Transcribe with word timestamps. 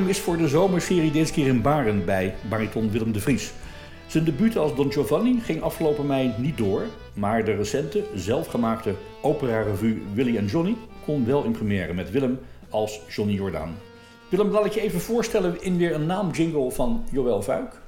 Nibelheim 0.00 0.26
is 0.26 0.30
voor 0.30 0.44
de 0.44 0.48
zomerserie 0.48 1.10
deze 1.10 1.32
keer 1.32 1.46
in 1.46 1.62
Baren 1.62 2.04
bij 2.04 2.34
bariton 2.48 2.90
Willem 2.90 3.12
de 3.12 3.20
Vries. 3.20 3.52
Zijn 4.06 4.24
debuut 4.24 4.56
als 4.56 4.76
Don 4.76 4.92
Giovanni 4.92 5.40
ging 5.40 5.62
afgelopen 5.62 6.06
mei 6.06 6.34
niet 6.38 6.58
door, 6.58 6.82
maar 7.14 7.44
de 7.44 7.54
recente, 7.54 8.04
zelfgemaakte 8.14 8.94
opera-revue 9.22 10.02
Willy 10.14 10.36
en 10.36 10.46
Johnny 10.46 10.76
kon 11.04 11.26
wel 11.26 11.44
in 11.44 11.52
première 11.52 11.92
met 11.92 12.10
Willem 12.10 12.38
als 12.70 13.00
Johnny 13.08 13.34
Jordaan. 13.34 13.76
Willem, 14.28 14.50
laat 14.50 14.64
ik 14.64 14.72
je 14.72 14.80
even 14.80 15.00
voorstellen 15.00 15.62
in 15.62 15.76
weer 15.76 15.94
een 15.94 16.06
naamjingle 16.06 16.70
van 16.70 17.04
Joël 17.10 17.42
Vuik. 17.42 17.80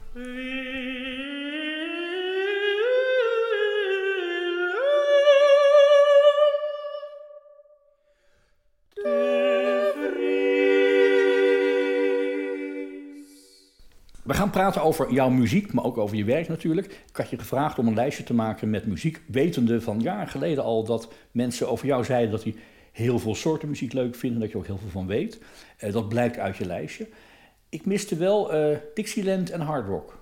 We 14.23 14.35
gaan 14.35 14.51
praten 14.51 14.83
over 14.83 15.13
jouw 15.13 15.29
muziek, 15.29 15.73
maar 15.73 15.85
ook 15.85 15.99
over 15.99 16.17
je 16.17 16.25
werk 16.25 16.49
natuurlijk. 16.49 16.87
Ik 16.87 17.17
had 17.17 17.31
je 17.31 17.39
gevraagd 17.39 17.79
om 17.79 17.87
een 17.87 17.95
lijstje 17.95 18.25
te 18.25 18.35
maken 18.35 18.71
met 18.71 18.87
muziek, 18.87 19.21
wetende 19.27 19.81
van 19.81 20.01
jaren 20.01 20.29
geleden 20.29 20.65
al 20.65 20.85
dat 20.85 21.13
mensen 21.31 21.69
over 21.69 21.87
jou 21.87 22.05
zeiden 22.05 22.31
dat 22.31 22.43
die 22.43 22.57
heel 22.93 23.19
veel 23.19 23.35
soorten 23.35 23.69
muziek 23.69 23.93
leuk 23.93 24.15
vinden, 24.15 24.41
dat 24.41 24.51
je 24.51 24.57
ook 24.57 24.67
heel 24.67 24.79
veel 24.79 24.91
van 24.91 25.07
weet. 25.07 25.39
Uh, 25.81 25.93
dat 25.93 26.09
blijkt 26.09 26.39
uit 26.39 26.57
je 26.57 26.67
lijstje. 26.67 27.09
Ik 27.69 27.87
miste 27.87 28.17
wel 28.17 28.55
uh, 28.55 28.77
Dixieland 28.95 29.51
en 29.51 29.61
hard 29.61 29.87
rock. 29.87 30.19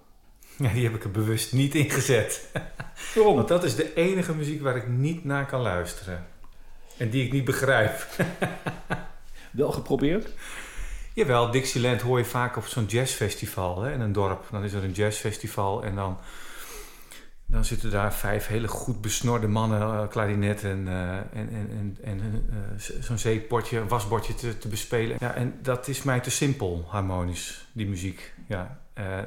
Ja, 0.57 0.73
die 0.73 0.85
heb 0.85 0.95
ik 0.95 1.05
er 1.05 1.11
bewust 1.11 1.53
niet 1.53 1.75
in 1.75 1.91
gezet. 1.91 2.51
Waarom? 3.15 3.35
Want 3.35 3.49
dat 3.49 3.65
is 3.65 3.77
de 3.77 3.95
enige 3.95 4.35
muziek 4.35 4.63
waar 4.63 4.77
ik 4.77 4.89
niet 4.89 5.25
naar 5.25 5.47
kan 5.47 5.61
luisteren. 5.61 6.27
En 6.97 7.11
die 7.11 7.25
ik 7.25 7.33
niet 7.33 7.45
begrijp. 7.45 8.07
wel 9.51 9.73
geprobeerd? 9.73 10.29
Jawel, 11.21 11.51
Dixieland 11.51 12.01
hoor 12.01 12.19
je 12.19 12.25
vaak 12.25 12.57
op 12.57 12.67
zo'n 12.67 12.85
jazzfestival 12.85 13.83
hè, 13.83 13.93
in 13.93 14.01
een 14.01 14.13
dorp. 14.13 14.47
Dan 14.51 14.65
is 14.65 14.73
er 14.73 14.85
een 14.85 14.93
jazzfestival 14.93 15.85
en 15.85 15.95
dan, 15.95 16.19
dan 17.47 17.65
zitten 17.65 17.91
daar 17.91 18.15
vijf 18.15 18.47
hele 18.47 18.69
goed 18.69 19.01
besnorde 19.01 19.49
mannen, 19.49 19.81
uh, 19.81 20.09
klarinet 20.09 20.65
en, 20.65 20.87
uh, 20.87 21.17
en, 21.17 21.27
en, 21.33 21.71
en, 21.71 21.99
en 22.03 22.47
uh, 22.51 23.03
zo'n 23.03 23.19
zeepbordje, 23.19 23.79
een 23.79 23.89
wasbordje 23.89 24.35
te, 24.35 24.59
te, 24.59 24.69
bespelen. 24.69 25.17
Ja, 25.21 25.35
en 25.35 25.59
dat 25.63 25.89
is 25.89 26.03
mij 26.03 26.21
te 26.21 26.31
simpel 26.31 26.85
harmonisch, 26.89 27.67
die 27.73 27.89
muziek. 27.89 28.33
Ja, 28.49 28.79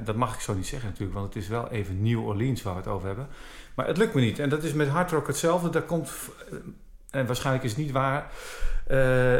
dat 0.03 0.16
mag 0.16 0.33
ik 0.33 0.39
zo 0.39 0.53
niet 0.53 0.67
zeggen 0.67 0.89
natuurlijk, 0.89 1.17
want 1.17 1.33
het 1.33 1.44
is 1.44 1.49
wel 1.49 1.69
even 1.69 2.02
New 2.02 2.25
Orleans 2.25 2.61
waar 2.61 2.73
we 2.73 2.80
het 2.80 2.89
over 2.89 3.08
hebben. 3.08 3.27
Maar 3.75 3.88
het 3.88 3.98
lukt 3.98 4.14
me 4.14 4.21
niet. 4.21 4.39
En 4.39 4.49
dat 4.49 4.64
is 4.64 4.73
met 4.73 4.87
hard 4.87 5.11
rock 5.11 5.27
hetzelfde. 5.27 5.70
Daar 5.70 5.81
komt, 5.81 6.11
en 7.13 7.25
waarschijnlijk 7.25 7.65
is 7.65 7.71
het 7.71 7.79
niet 7.79 7.91
waar 7.91 8.21
uh, 8.23 8.29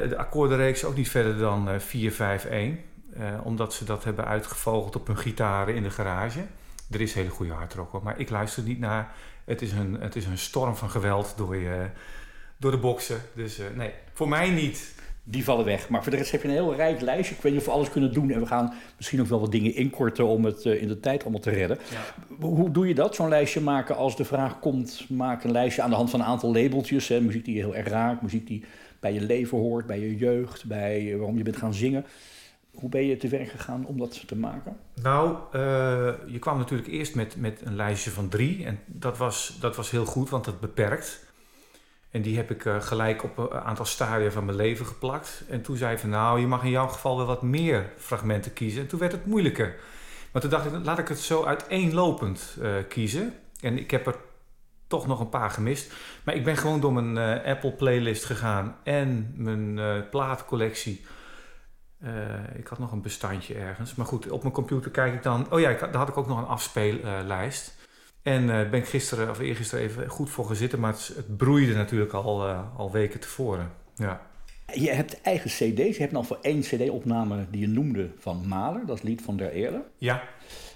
de 0.10 0.16
akkoordenreeks 0.18 0.84
ook 0.84 0.96
niet 0.96 1.10
verder 1.10 1.38
dan 1.38 1.70
uh, 1.70 1.80
4, 1.80 2.12
5, 2.12 2.46
1. 2.46 2.80
Uh, 3.18 3.24
omdat 3.44 3.74
ze 3.74 3.86
dat 3.86 4.04
hebben 4.04 4.26
uitgevogeld 4.26 4.96
op 4.96 5.08
hun 5.08 5.18
gitaren 5.18 5.76
in 5.76 5.84
de 5.84 5.90
garage. 5.90 6.46
Er 6.92 7.02
is 7.02 7.14
hele 7.14 7.30
goede 7.30 7.52
hardrock 7.54 7.92
hoor, 7.92 8.04
maar 8.04 8.20
ik 8.20 8.30
luister 8.30 8.64
niet 8.64 8.80
naar. 8.80 9.14
Het 9.46 9.62
is 9.62 9.72
een, 9.72 9.98
het 10.00 10.16
is 10.16 10.26
een 10.26 10.38
storm 10.38 10.76
van 10.76 10.90
geweld 10.90 11.34
door, 11.38 11.56
je, 11.56 11.90
door 12.58 12.72
de 12.72 12.78
boksen. 12.78 13.22
Dus 13.34 13.60
uh, 13.60 13.66
nee, 13.76 13.94
voor 14.14 14.30
mij 14.30 14.50
niet. 14.50 14.93
Die 15.26 15.44
vallen 15.44 15.66
weg. 15.66 15.90
Maar 15.90 16.04
voor 16.04 16.12
de 16.12 16.18
rest 16.18 16.32
heb 16.32 16.42
je 16.42 16.48
een 16.48 16.54
heel 16.54 16.76
rijk 16.76 17.02
lijstje. 17.02 17.36
Ik 17.36 17.42
weet 17.42 17.52
niet 17.52 17.62
of 17.62 17.68
we 17.68 17.74
alles 17.74 17.90
kunnen 17.90 18.14
doen. 18.14 18.32
En 18.32 18.40
we 18.40 18.46
gaan 18.46 18.74
misschien 18.98 19.22
ook 19.22 19.28
wel 19.28 19.40
wat 19.40 19.52
dingen 19.52 19.76
inkorten 19.76 20.26
om 20.26 20.46
het 20.46 20.66
in 20.66 20.88
de 20.88 21.00
tijd 21.00 21.22
allemaal 21.22 21.40
te 21.40 21.50
redden. 21.50 21.78
Ja. 21.92 22.46
Hoe 22.48 22.72
doe 22.72 22.88
je 22.88 22.96
dat, 22.96 23.16
zo'n 23.16 23.30
lijstje 23.30 23.62
maken 23.62 23.96
als 23.96 24.18
de 24.18 24.26
vraag 24.26 24.60
komt... 24.60 25.06
maak 25.10 25.44
een 25.44 25.52
lijstje 25.52 25.82
aan 25.82 25.90
de 25.90 25.96
hand 25.96 26.10
van 26.10 26.20
een 26.20 26.26
aantal 26.26 26.54
labeltjes. 26.54 27.08
Hè? 27.08 27.22
Muziek 27.22 27.46
die 27.46 27.56
je 27.56 27.62
heel 27.62 27.76
erg 27.76 27.88
raakt, 27.88 28.22
muziek 28.22 28.48
die 28.48 28.64
bij 29.00 29.14
je 29.14 29.22
leven 29.22 29.58
hoort, 29.58 29.86
bij 29.86 30.00
je 30.00 30.18
jeugd, 30.18 30.66
bij 30.66 31.18
waarom 31.18 31.38
je 31.38 31.44
bent 31.44 31.58
gaan 31.58 31.74
zingen. 31.74 32.06
Hoe 32.74 32.90
ben 32.90 33.06
je 33.06 33.18
te 33.18 33.28
werk 33.28 33.50
gegaan 33.50 33.86
om 33.86 33.98
dat 33.98 34.28
te 34.28 34.36
maken? 34.36 34.78
Nou, 35.02 35.38
uh, 35.56 35.62
je 36.28 36.40
kwam 36.40 36.58
natuurlijk 36.58 36.90
eerst 36.90 37.16
met, 37.16 37.36
met 37.36 37.62
een 37.64 37.76
lijstje 37.76 38.10
van 38.10 38.30
drie. 38.30 38.66
En 38.66 38.80
dat 38.86 39.18
was, 39.18 39.58
dat 39.60 39.76
was 39.76 39.92
heel 39.92 40.06
goed, 40.06 40.30
want 40.30 40.46
dat 40.46 40.60
beperkt. 40.60 41.33
En 42.14 42.22
die 42.22 42.36
heb 42.36 42.52
ik 42.52 42.66
uh, 42.66 42.82
gelijk 42.82 43.24
op 43.24 43.38
een 43.38 43.60
aantal 43.60 43.86
stadia 43.86 44.32
van 44.32 44.46
mijn 44.46 44.58
leven 44.58 44.86
geplakt. 44.86 45.44
En 45.50 45.62
toen 45.62 45.78
zei 45.78 45.94
ik 45.94 46.00
van 46.00 46.10
nou, 46.10 46.40
je 46.40 46.48
mag 46.48 46.64
in 46.64 46.70
jouw 46.70 46.88
geval 46.88 47.18
wel 47.18 47.26
wat 47.26 47.42
meer 47.42 47.90
fragmenten 47.98 48.54
kiezen. 48.54 48.82
En 48.82 48.88
toen 48.88 49.00
werd 49.00 49.12
het 49.12 49.26
moeilijker. 49.26 49.76
Maar 50.32 50.42
toen 50.42 50.52
dacht 50.52 50.66
ik, 50.66 50.72
laat 50.84 51.00
ik 51.00 51.08
het 51.08 51.20
zo 51.20 51.44
uiteenlopend 51.44 52.58
uh, 52.62 52.74
kiezen. 52.90 53.34
En 53.60 53.78
ik 53.78 53.92
heb 53.92 54.08
er 54.08 54.16
toch 54.88 55.08
nog 55.08 55.20
een 55.20 55.30
paar 55.30 55.50
gemist. 55.50 55.94
Maar 56.24 56.36
ik 56.36 56.44
ben 56.44 56.58
gewoon 56.58 56.80
door 56.80 56.94
mijn 56.94 57.16
uh, 57.16 57.46
Apple 57.52 57.72
playlist 57.72 58.26
gegaan 58.26 58.76
en 58.84 59.34
mijn 59.36 59.80
plaatcollectie. 60.10 61.06
Ik 62.56 62.68
had 62.68 62.80
nog 62.80 62.92
een 62.92 63.02
bestandje 63.02 63.54
ergens. 63.54 63.96
Maar 63.96 64.06
goed, 64.06 64.30
op 64.30 64.42
mijn 64.42 64.54
computer 64.54 64.92
kijk 64.92 65.14
ik 65.14 65.24
dan. 65.24 65.52
Oh 65.52 65.60
ja, 65.60 65.70
ik, 65.70 65.80
daar 65.80 65.96
had 65.96 66.10
ik 66.10 66.18
ook 66.18 66.28
nog 66.28 66.38
een 66.38 66.46
afspeellijst. 66.46 67.76
En 68.24 68.46
ben 68.46 68.74
ik 68.74 68.86
gisteren 68.86 69.30
of 69.30 69.40
eergisteren 69.40 69.84
even 69.84 70.10
goed 70.10 70.30
voor 70.30 70.46
gezitten. 70.46 70.80
Maar 70.80 70.92
het, 70.92 71.12
het 71.16 71.38
broeide 71.38 71.74
natuurlijk 71.74 72.14
al, 72.14 72.44
al 72.78 72.92
weken 72.92 73.20
tevoren. 73.20 73.72
Ja. 73.96 74.22
Je 74.74 74.90
hebt 74.90 75.22
eigen 75.22 75.50
cd's. 75.50 75.96
Je 75.96 76.02
hebt 76.02 76.12
nog 76.12 76.28
voor 76.28 76.38
één 76.42 76.62
cd-opname 76.62 77.46
die 77.50 77.62
je 77.62 77.68
noemde 77.68 78.10
van 78.18 78.48
Mahler. 78.48 78.86
Dat 78.86 78.98
is 78.98 79.04
lied 79.04 79.22
van 79.22 79.38
Der 79.38 79.52
Eerde. 79.52 79.84
Ja. 79.98 80.24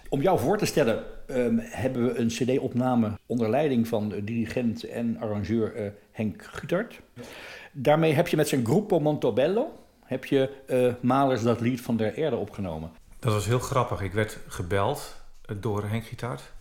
Om 0.09 0.21
jou 0.21 0.39
voor 0.39 0.57
te 0.57 0.65
stellen 0.65 1.03
um, 1.27 1.59
hebben 1.59 2.05
we 2.05 2.19
een 2.19 2.27
cd-opname 2.27 3.11
onder 3.25 3.49
leiding 3.49 3.87
van 3.87 4.09
de 4.09 4.23
dirigent 4.23 4.83
en 4.83 5.17
arrangeur 5.19 5.75
uh, 5.75 5.89
Henk 6.11 6.43
Gutert. 6.43 7.01
Ja. 7.13 7.21
Daarmee 7.71 8.13
heb 8.13 8.27
je 8.27 8.35
met 8.35 8.47
zijn 8.47 8.65
Gruppo 8.65 8.99
Montobello 8.99 9.71
heb 10.07 10.25
je 10.25 10.49
uh, 10.67 10.93
Malers 11.01 11.41
dat 11.41 11.61
lied 11.61 11.81
van 11.81 11.97
der 11.97 12.17
Erde 12.17 12.35
opgenomen. 12.35 12.91
Dat 13.19 13.33
was 13.33 13.45
heel 13.45 13.59
grappig. 13.59 14.01
Ik 14.01 14.13
werd 14.13 14.37
gebeld 14.47 15.15
door 15.59 15.83
Henk 15.83 16.05
Gitart. 16.05 16.51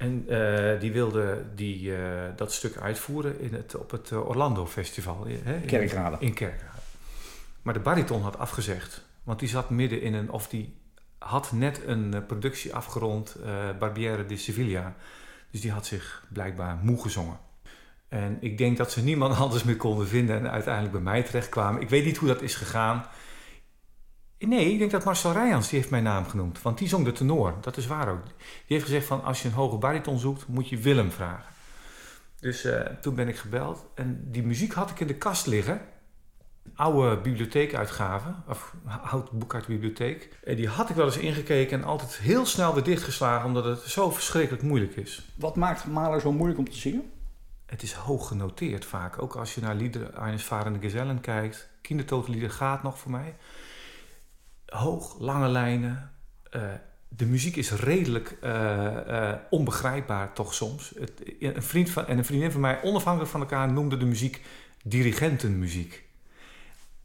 En 0.00 0.24
uh, 0.28 0.80
die 0.80 0.92
wilde 0.92 1.44
die, 1.54 1.92
dat 2.36 2.52
stuk 2.52 2.76
uitvoeren 2.76 3.40
in 3.40 3.54
het, 3.54 3.74
op 3.74 3.90
het 3.90 4.12
Orlando 4.12 4.66
Festival. 4.66 5.26
Hè, 5.26 5.54
in 5.54 5.66
Kerkrade. 5.66 6.16
In 6.20 6.34
Kerkrade. 6.34 6.78
Maar 7.62 7.74
de 7.74 7.80
bariton 7.80 8.22
had 8.22 8.38
afgezegd. 8.38 9.04
Want 9.22 9.38
die 9.38 9.48
zat 9.48 9.70
midden 9.70 10.02
in 10.02 10.14
een... 10.14 10.30
Of 10.30 10.48
die 10.48 10.74
had 11.18 11.52
net 11.52 11.80
een 11.86 12.24
productie 12.26 12.74
afgerond, 12.74 13.36
Barbiere 13.78 14.26
di 14.26 14.36
Sevilla. 14.36 14.94
Dus 15.50 15.60
die 15.60 15.72
had 15.72 15.86
zich 15.86 16.24
blijkbaar 16.28 16.76
moe 16.82 17.02
gezongen. 17.02 17.38
En 18.08 18.36
ik 18.40 18.58
denk 18.58 18.76
dat 18.76 18.92
ze 18.92 19.02
niemand 19.02 19.36
anders 19.44 19.64
meer 19.64 19.76
konden 19.76 20.08
vinden 20.08 20.36
en 20.36 20.50
uiteindelijk 20.50 20.92
bij 20.92 21.02
mij 21.02 21.22
terechtkwamen. 21.22 21.82
Ik 21.82 21.88
weet 21.88 22.04
niet 22.04 22.16
hoe 22.16 22.28
dat 22.28 22.42
is 22.42 22.54
gegaan. 22.54 23.04
Nee, 24.48 24.72
ik 24.72 24.78
denk 24.78 24.90
dat 24.90 25.04
Marcel 25.04 25.32
Rijans, 25.32 25.68
die 25.68 25.78
heeft 25.78 25.90
mijn 25.90 26.02
naam 26.02 26.26
genoemd. 26.26 26.62
Want 26.62 26.78
die 26.78 26.88
zong 26.88 27.04
de 27.04 27.12
tenor, 27.12 27.54
dat 27.60 27.76
is 27.76 27.86
waar 27.86 28.08
ook. 28.08 28.24
Die 28.24 28.32
heeft 28.66 28.84
gezegd 28.84 29.06
van, 29.06 29.24
als 29.24 29.42
je 29.42 29.48
een 29.48 29.54
hoge 29.54 29.76
bariton 29.76 30.18
zoekt, 30.18 30.46
moet 30.46 30.68
je 30.68 30.78
Willem 30.78 31.10
vragen. 31.10 31.52
Dus 32.40 32.64
uh, 32.64 32.80
toen 32.80 33.14
ben 33.14 33.28
ik 33.28 33.36
gebeld 33.36 33.86
en 33.94 34.24
die 34.30 34.42
muziek 34.42 34.72
had 34.72 34.90
ik 34.90 35.00
in 35.00 35.06
de 35.06 35.14
kast 35.14 35.46
liggen 35.46 35.80
oude 36.74 37.16
bibliotheekuitgave, 37.16 38.34
of 38.48 38.74
oud 39.02 39.30
boek 39.30 39.54
uit 39.54 39.66
de 39.66 39.72
bibliotheek. 39.72 40.38
En 40.44 40.56
die 40.56 40.68
had 40.68 40.90
ik 40.90 40.96
wel 40.96 41.06
eens 41.06 41.16
ingekeken 41.16 41.78
en 41.78 41.84
altijd 41.84 42.16
heel 42.16 42.46
snel 42.46 42.74
weer 42.74 42.82
dichtgeslagen, 42.82 43.46
omdat 43.46 43.64
het 43.64 43.80
zo 43.80 44.10
verschrikkelijk 44.10 44.62
moeilijk 44.62 44.96
is. 44.96 45.32
Wat 45.36 45.56
maakt 45.56 45.86
Mahler 45.86 46.20
zo 46.20 46.32
moeilijk 46.32 46.58
om 46.58 46.70
te 46.70 46.76
zingen? 46.76 47.10
Het 47.66 47.82
is 47.82 47.92
hoog 47.92 48.28
genoteerd 48.28 48.84
vaak. 48.84 49.22
Ook 49.22 49.36
als 49.36 49.54
je 49.54 49.60
naar 49.60 49.74
liederen 49.74 50.14
Eines 50.14 50.44
Varende 50.44 50.78
Gezellen 50.78 51.20
kijkt. 51.20 51.68
Kindertotenlieder 51.80 52.50
gaat 52.50 52.82
nog 52.82 52.98
voor 52.98 53.10
mij. 53.10 53.36
Hoog, 54.70 55.16
lange 55.18 55.48
lijnen. 55.48 56.12
Uh, 56.56 56.62
de 57.08 57.26
muziek 57.26 57.56
is 57.56 57.72
redelijk 57.72 58.38
uh, 58.44 58.50
uh, 59.08 59.32
onbegrijpbaar 59.50 60.32
toch 60.32 60.54
soms. 60.54 60.92
Het, 60.98 61.12
een 61.40 61.62
vriend 61.62 61.90
van, 61.90 62.06
en 62.06 62.18
een 62.18 62.24
vriendin 62.24 62.52
van 62.52 62.60
mij, 62.60 62.82
onafhankelijk 62.82 63.30
van 63.30 63.40
elkaar, 63.40 63.72
noemde 63.72 63.96
de 63.96 64.04
muziek 64.04 64.40
dirigentenmuziek. 64.84 66.04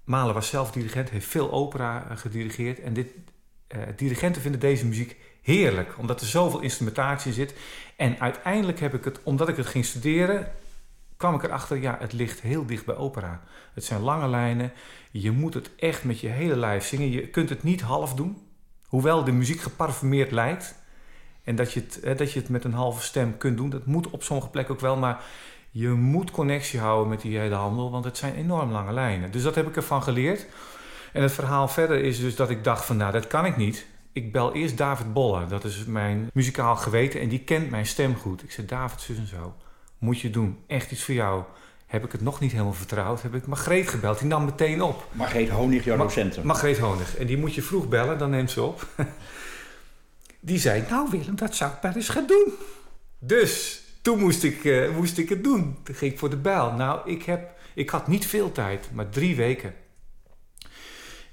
Mahler 0.04 0.34
was 0.34 0.50
zelf 0.50 0.72
dirigent, 0.72 1.10
heeft 1.10 1.28
veel 1.28 1.52
opera 1.52 2.16
gedirigeerd. 2.16 2.80
En 2.80 2.94
dit, 2.94 3.08
dirigenten 3.96 4.42
vinden 4.42 4.60
deze 4.60 4.86
muziek 4.86 5.18
heerlijk, 5.42 5.98
omdat 5.98 6.22
er 6.22 6.28
zoveel 6.28 6.60
instrumentatie 6.60 7.34
zit. 7.34 7.54
En 7.96 8.20
uiteindelijk 8.20 8.80
heb 8.80 8.94
ik 8.94 9.04
het, 9.04 9.20
omdat 9.24 9.50
ik 9.50 9.58
het 9.58 9.66
ging 9.66 9.86
studeren, 9.86 10.52
kwam 11.18 11.36
ik 11.36 11.44
erachter, 11.44 11.78
ja, 11.78 11.98
het 12.00 12.14
ligt 12.14 12.42
heel 12.42 12.66
dicht 12.66 12.86
bij 12.86 12.96
opera. 12.96 13.42
Het 13.74 13.84
zijn 13.84 14.02
lange 14.02 14.28
lijnen, 14.28 14.72
je 15.12 15.32
moet 15.32 15.54
het 15.54 15.70
echt 15.76 16.04
met 16.04 16.20
je 16.20 16.28
hele 16.28 16.56
lijf 16.56 16.86
zingen. 16.86 17.12
Je 17.12 17.28
kunt 17.28 17.50
het 17.50 17.64
niet 17.64 17.82
half 17.82 18.14
doen, 18.14 18.38
hoewel 18.88 19.24
de 19.24 19.32
muziek 19.32 19.62
geparfumeerd 19.62 20.32
lijkt. 20.32 20.76
En 21.44 21.56
dat 21.56 21.74
je, 21.74 21.86
het, 22.02 22.18
dat 22.18 22.32
je 22.32 22.40
het 22.40 22.50
met 22.50 22.64
een 22.64 22.74
halve 22.74 23.02
stem 23.02 23.38
kunt 23.38 23.58
doen, 23.58 23.70
dat 23.70 23.86
moet 23.86 24.10
op 24.10 24.24
sommige 24.24 24.50
plekken 24.50 24.74
ook 24.74 24.80
wel, 24.80 24.98
maar 24.98 25.24
je 25.72 25.90
moet 25.90 26.32
connectie 26.32 26.80
houden 26.80 27.10
met 27.10 27.22
die 27.22 27.38
hele 27.38 27.56
handel, 27.56 27.92
want 27.92 28.06
het 28.06 28.18
zijn 28.18 28.36
enorm 28.36 28.72
lange 28.72 28.94
lijnen. 28.94 29.32
Dus 29.32 29.44
dat 29.44 29.56
heb 29.56 29.68
ik 29.68 29.76
ervan 29.76 30.04
geleerd. 30.04 30.46
En 31.14 31.22
het 31.22 31.32
verhaal 31.32 31.68
verder 31.68 32.04
is 32.04 32.20
dus 32.20 32.36
dat 32.36 32.50
ik 32.50 32.64
dacht 32.64 32.86
van, 32.86 32.98
nou, 32.98 33.12
dat 33.12 33.28
kan 33.28 33.46
ik 33.46 33.58
niet. 33.58 33.86
Ik 34.12 34.32
bel 34.32 34.54
eerst 34.54 34.78
David 34.78 35.14
Bolle, 35.14 35.46
dat 35.46 35.64
is 35.64 35.86
mijn 35.86 36.30
muzikaal 36.34 36.76
geweten 36.76 37.20
en 37.20 37.30
die 37.30 37.40
kent 37.40 37.70
mijn 37.70 37.86
stem 37.86 38.16
goed. 38.16 38.44
Ik 38.44 38.52
zei, 38.52 38.68
David, 38.68 39.02
zus 39.02 39.18
en 39.18 39.28
zo, 39.28 39.56
moet 40.06 40.20
je 40.20 40.30
doen, 40.30 40.58
echt 40.68 40.92
iets 40.92 41.04
voor 41.04 41.14
jou. 41.14 41.44
Heb 41.86 42.06
ik 42.06 42.12
het 42.12 42.22
nog 42.22 42.40
niet 42.40 42.52
helemaal 42.52 42.74
vertrouwd, 42.74 43.22
heb 43.22 43.36
ik 43.36 43.48
Margreet 43.48 43.90
gebeld, 43.90 44.20
die 44.20 44.28
nam 44.28 44.46
meteen 44.46 44.82
op. 44.82 45.08
Margreet 45.12 45.50
Honig, 45.50 45.84
jouw 45.84 45.98
docenten. 45.98 46.42
Ma 46.42 46.48
Margreet 46.48 46.78
Honig, 46.78 47.18
en 47.18 47.26
die 47.26 47.38
moet 47.38 47.54
je 47.54 47.62
vroeg 47.62 47.88
bellen, 47.88 48.18
dan 48.18 48.30
neemt 48.30 48.52
ze 48.52 48.62
op. 48.62 48.88
die 50.40 50.60
zei, 50.60 50.84
nou 50.90 51.10
Willem, 51.10 51.36
dat 51.36 51.56
zou 51.56 51.72
ik 51.72 51.82
maar 51.82 51.96
eens 51.96 52.10
gaan 52.10 52.28
doen. 52.28 52.54
Dus 53.20 53.84
toen 54.02 54.20
moest 54.20 54.44
ik, 54.44 54.64
uh, 54.64 54.96
moest 54.96 55.18
ik 55.18 55.30
het 55.30 55.44
doen. 55.44 55.78
Toen 55.84 55.96
ging 55.96 56.12
ik 56.12 56.20
voor 56.20 56.30
de 56.30 56.38
bijl. 56.38 56.72
Nou, 56.72 57.10
ik, 57.10 57.24
heb, 57.24 57.58
ik 57.74 57.90
had 57.90 58.08
niet 58.08 58.26
veel 58.26 58.52
tijd, 58.52 58.90
maar 58.94 59.10
drie 59.10 59.36
weken. 59.36 59.74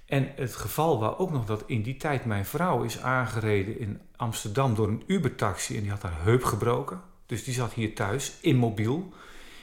En 0.07 0.33
het 0.37 0.55
geval 0.55 1.01
was 1.01 1.19
ook 1.19 1.31
nog 1.31 1.45
dat 1.45 1.63
in 1.67 1.83
die 1.83 1.97
tijd 1.97 2.25
mijn 2.25 2.45
vrouw 2.45 2.83
is 2.83 3.01
aangereden 3.01 3.79
in 3.79 4.01
Amsterdam 4.17 4.75
door 4.75 4.89
een 4.89 5.03
Ubertaxi 5.07 5.77
en 5.77 5.83
die 5.83 5.91
had 5.91 6.03
haar 6.03 6.23
heup 6.23 6.45
gebroken. 6.45 7.01
Dus 7.33 7.45
die 7.45 7.55
zat 7.55 7.73
hier 7.73 7.95
thuis, 7.95 8.33
immobiel. 8.41 9.13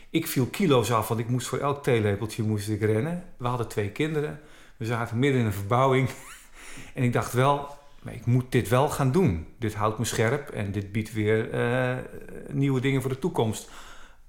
Ik 0.09 0.27
viel 0.27 0.45
kilo's 0.45 0.91
af, 0.91 1.07
want 1.07 1.19
ik 1.19 1.29
moest 1.29 1.47
voor 1.47 1.57
elk 1.57 1.83
theelepeltje 1.83 2.43
moest 2.43 2.69
ik 2.69 2.81
rennen. 2.81 3.23
We 3.37 3.47
hadden 3.47 3.67
twee 3.67 3.89
kinderen. 3.89 4.39
We 4.77 4.85
zaten 4.85 5.19
midden 5.19 5.39
in 5.39 5.45
een 5.45 5.53
verbouwing. 5.53 6.09
en 6.95 7.03
ik 7.03 7.13
dacht 7.13 7.33
wel, 7.33 7.77
maar 8.01 8.13
ik 8.13 8.25
moet 8.25 8.51
dit 8.51 8.67
wel 8.69 8.89
gaan 8.89 9.11
doen. 9.11 9.47
Dit 9.59 9.73
houdt 9.73 9.99
me 9.99 10.05
scherp 10.05 10.49
en 10.49 10.71
dit 10.71 10.91
biedt 10.91 11.13
weer 11.13 11.53
uh, 11.53 11.97
nieuwe 12.51 12.79
dingen 12.81 13.01
voor 13.01 13.09
de 13.09 13.19
toekomst. 13.19 13.69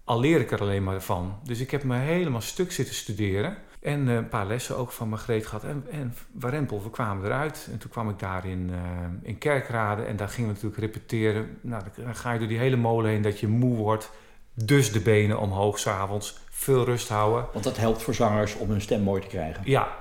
Al 0.04 0.20
leer 0.20 0.40
ik 0.40 0.50
er 0.50 0.60
alleen 0.60 0.84
maar 0.84 1.02
van. 1.02 1.38
Dus 1.44 1.60
ik 1.60 1.70
heb 1.70 1.84
me 1.84 1.96
helemaal 1.96 2.40
stuk 2.40 2.72
zitten 2.72 2.94
studeren. 2.94 3.56
En 3.80 4.06
uh, 4.06 4.14
een 4.14 4.28
paar 4.28 4.46
lessen 4.46 4.76
ook 4.76 4.90
van 4.92 5.08
Margreet 5.08 5.46
gehad. 5.46 5.64
En, 5.64 5.86
en 5.90 6.14
Warempel, 6.32 6.82
we 6.82 6.90
kwamen 6.90 7.24
eruit. 7.24 7.68
En 7.72 7.78
toen 7.78 7.90
kwam 7.90 8.08
ik 8.08 8.18
daar 8.18 8.46
in, 8.46 8.70
uh, 8.70 8.78
in 9.22 9.38
Kerkrade. 9.38 10.02
En 10.02 10.16
daar 10.16 10.28
gingen 10.28 10.48
we 10.48 10.54
natuurlijk 10.54 10.80
repeteren. 10.94 11.58
Nou, 11.60 11.82
dan 11.96 12.16
ga 12.16 12.32
je 12.32 12.38
door 12.38 12.48
die 12.48 12.58
hele 12.58 12.76
molen 12.76 13.10
heen 13.10 13.22
dat 13.22 13.40
je 13.40 13.48
moe 13.48 13.76
wordt. 13.76 14.10
Dus 14.54 14.92
de 14.92 15.00
benen 15.00 15.38
omhoog 15.38 15.78
s'avonds. 15.78 16.38
Veel 16.50 16.84
rust 16.84 17.08
houden. 17.08 17.46
Want 17.52 17.64
dat 17.64 17.76
helpt 17.76 18.02
voor 18.02 18.14
zangers 18.14 18.56
om 18.56 18.70
hun 18.70 18.80
stem 18.80 19.02
mooi 19.02 19.22
te 19.22 19.28
krijgen. 19.28 19.62
Ja. 19.64 19.98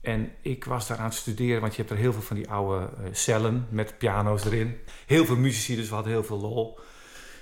En 0.00 0.30
ik 0.40 0.64
was 0.64 0.86
daar 0.86 0.98
aan 0.98 1.04
het 1.04 1.14
studeren, 1.14 1.60
want 1.60 1.74
je 1.74 1.78
hebt 1.78 1.92
er 1.92 2.00
heel 2.00 2.12
veel 2.12 2.22
van 2.22 2.36
die 2.36 2.50
oude 2.50 2.88
uh, 3.00 3.08
cellen 3.12 3.66
met 3.68 3.98
piano's 3.98 4.44
erin. 4.44 4.76
Heel 5.06 5.24
veel 5.24 5.36
muzici, 5.36 5.76
dus 5.76 5.88
we 5.88 5.94
hadden 5.94 6.12
heel 6.12 6.24
veel 6.24 6.40
lol. 6.40 6.78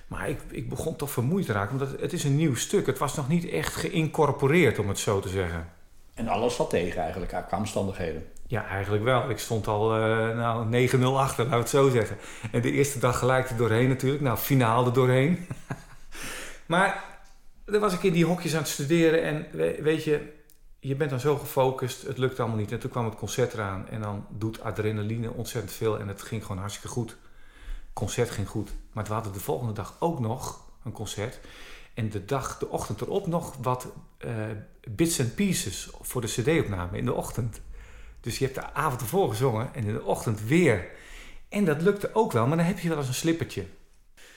Maar 0.06 0.28
ik, 0.28 0.40
ik 0.50 0.68
begon 0.68 0.96
toch 0.96 1.10
vermoeid 1.10 1.46
te 1.46 1.52
raken, 1.52 1.72
omdat 1.72 2.00
het 2.00 2.12
is 2.12 2.24
een 2.24 2.36
nieuw 2.36 2.54
stuk. 2.54 2.86
Het 2.86 2.98
was 2.98 3.16
nog 3.16 3.28
niet 3.28 3.48
echt 3.48 3.74
geïncorporeerd, 3.74 4.78
om 4.78 4.88
het 4.88 4.98
zo 4.98 5.20
te 5.20 5.28
zeggen. 5.28 5.68
En 6.20 6.28
alles 6.28 6.54
zat 6.54 6.70
tegen 6.70 7.02
eigenlijk, 7.02 7.44
qua 7.48 7.58
omstandigheden. 7.58 8.26
Ja, 8.46 8.66
eigenlijk 8.66 9.04
wel. 9.04 9.30
Ik 9.30 9.38
stond 9.38 9.66
al 9.66 9.96
uh, 9.96 10.36
nou, 10.36 10.88
9-0 10.88 11.02
achter, 11.04 11.48
we 11.48 11.56
het 11.56 11.68
zo 11.68 11.90
zeggen. 11.90 12.16
En 12.52 12.60
de 12.60 12.70
eerste 12.70 12.98
dag 12.98 13.18
gelijk 13.18 13.50
er 13.50 13.56
doorheen 13.56 13.88
natuurlijk. 13.88 14.22
Nou, 14.22 14.38
finaal 14.38 14.86
er 14.86 14.92
doorheen. 14.92 15.46
maar 16.66 17.04
dan 17.64 17.80
was 17.80 17.92
ik 17.92 18.02
in 18.02 18.12
die 18.12 18.24
hokjes 18.24 18.52
aan 18.54 18.60
het 18.60 18.68
studeren. 18.68 19.22
En 19.22 19.46
weet 19.82 20.04
je, 20.04 20.32
je 20.80 20.96
bent 20.96 21.10
dan 21.10 21.20
zo 21.20 21.36
gefocust. 21.36 22.02
Het 22.02 22.18
lukt 22.18 22.40
allemaal 22.40 22.58
niet. 22.58 22.72
En 22.72 22.78
toen 22.78 22.90
kwam 22.90 23.04
het 23.04 23.16
concert 23.16 23.52
eraan. 23.52 23.88
En 23.88 24.00
dan 24.00 24.26
doet 24.28 24.62
adrenaline 24.62 25.32
ontzettend 25.32 25.72
veel. 25.72 25.98
En 25.98 26.08
het 26.08 26.22
ging 26.22 26.42
gewoon 26.42 26.60
hartstikke 26.60 26.88
goed. 26.88 27.16
Concert 27.92 28.30
ging 28.30 28.48
goed. 28.48 28.70
Maar 28.92 29.04
we 29.04 29.12
hadden 29.12 29.32
de 29.32 29.40
volgende 29.40 29.72
dag 29.72 29.96
ook 29.98 30.20
nog 30.20 30.60
een 30.84 30.92
concert. 30.92 31.40
En 31.94 32.10
de 32.10 32.24
dag, 32.24 32.58
de 32.58 32.68
ochtend 32.68 33.00
erop 33.00 33.26
nog 33.26 33.56
wat 33.62 33.92
uh, 34.24 34.32
bits 34.88 35.20
and 35.20 35.34
pieces 35.34 35.90
voor 36.00 36.20
de 36.20 36.26
cd-opname 36.26 36.98
in 36.98 37.04
de 37.04 37.12
ochtend. 37.12 37.60
Dus 38.20 38.38
je 38.38 38.44
hebt 38.44 38.56
de 38.56 38.72
avond 38.72 39.00
ervoor 39.00 39.28
gezongen 39.28 39.74
en 39.74 39.84
in 39.84 39.92
de 39.92 40.04
ochtend 40.04 40.42
weer. 40.44 40.88
En 41.48 41.64
dat 41.64 41.82
lukte 41.82 42.14
ook 42.14 42.32
wel, 42.32 42.46
maar 42.46 42.56
dan 42.56 42.66
heb 42.66 42.78
je 42.78 42.88
wel 42.88 42.98
eens 42.98 43.08
een 43.08 43.14
slippertje. 43.14 43.64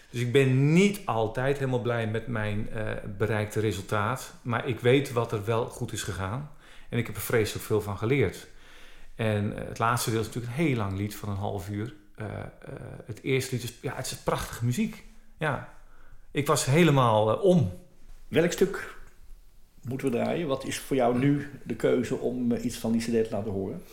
Dus 0.09 0.21
ik 0.21 0.31
ben 0.31 0.73
niet 0.73 1.05
altijd 1.05 1.57
helemaal 1.57 1.81
blij 1.81 2.07
met 2.07 2.27
mijn 2.27 2.69
uh, 2.73 2.91
bereikte 3.17 3.59
resultaat. 3.59 4.33
Maar 4.41 4.67
ik 4.67 4.79
weet 4.79 5.11
wat 5.11 5.31
er 5.31 5.45
wel 5.45 5.65
goed 5.65 5.91
is 5.91 6.03
gegaan. 6.03 6.51
En 6.89 6.97
ik 6.97 7.05
heb 7.05 7.15
er 7.15 7.21
vreselijk 7.21 7.65
veel 7.65 7.81
van 7.81 7.97
geleerd. 7.97 8.47
En 9.15 9.51
uh, 9.51 9.57
het 9.57 9.79
laatste 9.79 10.09
deel 10.09 10.19
is 10.19 10.25
natuurlijk 10.25 10.53
een 10.53 10.65
heel 10.65 10.75
lang 10.75 10.97
lied 10.97 11.15
van 11.15 11.29
een 11.29 11.35
half 11.35 11.69
uur. 11.69 11.93
het 13.05 13.21
eerste 13.21 13.55
lied 13.55 13.63
is, 13.63 13.73
ja, 13.81 13.95
het 13.95 14.05
is 14.05 14.15
prachtige 14.17 14.65
muziek. 14.65 15.03
Ja, 15.37 15.73
ik 16.33 16.47
was 16.47 16.65
helemaal 16.65 17.31
uh, 17.31 17.43
om. 17.43 17.71
Welk 18.27 18.51
stuk 18.51 18.95
moeten 19.83 20.11
we 20.11 20.17
draaien? 20.17 20.47
Wat 20.47 20.65
is 20.65 20.79
voor 20.79 20.95
jou 20.95 21.17
nu 21.17 21.49
de 21.63 21.75
keuze 21.75 22.15
om 22.15 22.51
uh, 22.51 22.65
iets 22.65 22.77
van 22.77 22.91
die 22.91 23.01
CD 23.01 23.05
te 23.05 23.27
laten 23.31 23.51
horen? 23.51 23.83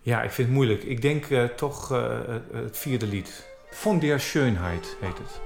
Ja, 0.00 0.22
ik 0.22 0.30
vind 0.30 0.48
het 0.48 0.56
moeilijk. 0.56 0.82
Ik 0.82 1.02
denk 1.02 1.28
uh, 1.28 1.44
toch 1.44 1.88
het 2.52 2.78
vierde 2.78 3.06
lied. 3.06 3.50
Von 3.70 3.98
der 3.98 4.20
Schönheit 4.20 4.96
heet 5.00 5.18
het. 5.18 5.40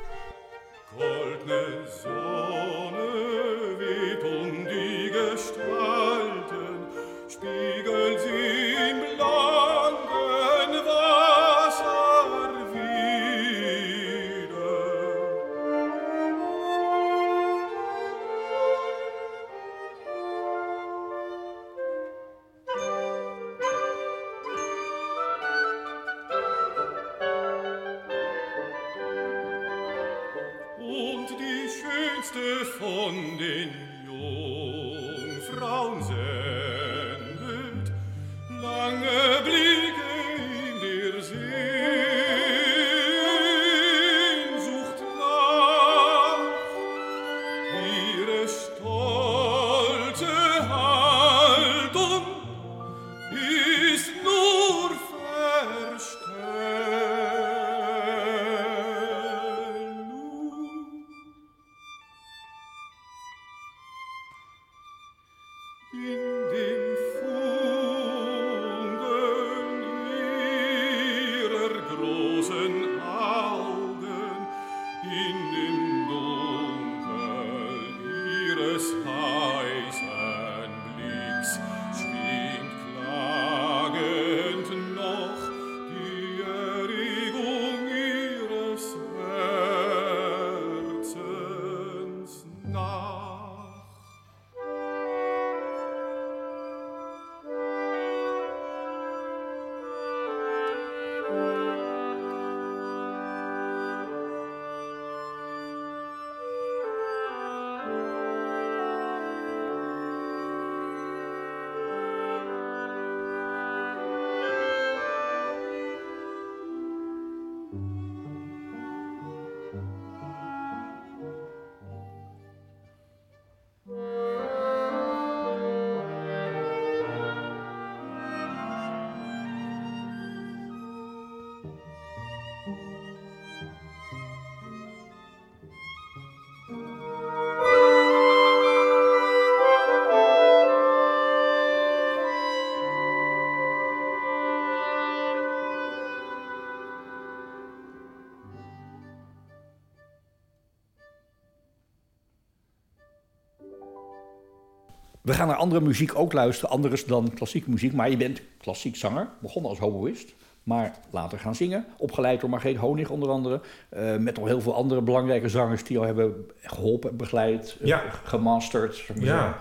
We 155.27 155.33
gaan 155.33 155.47
naar 155.47 155.57
andere 155.57 155.81
muziek 155.81 156.19
ook 156.19 156.33
luisteren, 156.33 156.71
anders 156.71 157.05
dan 157.05 157.35
klassieke 157.35 157.71
muziek. 157.71 157.93
Maar 157.93 158.11
je 158.11 158.17
bent 158.17 158.41
klassiek 158.59 158.97
zanger, 158.97 159.29
begonnen 159.41 159.71
als 159.71 159.79
hoboïst. 159.81 160.35
Maar 160.63 160.95
later 161.11 161.39
gaan 161.39 161.55
zingen, 161.55 161.85
opgeleid 161.99 162.41
door 162.41 162.51
Margreet 162.51 162.77
Honig 162.77 163.11
onder 163.11 163.29
andere. 163.29 163.61
Uh, 163.97 164.17
met 164.17 164.37
nog 164.37 164.47
heel 164.47 164.61
veel 164.61 164.75
andere 164.75 165.01
belangrijke 165.01 165.49
zangers 165.49 165.85
die 165.85 165.99
al 165.99 166.05
hebben 166.05 166.47
geholpen, 166.63 167.17
begeleid, 167.17 167.77
uh, 167.83 167.99
gemasterd. 168.25 169.11
Ja. 169.19 169.59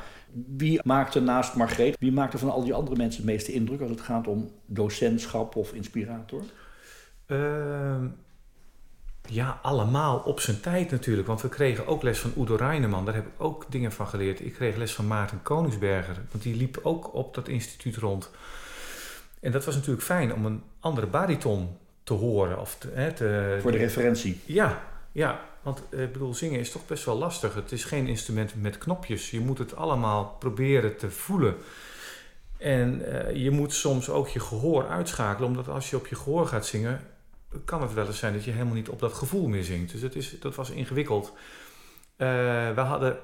Wie 0.58 0.80
maakte 0.84 1.20
naast 1.20 1.56
Margreet, 1.56 1.96
wie 2.00 2.12
maakte 2.12 2.38
van 2.38 2.52
al 2.52 2.64
die 2.64 2.74
andere 2.74 2.96
mensen 2.96 3.22
het 3.22 3.32
meeste 3.32 3.54
indruk 3.54 3.82
als 3.82 3.92
het 3.92 4.02
gaat 4.02 4.28
om 4.28 4.52
docentschap 4.66 5.56
of 5.56 5.74
inspirator? 5.74 6.42
Uh, 7.28 7.96
ja, 9.30 9.60
allemaal 9.62 10.18
op 10.18 10.40
zijn 10.40 10.60
tijd 10.60 10.92
natuurlijk. 10.92 11.28
Want 11.28 11.42
we 11.42 11.50
kregen 11.50 11.88
ook 11.88 12.04
les 12.04 12.20
van 12.20 12.34
Udo 12.38 12.56
Reineman. 12.56 13.06
Daar 13.06 13.16
heb 13.16 13.26
ik 13.26 13.34
ook 13.38 13.66
dingen 13.70 13.92
van 13.92 14.08
geleerd. 14.08 14.40
Ik 14.40 14.54
kreeg 14.54 14.76
les 14.76 14.94
van 14.94 15.08
Maarten 15.08 15.42
Koningsberger. 15.42 16.16
Want 16.32 16.44
die 16.44 16.56
liep 16.56 16.80
ook 16.84 17.14
op 17.14 17.34
dat 17.34 17.48
instituut 17.48 17.96
rond. 17.96 18.32
En 19.40 19.52
dat 19.52 19.66
was 19.66 19.76
natuurlijk 19.76 20.04
fijn 20.04 20.34
om 20.34 20.46
een 20.46 20.64
andere 20.80 21.08
bariton 21.08 21.78
te 22.04 22.14
horen. 22.14 22.60
Of 22.60 22.76
te, 22.80 22.90
hè, 22.94 23.14
te, 23.14 23.58
Voor 23.62 23.72
de 23.72 23.78
referentie. 23.78 24.42
Ja, 24.46 24.84
ja. 25.12 25.40
Want 25.62 25.82
eh, 25.90 26.04
ik 26.04 26.12
bedoel, 26.12 26.34
zingen 26.34 26.60
is 26.60 26.72
toch 26.72 26.86
best 26.86 27.06
wel 27.06 27.18
lastig. 27.18 27.54
Het 27.54 27.72
is 27.72 27.84
geen 27.84 28.08
instrument 28.08 28.62
met 28.62 28.78
knopjes. 28.78 29.32
Je 29.32 29.40
moet 29.40 29.58
het 29.58 29.76
allemaal 29.76 30.36
proberen 30.40 30.98
te 30.98 31.12
voelen. 31.12 31.56
En 32.58 33.02
uh, 33.02 33.36
je 33.36 33.52
moet 33.52 33.74
soms 33.74 34.10
ook 34.10 34.28
je 34.28 34.40
gehoor 34.40 34.88
uitschakelen. 34.88 35.50
Omdat 35.50 35.68
als 35.68 35.90
je 35.90 35.96
op 35.96 36.08
je 36.08 36.16
gehoor 36.16 36.48
gaat 36.48 36.66
zingen 36.66 37.02
kan 37.66 37.82
het 37.82 37.94
wel 37.94 38.06
eens 38.06 38.18
zijn 38.18 38.34
dat 38.34 38.44
je 38.44 38.52
helemaal 38.52 38.74
niet 38.74 38.90
op 38.90 39.00
dat 39.00 39.14
gevoel 39.14 39.48
meer 39.48 39.64
zingt. 39.64 39.92
Dus 39.92 40.02
dat, 40.02 40.16
is, 40.16 40.40
dat 40.40 40.56
was 40.56 40.70
ingewikkeld. 40.70 41.34
Uh, 42.18 42.28
we 42.74 42.82
hadden 42.82 43.20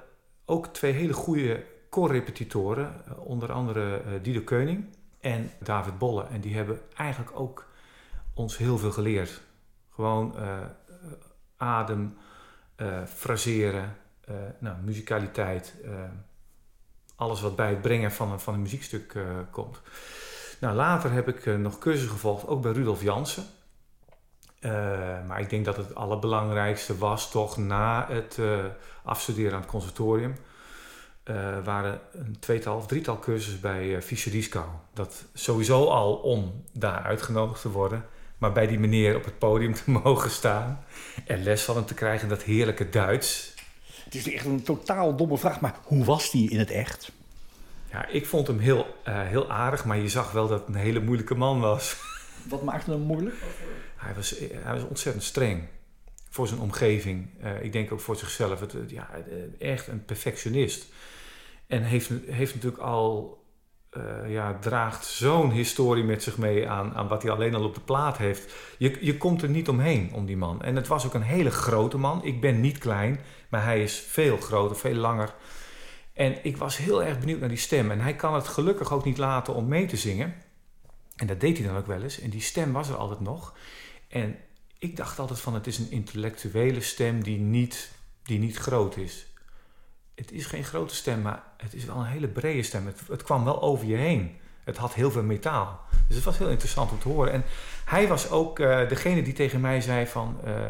ook 0.46 0.68
twee 0.68 0.92
hele 0.92 1.14
goede 1.14 1.64
koorrepetitoren, 1.90 3.04
uh, 3.08 3.26
onder 3.26 3.52
andere 3.52 4.02
uh, 4.02 4.24
Dido 4.24 4.42
Keuning 4.42 4.86
en 5.20 5.52
David 5.60 5.98
Bolle. 5.98 6.24
En 6.24 6.42
die 6.42 6.56
hebben 6.56 6.82
eigenlijk 6.96 7.40
ook 7.40 7.66
ons 8.34 8.58
heel 8.58 8.78
veel 8.78 8.92
geleerd. 8.92 9.42
Gewoon 9.90 10.36
adem, 11.58 12.18
fraseren, 13.16 13.98
nou, 14.60 14.76
muzikaliteit, 14.84 15.74
alles 17.16 17.42
wat 17.42 17.56
bij 17.56 17.70
het 17.70 17.82
brengen 17.82 18.12
van 18.12 18.32
een, 18.32 18.40
van 18.40 18.54
een 18.54 18.62
muziekstuk 18.62 19.20
komt. 19.52 19.82
Nou, 20.60 20.76
later 20.76 21.12
heb 21.12 21.28
ik 21.28 21.46
nog 21.58 21.78
cursussen 21.78 22.12
gevolgd, 22.12 22.48
ook 22.48 22.62
bij 22.62 22.72
Rudolf 22.72 23.02
Jansen. 23.02 23.44
Uh, 24.62 24.72
maar 25.27 25.39
ik 25.39 25.50
denk 25.50 25.65
dat 25.65 25.77
het 25.77 25.96
allerbelangrijkste 25.96 26.98
was 26.98 27.32
toch 27.32 27.58
na 27.58 28.08
het 28.10 28.38
uh, 28.39 28.60
afstuderen 29.03 29.53
aan 29.53 29.62
het 29.62 29.70
conservatorium. 29.70 30.36
Uh, 31.24 31.36
waren 31.63 32.00
een 32.12 32.39
tweetal 32.39 32.77
of 32.77 32.88
drietal 32.88 33.20
cursussen 33.20 33.62
bij 33.62 33.86
uh, 33.86 34.01
Fischer 34.01 34.32
Dieskau. 34.32 34.65
Dat 34.94 35.25
sowieso 35.34 35.86
al 35.86 36.13
om 36.13 36.63
daar 36.72 37.03
uitgenodigd 37.03 37.62
te 37.62 37.70
worden. 37.70 38.06
Maar 38.38 38.51
bij 38.51 38.68
die 38.68 38.80
meneer 38.80 39.15
op 39.15 39.25
het 39.25 39.38
podium 39.38 39.74
te 39.84 39.91
mogen 39.91 40.30
staan. 40.30 40.84
En 41.25 41.44
les 41.44 41.63
van 41.63 41.75
hem 41.75 41.86
te 41.86 41.94
krijgen 41.94 42.30
dat 42.30 42.44
heerlijke 42.44 42.89
Duits. 42.89 43.53
Het 44.03 44.15
is 44.15 44.34
echt 44.34 44.46
een 44.46 44.63
totaal 44.63 45.15
domme 45.15 45.38
vraag. 45.38 45.60
Maar 45.60 45.75
hoe 45.84 46.06
was 46.06 46.32
die 46.32 46.50
in 46.50 46.60
het 46.60 46.72
echt? 46.72 47.12
Ja, 47.91 48.08
ik 48.08 48.25
vond 48.25 48.48
hem 48.48 48.60
heel, 48.60 48.96
heel 49.03 49.51
aardig. 49.51 49.86
Maar 49.86 49.98
je 49.98 50.10
zag 50.10 50.32
wel 50.32 50.48
dat 50.48 50.60
het 50.60 50.68
een 50.68 50.82
hele 50.82 51.00
moeilijke 51.01 51.36
man 51.36 51.60
was. 51.60 51.96
Wat 52.50 52.63
maakte 52.63 52.91
hem 52.91 53.00
moeilijk? 53.00 53.36
Hij 54.01 54.13
was, 54.13 54.36
hij 54.39 54.74
was 54.74 54.84
ontzettend 54.84 55.24
streng 55.24 55.67
voor 56.29 56.48
zijn 56.48 56.60
omgeving. 56.60 57.27
Uh, 57.43 57.63
ik 57.63 57.72
denk 57.72 57.91
ook 57.91 58.00
voor 58.00 58.15
zichzelf. 58.15 58.60
Het, 58.60 58.75
ja, 58.88 59.10
echt 59.60 59.88
een 59.88 60.05
perfectionist. 60.05 60.86
En 61.67 61.84
heeft, 61.84 62.10
heeft 62.25 62.53
natuurlijk 62.53 62.84
al, 62.84 63.43
uh, 63.98 64.31
ja, 64.31 64.58
draagt 64.60 65.05
zo'n 65.05 65.51
historie 65.51 66.03
met 66.03 66.24
zich 66.24 66.38
mee 66.38 66.70
aan, 66.70 66.93
aan 66.93 67.08
wat 67.08 67.22
hij 67.22 67.31
alleen 67.31 67.55
al 67.55 67.63
op 67.63 67.75
de 67.75 67.81
plaat 67.81 68.17
heeft. 68.17 68.53
Je, 68.77 68.98
je 69.01 69.17
komt 69.17 69.41
er 69.41 69.50
niet 69.50 69.70
omheen 69.70 70.13
om 70.13 70.25
die 70.25 70.38
man. 70.38 70.62
En 70.62 70.75
het 70.75 70.88
was 70.88 71.05
ook 71.05 71.13
een 71.13 71.22
hele 71.22 71.51
grote 71.51 71.98
man. 71.98 72.24
Ik 72.24 72.41
ben 72.41 72.62
niet 72.62 72.77
klein, 72.77 73.20
maar 73.50 73.63
hij 73.63 73.84
is 73.84 74.00
veel 74.00 74.38
groter, 74.38 74.77
veel 74.77 74.96
langer. 74.96 75.34
En 76.13 76.46
ik 76.46 76.58
was 76.58 76.77
heel 76.77 77.03
erg 77.03 77.20
benieuwd 77.20 77.39
naar 77.39 77.50
die 77.50 77.58
stem. 77.58 77.91
En 77.91 78.00
hij 78.00 78.15
kan 78.15 78.34
het 78.34 78.48
gelukkig 78.48 78.93
ook 78.93 79.05
niet 79.05 79.17
laten 79.17 79.53
om 79.53 79.67
mee 79.67 79.86
te 79.86 79.98
zingen. 79.98 80.36
En 81.15 81.27
dat 81.27 81.39
deed 81.39 81.58
hij 81.58 81.67
dan 81.67 81.77
ook 81.77 81.88
wel 81.88 82.01
eens. 82.01 82.20
En 82.20 82.29
die 82.29 82.41
stem 82.41 82.72
was 82.72 82.89
er 82.89 82.96
altijd 82.96 83.20
nog. 83.20 83.53
En 84.12 84.38
ik 84.77 84.96
dacht 84.96 85.20
altijd 85.20 85.39
van 85.39 85.53
het 85.53 85.68
is 85.68 85.77
een 85.77 85.91
intellectuele 85.91 86.82
stem 86.82 87.24
die 87.24 87.39
niet, 87.39 87.91
die 88.24 88.39
niet 88.39 88.58
groot 88.58 88.98
is. 88.98 89.25
Het 90.15 90.32
is 90.32 90.46
geen 90.46 90.63
grote 90.63 90.96
stem, 90.96 91.22
maar 91.22 91.44
het 91.58 91.74
is 91.74 91.86
wel 91.86 91.96
een 91.96 92.06
hele 92.06 92.27
brede 92.27 92.63
stem. 92.63 92.86
Het, 92.86 93.01
het 93.08 93.24
kwam 93.24 93.44
wel 93.44 93.62
over 93.62 93.86
je 93.86 93.96
heen. 93.96 94.38
Het 94.63 94.77
had 94.77 94.94
heel 94.94 95.12
veel 95.12 95.24
metaal. 95.24 95.80
Dus 96.08 96.15
het 96.15 96.25
was 96.25 96.38
heel 96.38 96.50
interessant 96.50 96.91
om 96.91 97.00
te 97.00 97.08
horen. 97.08 97.34
En 97.34 97.44
hij 97.86 98.08
was 98.08 98.30
ook 98.30 98.60
uh, 98.60 98.89
degene 98.89 99.22
die 99.22 99.34
tegen 99.34 99.62
mij 99.62 99.82
zei 99.82 100.08
van... 100.08 100.39
Uh, 100.46 100.62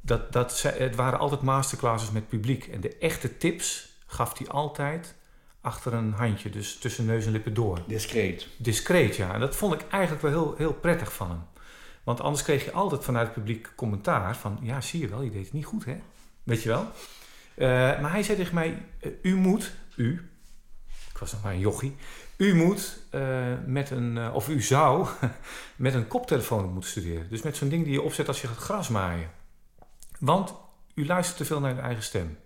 dat, 0.00 0.32
dat 0.32 0.62
het 0.62 0.94
waren 0.94 1.18
altijd 1.18 1.42
masterclasses 1.42 2.10
met 2.10 2.28
publiek. 2.28 2.66
En 2.66 2.80
de 2.80 2.96
echte 2.96 3.36
tips 3.36 3.88
gaf 4.06 4.38
hij 4.38 4.48
altijd 4.48 5.14
achter 5.60 5.92
een 5.94 6.12
handje. 6.12 6.50
Dus 6.50 6.78
tussen 6.78 7.04
neus 7.04 7.26
en 7.26 7.32
lippen 7.32 7.54
door. 7.54 7.82
Discreet. 7.86 8.46
Discreet, 8.56 9.16
ja. 9.16 9.34
En 9.34 9.40
dat 9.40 9.56
vond 9.56 9.74
ik 9.74 9.88
eigenlijk 9.88 10.22
wel 10.22 10.30
heel, 10.30 10.54
heel 10.56 10.74
prettig 10.74 11.12
van 11.12 11.28
hem. 11.28 11.42
Want 12.04 12.20
anders 12.20 12.42
kreeg 12.42 12.64
je 12.64 12.72
altijd 12.72 13.04
vanuit 13.04 13.26
het 13.26 13.34
publiek 13.34 13.72
commentaar 13.76 14.36
van... 14.36 14.58
ja, 14.62 14.80
zie 14.80 15.00
je 15.00 15.08
wel, 15.08 15.22
je 15.22 15.30
deed 15.30 15.44
het 15.44 15.52
niet 15.52 15.64
goed, 15.64 15.84
hè? 15.84 16.00
Weet 16.42 16.62
je 16.62 16.68
wel? 16.68 16.86
Uh, 17.56 17.68
maar 18.00 18.10
hij 18.10 18.22
zei 18.22 18.36
tegen 18.36 18.54
mij, 18.54 18.86
uh, 19.00 19.12
u 19.22 19.36
moet, 19.36 19.72
u... 19.96 20.30
Ik 21.12 21.18
was 21.18 21.32
nog 21.32 21.42
maar 21.42 21.52
een 21.52 21.58
jochie. 21.58 21.96
U 22.36 22.54
moet 22.54 22.98
uh, 23.14 23.52
met 23.66 23.90
een, 23.90 24.32
of 24.32 24.48
u 24.48 24.62
zou 24.62 25.08
met 25.76 25.94
een 25.94 26.08
koptelefoon 26.08 26.72
moeten 26.72 26.90
studeren. 26.90 27.28
Dus 27.28 27.42
met 27.42 27.56
zo'n 27.56 27.68
ding 27.68 27.84
die 27.84 27.92
je 27.92 28.02
opzet 28.02 28.28
als 28.28 28.40
je 28.40 28.46
gaat 28.46 28.56
grasmaaien. 28.56 29.30
Want 30.18 30.54
u 30.94 31.06
luistert 31.06 31.36
te 31.36 31.44
veel 31.44 31.60
naar 31.60 31.74
uw 31.74 31.80
eigen 31.80 32.02
stem. 32.02 32.38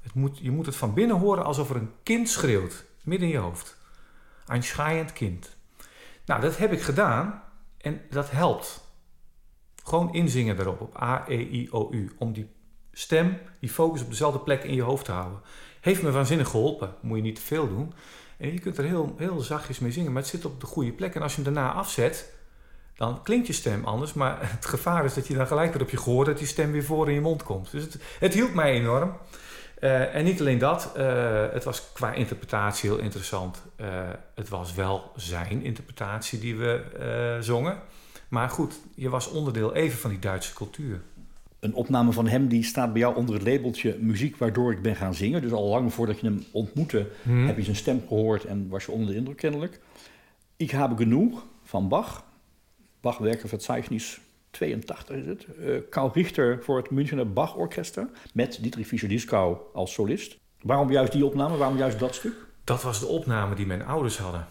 Het 0.00 0.14
moet, 0.14 0.38
je 0.38 0.50
moet 0.50 0.66
het 0.66 0.76
van 0.76 0.94
binnen 0.94 1.16
horen 1.16 1.44
alsof 1.44 1.70
er 1.70 1.76
een 1.76 1.92
kind 2.02 2.28
schreeuwt. 2.28 2.84
Midden 3.02 3.28
in 3.28 3.34
je 3.34 3.40
hoofd. 3.40 3.76
Een 4.46 4.62
schreiend 4.62 5.12
kind. 5.12 5.56
Nou, 6.24 6.40
dat 6.40 6.56
heb 6.56 6.72
ik 6.72 6.82
gedaan. 6.82 7.42
En 7.86 8.00
dat 8.10 8.30
helpt. 8.30 8.84
Gewoon 9.84 10.14
inzingen 10.14 10.60
erop, 10.60 10.80
op 10.80 11.02
A, 11.02 11.24
E, 11.28 11.38
I, 11.38 11.68
O, 11.70 11.88
U. 11.92 12.12
Om 12.18 12.32
die 12.32 12.48
stem, 12.92 13.38
die 13.60 13.70
focus 13.70 14.02
op 14.02 14.08
dezelfde 14.08 14.38
plek 14.38 14.64
in 14.64 14.74
je 14.74 14.82
hoofd 14.82 15.04
te 15.04 15.12
houden. 15.12 15.40
Heeft 15.80 16.02
me 16.02 16.10
waanzinnig 16.10 16.48
geholpen. 16.48 16.94
Moet 17.00 17.16
je 17.16 17.22
niet 17.22 17.34
te 17.34 17.42
veel 17.42 17.68
doen. 17.68 17.92
En 18.38 18.52
je 18.52 18.58
kunt 18.58 18.78
er 18.78 18.84
heel, 18.84 19.14
heel 19.16 19.40
zachtjes 19.40 19.78
mee 19.78 19.92
zingen, 19.92 20.12
maar 20.12 20.22
het 20.22 20.30
zit 20.30 20.44
op 20.44 20.60
de 20.60 20.66
goede 20.66 20.92
plek. 20.92 21.14
En 21.14 21.22
als 21.22 21.36
je 21.36 21.42
hem 21.42 21.54
daarna 21.54 21.72
afzet, 21.72 22.32
dan 22.96 23.22
klinkt 23.22 23.46
je 23.46 23.52
stem 23.52 23.84
anders. 23.84 24.12
Maar 24.12 24.38
het 24.56 24.66
gevaar 24.66 25.04
is 25.04 25.14
dat 25.14 25.26
je 25.26 25.34
dan 25.34 25.46
gelijk 25.46 25.72
weer 25.72 25.82
op 25.82 25.90
je 25.90 25.96
gehoor 25.96 26.24
dat 26.24 26.38
die 26.38 26.46
stem 26.46 26.72
weer 26.72 26.84
voor 26.84 27.08
in 27.08 27.14
je 27.14 27.20
mond 27.20 27.42
komt. 27.42 27.70
Dus 27.70 27.82
het, 27.82 27.98
het 28.18 28.34
hielp 28.34 28.54
mij 28.54 28.72
enorm. 28.72 29.16
Uh, 29.80 30.14
en 30.14 30.24
niet 30.24 30.40
alleen 30.40 30.58
dat, 30.58 30.92
uh, 30.96 31.44
het 31.52 31.64
was 31.64 31.92
qua 31.92 32.12
interpretatie 32.12 32.90
heel 32.90 32.98
interessant. 32.98 33.62
Uh, 33.80 33.86
het 34.34 34.48
was 34.48 34.74
wel 34.74 35.12
zijn 35.16 35.62
interpretatie 35.62 36.38
die 36.38 36.56
we 36.56 37.38
zongen. 37.40 37.78
Maar 38.28 38.48
goed, 38.48 38.80
je 38.94 39.08
was 39.08 39.30
onderdeel 39.30 39.74
even 39.74 39.98
van 39.98 40.10
die 40.10 40.18
Duitse 40.18 40.54
cultuur. 40.54 41.00
Een 41.60 41.74
opname 41.74 42.12
van 42.12 42.26
hem 42.26 42.48
die 42.48 42.64
staat 42.64 42.92
bij 42.92 43.00
jou 43.00 43.16
onder 43.16 43.34
het 43.34 43.46
labeltje 43.46 43.96
muziek 44.00 44.36
waardoor 44.36 44.72
ik 44.72 44.82
ben 44.82 44.96
gaan 44.96 45.14
zingen. 45.14 45.42
Dus 45.42 45.52
al 45.52 45.68
lang 45.68 45.92
voordat 45.92 46.20
je 46.20 46.26
hem 46.26 46.44
ontmoette 46.52 47.06
hmm. 47.22 47.46
heb 47.46 47.56
je 47.56 47.62
zijn 47.62 47.76
stem 47.76 48.02
gehoord 48.08 48.44
en 48.44 48.68
was 48.68 48.84
je 48.84 48.92
onder 48.92 49.08
de 49.08 49.14
indruk 49.14 49.36
kennelijk. 49.36 49.80
Ik 50.56 50.70
heb 50.70 50.96
genoeg 50.96 51.44
van 51.64 51.88
Bach. 51.88 52.24
Bach 53.00 53.18
werken 53.18 53.48
Verzeichnis 53.48 54.20
82 54.56 55.16
is 55.16 55.26
het. 55.26 55.46
Uh, 55.58 55.78
Karl 55.90 56.10
Richter 56.14 56.58
voor 56.62 56.76
het 56.76 56.90
Münchener 56.90 57.32
Bach 57.32 57.54
Orchester 57.54 58.08
met 58.32 58.58
Dietrich 58.62 58.86
Fischer-Dieskau 58.86 59.56
als 59.72 59.92
solist. 59.92 60.38
Waarom 60.60 60.90
juist 60.90 61.12
die 61.12 61.24
opname? 61.24 61.56
Waarom 61.56 61.76
juist 61.76 61.98
dat 61.98 62.14
stuk? 62.14 62.34
Dat 62.64 62.82
was 62.82 63.00
de 63.00 63.06
opname 63.06 63.54
die 63.54 63.66
mijn 63.66 63.84
ouders 63.84 64.18
hadden. 64.18 64.46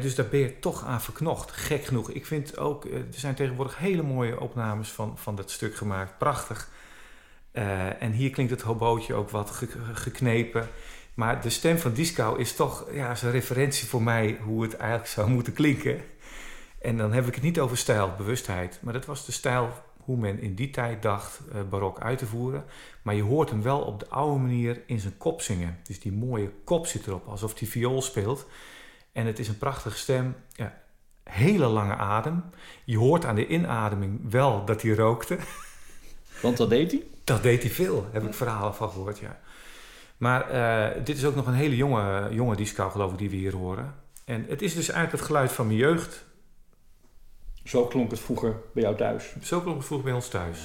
Dus 0.00 0.14
daar 0.14 0.26
ben 0.26 0.40
je 0.40 0.58
toch 0.58 0.84
aan 0.84 1.00
verknocht. 1.00 1.50
Gek 1.50 1.84
genoeg. 1.84 2.10
Ik 2.10 2.26
vind 2.26 2.58
ook, 2.58 2.84
er 2.84 3.04
zijn 3.10 3.34
tegenwoordig 3.34 3.78
hele 3.78 4.02
mooie 4.02 4.40
opnames 4.40 4.88
van, 4.88 5.18
van 5.18 5.36
dat 5.36 5.50
stuk 5.50 5.76
gemaakt. 5.76 6.18
Prachtig. 6.18 6.68
Uh, 7.52 8.02
en 8.02 8.12
hier 8.12 8.30
klinkt 8.30 8.52
het 8.52 8.60
hobootje 8.60 9.14
ook 9.14 9.30
wat 9.30 9.50
ge, 9.50 9.68
geknepen. 9.92 10.68
Maar 11.14 11.42
de 11.42 11.50
stem 11.50 11.78
van 11.78 11.92
Dieskau 11.92 12.40
is 12.40 12.54
toch 12.54 12.86
ja, 12.92 13.10
een 13.22 13.30
referentie 13.30 13.88
voor 13.88 14.02
mij 14.02 14.38
hoe 14.42 14.62
het 14.62 14.76
eigenlijk 14.76 15.10
zou 15.10 15.30
moeten 15.30 15.52
klinken. 15.52 16.00
En 16.86 16.96
dan 16.96 17.12
heb 17.12 17.26
ik 17.26 17.34
het 17.34 17.44
niet 17.44 17.60
over 17.60 17.76
stijl, 17.76 18.14
bewustheid. 18.16 18.78
Maar 18.82 18.92
dat 18.92 19.04
was 19.06 19.26
de 19.26 19.32
stijl 19.32 19.72
hoe 19.96 20.16
men 20.16 20.40
in 20.40 20.54
die 20.54 20.70
tijd 20.70 21.02
dacht 21.02 21.40
uh, 21.48 21.62
barok 21.70 22.00
uit 22.00 22.18
te 22.18 22.26
voeren. 22.26 22.64
Maar 23.02 23.14
je 23.14 23.22
hoort 23.22 23.50
hem 23.50 23.62
wel 23.62 23.80
op 23.80 24.00
de 24.00 24.08
oude 24.08 24.40
manier 24.40 24.82
in 24.86 25.00
zijn 25.00 25.16
kop 25.16 25.42
zingen. 25.42 25.78
Dus 25.82 26.00
die 26.00 26.12
mooie 26.12 26.50
kop 26.64 26.86
zit 26.86 27.06
erop, 27.06 27.26
alsof 27.26 27.58
hij 27.58 27.68
viool 27.68 28.02
speelt. 28.02 28.46
En 29.12 29.26
het 29.26 29.38
is 29.38 29.48
een 29.48 29.58
prachtige 29.58 29.96
stem. 29.98 30.36
Ja, 30.52 30.78
hele 31.22 31.66
lange 31.66 31.96
adem. 31.96 32.44
Je 32.84 32.98
hoort 32.98 33.24
aan 33.24 33.34
de 33.34 33.46
inademing 33.46 34.20
wel 34.30 34.64
dat 34.64 34.82
hij 34.82 34.94
rookte. 34.94 35.38
Want 36.42 36.56
dat 36.56 36.70
deed 36.70 36.90
hij? 36.90 37.02
Dat 37.24 37.42
deed 37.42 37.62
hij 37.62 37.70
veel, 37.70 38.06
heb 38.12 38.24
ik 38.24 38.34
verhalen 38.34 38.74
van 38.74 38.90
gehoord, 38.90 39.18
ja. 39.18 39.38
Maar 40.16 40.50
eh, 40.50 41.04
dit 41.04 41.16
is 41.16 41.24
ook 41.24 41.34
nog 41.34 41.46
een 41.46 41.54
hele 41.54 41.76
jonge, 41.76 42.28
jonge 42.30 42.56
disco, 42.56 42.90
geloof 42.90 43.12
ik, 43.12 43.18
die 43.18 43.30
we 43.30 43.36
hier 43.36 43.56
horen. 43.56 43.94
En 44.24 44.46
het 44.48 44.62
is 44.62 44.74
dus 44.74 44.88
eigenlijk 44.88 45.12
het 45.12 45.26
geluid 45.26 45.52
van 45.52 45.66
mijn 45.66 45.78
jeugd. 45.78 46.25
Zo 47.66 47.84
klonk 47.84 48.10
het 48.10 48.20
vroeger 48.20 48.56
bij 48.72 48.82
jou 48.82 48.96
thuis. 48.96 49.34
Zo 49.42 49.60
klonk 49.60 49.76
het 49.76 49.86
vroeger 49.86 50.06
bij 50.06 50.14
ons 50.14 50.28
thuis. 50.28 50.58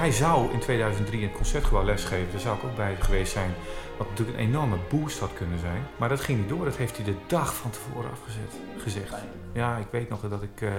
Hij 0.00 0.12
zou 0.12 0.52
in 0.52 0.58
2003 0.58 1.22
een 1.22 1.32
concertgebouw 1.32 1.84
lesgeven. 1.84 2.30
Daar 2.30 2.40
zou 2.40 2.56
ik 2.56 2.64
ook 2.64 2.76
bij 2.76 2.96
geweest 3.00 3.32
zijn. 3.32 3.54
Wat 3.98 4.08
natuurlijk 4.08 4.38
een 4.38 4.44
enorme 4.44 4.76
boost 4.88 5.18
had 5.18 5.30
kunnen 5.34 5.58
zijn. 5.58 5.82
Maar 5.96 6.08
dat 6.08 6.20
ging 6.20 6.38
niet 6.38 6.48
door. 6.48 6.64
Dat 6.64 6.76
heeft 6.76 6.96
hij 6.96 7.04
de 7.04 7.14
dag 7.26 7.54
van 7.54 7.70
tevoren 7.70 8.10
afgezet. 8.10 8.52
Gezegd. 8.78 9.14
Ja, 9.52 9.76
ik 9.76 9.86
weet 9.90 10.08
nog 10.08 10.20
dat 10.20 10.42
ik... 10.42 10.60
Uh, 10.60 10.70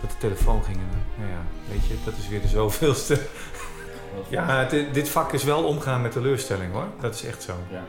dat 0.00 0.10
de 0.10 0.16
telefoon 0.18 0.64
ging. 0.64 0.76
En, 0.76 1.04
nou 1.18 1.30
ja, 1.30 1.42
weet 1.72 1.86
je, 1.86 1.94
dat 2.04 2.16
is 2.16 2.28
weer 2.28 2.40
de 2.40 2.48
zoveelste. 2.48 3.18
ja, 4.28 4.64
dit 4.92 5.08
vak 5.08 5.32
is 5.32 5.44
wel 5.44 5.64
omgaan 5.64 6.02
met 6.02 6.12
teleurstelling 6.12 6.72
hoor. 6.72 6.86
Dat 7.00 7.14
is 7.14 7.24
echt 7.24 7.42
zo. 7.42 7.52
Ja. 7.70 7.84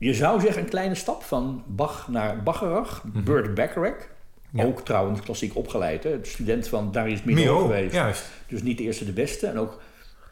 Je 0.00 0.14
zou 0.14 0.40
zeggen 0.40 0.62
een 0.62 0.68
kleine 0.68 0.94
stap 0.94 1.22
van 1.22 1.64
Bach 1.66 2.08
naar 2.08 2.42
Bacharach, 2.42 3.04
mm 3.04 3.24
Burt 3.24 3.54
Bacharach. 3.54 4.08
Ook 4.56 4.80
trouwens 4.80 5.20
klassiek 5.20 5.56
opgeleid. 5.56 6.04
Hè? 6.04 6.18
Student 6.22 6.68
van 6.68 6.92
Darius 6.92 7.22
Milhaud 7.22 7.60
geweest. 7.60 7.94
Juist. 7.94 8.30
Dus 8.46 8.62
niet 8.62 8.78
de 8.78 8.84
eerste 8.84 9.04
de 9.04 9.12
beste. 9.12 9.46
En 9.46 9.58
ook 9.58 9.80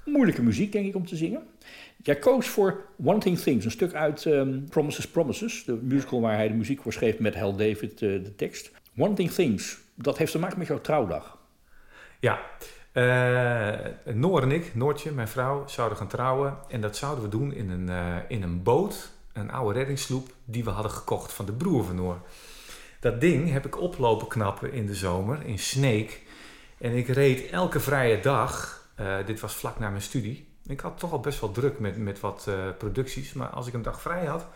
moeilijke 0.04 0.42
muziek, 0.42 0.72
denk 0.72 0.86
ik, 0.86 0.94
om 0.94 1.06
te 1.06 1.16
zingen. 1.16 1.42
Jij 2.02 2.16
koos 2.16 2.48
voor 2.48 2.84
Wanting 2.96 3.38
Things, 3.38 3.64
een 3.64 3.70
stuk 3.70 3.92
uit 3.92 4.24
um, 4.24 4.64
Promises 4.68 5.08
Promises. 5.08 5.64
De 5.64 5.78
musical 5.82 6.20
waar 6.20 6.36
hij 6.36 6.48
de 6.48 6.54
muziek 6.54 6.82
voor 6.82 6.92
schreef 6.92 7.18
met 7.18 7.34
Hal 7.34 7.56
David, 7.56 8.00
uh, 8.00 8.24
de 8.24 8.34
tekst. 8.34 8.70
Wanting 8.94 9.30
Things, 9.30 9.78
dat 9.94 10.18
heeft 10.18 10.32
te 10.32 10.38
maken 10.38 10.58
met 10.58 10.66
jouw 10.66 10.80
trouwdag. 10.80 11.38
Ja, 12.20 12.40
uh, 12.92 14.14
Noor 14.14 14.42
en 14.42 14.50
ik, 14.50 14.74
Noortje, 14.74 15.12
mijn 15.12 15.28
vrouw, 15.28 15.66
zouden 15.66 15.98
gaan 15.98 16.08
trouwen. 16.08 16.56
En 16.68 16.80
dat 16.80 16.96
zouden 16.96 17.24
we 17.24 17.30
doen 17.30 17.52
in 17.52 17.70
een, 17.70 17.90
uh, 17.90 18.16
in 18.28 18.42
een 18.42 18.62
boot 18.62 19.16
een 19.38 19.50
oude 19.50 19.78
reddingssloep 19.78 20.28
die 20.44 20.64
we 20.64 20.70
hadden 20.70 20.92
gekocht 20.92 21.32
van 21.32 21.46
de 21.46 21.52
broer 21.52 21.84
van 21.84 21.96
Noor. 21.96 22.20
Dat 23.00 23.20
ding 23.20 23.50
heb 23.50 23.66
ik 23.66 23.80
oplopen 23.80 24.28
knappen 24.28 24.72
in 24.72 24.86
de 24.86 24.94
zomer 24.94 25.46
in 25.46 25.58
Sneek. 25.58 26.22
En 26.78 26.92
ik 26.92 27.08
reed 27.08 27.50
elke 27.50 27.80
vrije 27.80 28.20
dag, 28.20 28.82
uh, 29.00 29.16
dit 29.26 29.40
was 29.40 29.54
vlak 29.54 29.78
na 29.78 29.88
mijn 29.90 30.02
studie. 30.02 30.48
Ik 30.66 30.80
had 30.80 30.98
toch 30.98 31.12
al 31.12 31.20
best 31.20 31.40
wel 31.40 31.50
druk 31.50 31.78
met, 31.78 31.96
met 31.96 32.20
wat 32.20 32.46
uh, 32.48 32.54
producties. 32.78 33.32
Maar 33.32 33.48
als 33.48 33.66
ik 33.66 33.74
een 33.74 33.82
dag 33.82 34.00
vrij 34.00 34.24
had, 34.24 34.46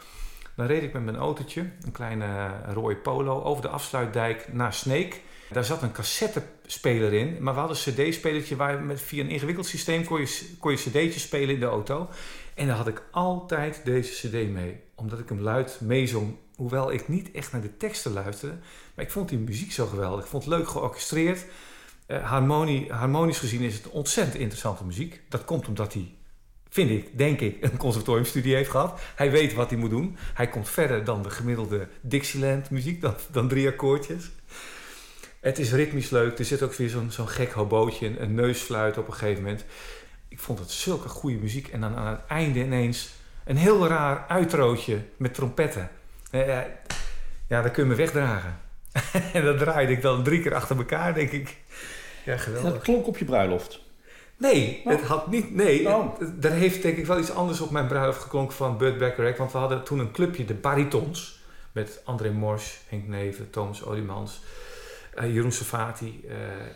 dan 0.55 0.66
reed 0.66 0.83
ik 0.83 0.92
met 0.92 1.05
mijn 1.05 1.16
autootje, 1.16 1.71
een 1.85 1.92
kleine 1.92 2.25
uh, 2.25 2.73
rode 2.73 2.97
polo, 2.97 3.42
over 3.42 3.62
de 3.62 3.68
afsluitdijk 3.68 4.53
naar 4.53 4.73
Sneek. 4.73 5.21
Daar 5.51 5.64
zat 5.64 5.83
een 5.83 5.92
cassettespeler 5.92 7.12
in, 7.12 7.37
maar 7.40 7.55
we 7.55 7.61
hadden 7.61 7.79
een 7.85 7.92
cd-spelertje 7.92 8.57
waar 8.57 8.83
met, 8.83 9.01
via 9.01 9.23
een 9.23 9.31
ingewikkeld 9.31 9.66
systeem 9.66 10.05
kon 10.05 10.21
je, 10.21 10.55
kon 10.59 10.71
je 10.71 10.77
cd'tjes 10.77 11.23
spelen 11.23 11.55
in 11.55 11.61
de 11.61 11.66
auto. 11.66 12.09
En 12.62 12.68
dan 12.68 12.77
had 12.77 12.88
ik 12.88 13.03
altijd 13.11 13.81
deze 13.85 14.12
cd 14.12 14.33
mee, 14.33 14.81
omdat 14.94 15.18
ik 15.18 15.29
hem 15.29 15.40
luid 15.40 15.79
meezong. 15.81 16.37
Hoewel 16.57 16.92
ik 16.92 17.09
niet 17.09 17.31
echt 17.31 17.53
naar 17.53 17.61
de 17.61 17.77
teksten 17.77 18.12
luisterde, 18.12 18.57
maar 18.94 19.05
ik 19.05 19.11
vond 19.11 19.29
die 19.29 19.38
muziek 19.38 19.72
zo 19.72 19.87
geweldig. 19.87 20.25
Ik 20.25 20.31
vond 20.31 20.44
het 20.44 20.53
leuk 20.53 20.68
georchestreerd. 20.68 21.44
Uh, 22.07 22.29
harmonie, 22.29 22.92
harmonisch 22.92 23.38
gezien 23.38 23.61
is 23.61 23.75
het 23.75 23.88
ontzettend 23.88 24.37
interessante 24.37 24.85
muziek. 24.85 25.20
Dat 25.29 25.44
komt 25.44 25.68
omdat 25.68 25.92
hij, 25.92 26.14
vind 26.68 26.90
ik, 26.90 27.18
denk 27.18 27.40
ik, 27.40 27.57
een 27.61 27.77
conservatoriumstudie 27.77 28.55
heeft 28.55 28.70
gehad. 28.70 29.01
Hij 29.14 29.31
weet 29.31 29.55
wat 29.55 29.70
hij 29.70 29.79
moet 29.79 29.90
doen. 29.90 30.16
Hij 30.35 30.48
komt 30.48 30.68
verder 30.68 31.05
dan 31.05 31.22
de 31.22 31.31
gemiddelde 31.31 31.88
Dixieland 32.01 32.70
muziek, 32.70 33.05
dan, 33.31 33.48
drie 33.48 33.68
akkoordjes. 33.68 34.31
Het 35.40 35.59
is 35.59 35.72
ritmisch 35.72 36.11
leuk. 36.11 36.38
Er 36.38 36.44
zit 36.44 36.62
ook 36.62 36.75
weer 36.75 36.88
zo'n 36.88 37.11
zo'n 37.11 37.29
gek 37.29 37.51
hobootje, 37.51 38.20
een 38.20 38.35
neusfluit 38.35 38.98
op 38.98 39.07
een 39.07 39.14
gegeven 39.14 39.42
moment 39.42 39.64
ik 40.33 40.38
vond 40.38 40.59
het 40.59 40.71
zulke 40.71 41.09
goede 41.09 41.37
muziek. 41.37 41.68
En 41.68 41.81
dan 41.81 41.97
aan 41.97 42.07
het 42.07 42.27
einde 42.29 42.61
ineens 42.61 43.11
een 43.45 43.57
heel 43.57 43.87
raar 43.87 44.25
uitrootje 44.29 45.01
met 45.16 45.35
trompetten. 45.35 45.90
ja, 46.31 46.66
ja, 47.49 47.62
dat 47.62 47.71
kun 47.71 47.83
je 47.83 47.88
me 47.88 47.95
wegdragen. 47.95 48.59
en 49.33 49.45
dat 49.45 49.59
draaide 49.59 49.92
ik 49.92 50.03
dan 50.03 50.23
drie 50.23 50.42
keer 50.42 50.55
achter 50.55 50.77
elkaar, 50.77 51.14
denk 51.14 51.31
ik. 51.31 51.57
Ja, 52.25 52.37
geweldig. 52.37 52.73
dat 52.73 52.83
klonk 52.83 53.07
op 53.07 53.18
je 53.18 53.25
bruiloft? 53.25 53.81
Nee, 54.37 54.83
het 54.85 55.03
had 55.03 55.31
niet. 55.31 55.55
Nee, 55.55 55.88
oh. 55.88 56.21
er 56.40 56.51
heeft 56.51 56.83
denk 56.83 56.97
ik 56.97 57.07
wel 57.07 57.18
iets 57.18 57.33
anders 57.33 57.61
op 57.61 57.71
mijn 57.71 57.87
bruiloft 57.87 58.21
geklonken 58.23 58.57
van 58.57 58.79
Bud 58.79 58.99
Beckerek. 58.99 59.37
Want 59.37 59.53
we 59.53 59.59
hadden 59.59 59.85
toen 59.85 59.99
een 59.99 60.12
clubje, 60.12 60.45
de 60.45 60.55
Baritons. 60.55 61.40
Met 61.73 62.01
André 62.05 62.31
Mors, 62.31 62.79
Henk 62.88 63.09
Neven, 63.09 63.51
Thomas 63.51 63.85
Olimans, 63.85 64.40
uh, 65.18 65.35
Jeroen 65.35 65.53
Savati. 65.53 66.25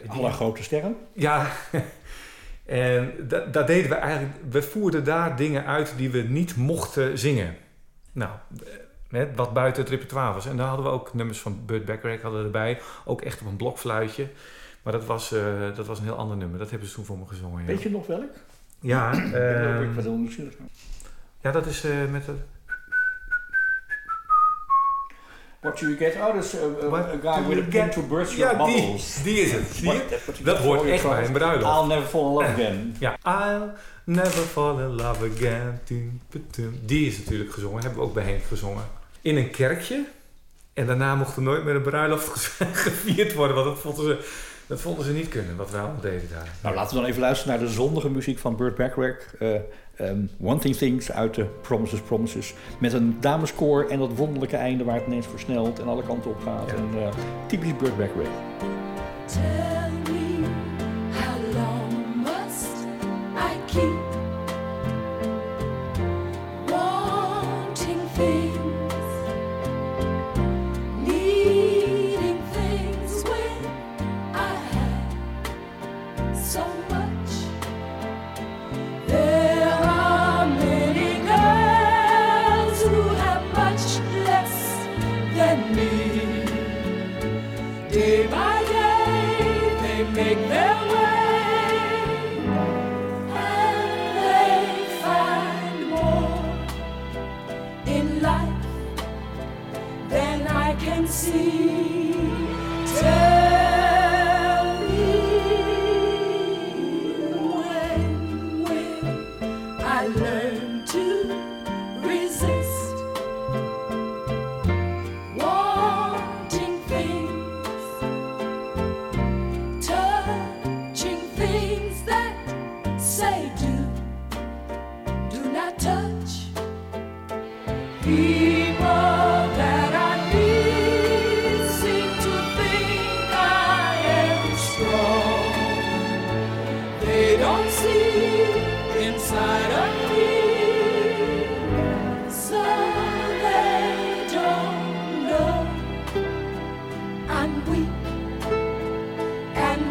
Uh, 0.05 0.11
Alle 0.11 0.33
grote 0.33 0.63
sterren? 0.63 0.97
Ja, 1.13 1.53
En 2.67 3.13
dat, 3.29 3.53
dat, 3.53 3.67
deden 3.67 3.91
we 3.91 3.97
eigenlijk. 3.97 4.35
We 4.51 4.63
voerden 4.63 5.05
daar 5.05 5.37
dingen 5.37 5.65
uit 5.65 5.95
die 5.97 6.11
we 6.11 6.19
niet 6.19 6.57
mochten 6.57 7.19
zingen. 7.19 7.57
Nou, 8.13 8.31
Net 9.09 9.37
wat 9.37 9.53
buiten 9.53 9.83
het 9.83 9.91
repertoire 9.91 10.35
was. 10.35 10.47
En 10.47 10.57
daar 10.57 10.67
hadden 10.67 10.87
we 10.87 10.93
ook 10.93 11.15
nummers 11.15 11.41
van 11.41 11.63
Burt 11.67 11.85
Bacharach 11.85 12.23
hadden 12.23 12.45
erbij. 12.45 12.81
Ook 13.05 13.23
echt 13.23 13.41
op 13.41 13.47
een 13.47 13.57
blokfluitje. 13.57 14.29
Maar 14.83 14.93
dat 14.93 15.05
was, 15.05 15.33
uh, 15.33 15.77
dat 15.77 15.87
was 15.87 15.99
een 15.99 16.05
heel 16.05 16.17
ander 16.17 16.37
nummer. 16.37 16.59
Dat 16.59 16.71
hebben 16.71 16.89
ze 16.89 16.95
toen 16.95 17.05
voor 17.05 17.19
me 17.19 17.27
gezongen. 17.27 17.61
Ja. 17.61 17.67
Weet 17.67 17.83
je 17.83 17.91
nog 17.91 18.07
welk? 18.07 18.31
Ja. 18.81 19.15
Uh, 19.15 19.97
ja, 21.41 21.51
dat 21.51 21.67
is 21.67 21.85
uh, 21.85 22.11
met 22.11 22.27
het... 22.27 22.37
What 25.67 25.79
you 25.81 25.97
get 25.97 26.17
out 26.17 26.35
is 26.45 26.55
a, 26.55 26.87
a, 26.87 26.95
a 26.97 27.19
guy 27.23 27.49
with 27.49 27.59
a 27.59 27.69
pen 27.71 27.91
to 27.91 28.03
burst 28.03 28.33
ja, 28.37 28.39
your 28.53 28.67
die, 28.67 28.81
bubbles. 28.83 29.23
die 29.23 29.41
is 29.41 29.53
het. 29.53 29.63
Zie 29.75 29.93
je? 29.93 30.03
What- 30.25 30.45
Dat 30.45 30.59
hoort 30.59 30.85
echt 30.85 31.03
bij 31.09 31.25
een 31.25 31.33
bruiloft. 31.33 31.79
I'll 31.81 31.87
never 31.87 32.09
fall 32.09 32.21
in 32.27 32.33
love 32.33 32.45
again. 32.53 32.97
Ja, 32.99 33.17
I'll 33.25 33.71
never 34.05 34.43
fall 34.43 34.79
in 34.79 34.95
love 34.95 35.31
again. 35.37 35.81
Die 36.85 37.07
is 37.07 37.19
natuurlijk 37.19 37.53
gezongen. 37.53 37.83
Hebben 37.83 38.01
we 38.01 38.07
ook 38.07 38.15
bij 38.15 38.25
Henk 38.25 38.43
gezongen. 38.49 38.85
In 39.21 39.37
een 39.37 39.51
kerkje. 39.51 40.05
En 40.75 40.87
daarna 40.87 41.15
mocht 41.15 41.37
er 41.37 41.43
nooit 41.43 41.65
meer 41.65 41.75
een 41.75 41.83
bruiloft 41.83 42.29
gevierd 42.87 43.35
worden. 43.35 43.57
Want 43.57 43.67
dat 43.69 43.79
vonden 43.79 44.05
ze, 44.05 44.29
dat 44.67 44.81
vonden 44.81 45.05
ze 45.05 45.13
niet 45.13 45.29
kunnen. 45.29 45.57
Wat 45.57 45.71
wij 45.71 45.81
allemaal 45.81 46.01
deden 46.01 46.29
daar. 46.33 46.49
Nou, 46.63 46.75
laten 46.75 46.95
we 46.95 47.01
dan 47.01 47.11
even 47.11 47.21
luisteren 47.21 47.57
naar 47.59 47.67
de 47.67 47.73
zondige 47.73 48.11
muziek 48.11 48.39
van 48.39 48.57
Burt 48.57 48.75
Bacharach. 48.77 49.35
eh, 49.39 49.49
ehm, 49.97 50.21
One 50.41 50.59
Thing 50.59 50.77
Things 50.77 51.13
uit 51.13 51.35
de 51.35 51.47
Promises 51.63 52.01
Promises. 52.01 52.55
Met 52.81 52.93
een 52.93 53.17
dameskoor 53.21 53.87
en 53.89 53.99
dat 53.99 54.17
wonderlijke 54.17 54.57
einde 54.57 54.85
waar 54.85 54.95
het 54.95 55.07
ineens 55.07 55.27
versnelt 55.27 55.81
en 55.81 55.87
alle 55.87 56.03
kanten 56.03 56.31
op 56.31 56.41
gaat. 56.41 56.71
Ja. 56.71 56.77
En, 56.77 57.03
eh, 57.03 57.09
typisch 57.47 57.77
Bacharach. 57.77 59.76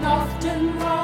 Often 0.06 0.78
wrong. 0.78 0.95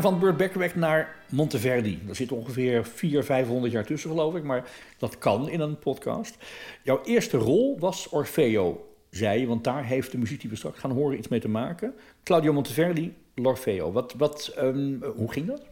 Van 0.00 0.18
Burt 0.18 0.36
Bacharach 0.36 0.74
naar 0.74 1.16
Monteverdi. 1.30 2.02
Er 2.08 2.14
zit 2.14 2.32
ongeveer 2.32 2.84
400, 2.84 3.26
500 3.26 3.72
jaar 3.72 3.84
tussen, 3.84 4.10
geloof 4.10 4.34
ik. 4.34 4.42
Maar 4.42 4.70
dat 4.98 5.18
kan 5.18 5.48
in 5.48 5.60
een 5.60 5.78
podcast. 5.78 6.36
Jouw 6.82 7.00
eerste 7.04 7.36
rol 7.36 7.78
was 7.78 8.08
Orfeo, 8.08 8.94
zei 9.10 9.40
je. 9.40 9.46
Want 9.46 9.64
daar 9.64 9.84
heeft 9.84 10.10
de 10.10 10.18
muziek 10.18 10.40
die 10.40 10.50
we 10.50 10.56
straks 10.56 10.78
gaan 10.78 10.90
horen 10.90 11.18
iets 11.18 11.28
mee 11.28 11.40
te 11.40 11.48
maken. 11.48 11.94
Claudio 12.24 12.52
Monteverdi, 12.52 13.14
L'Orfeo. 13.34 13.92
Wat, 13.92 14.14
wat, 14.16 14.52
ehm, 14.56 15.02
hoe 15.16 15.32
ging 15.32 15.46
dat? 15.46 15.62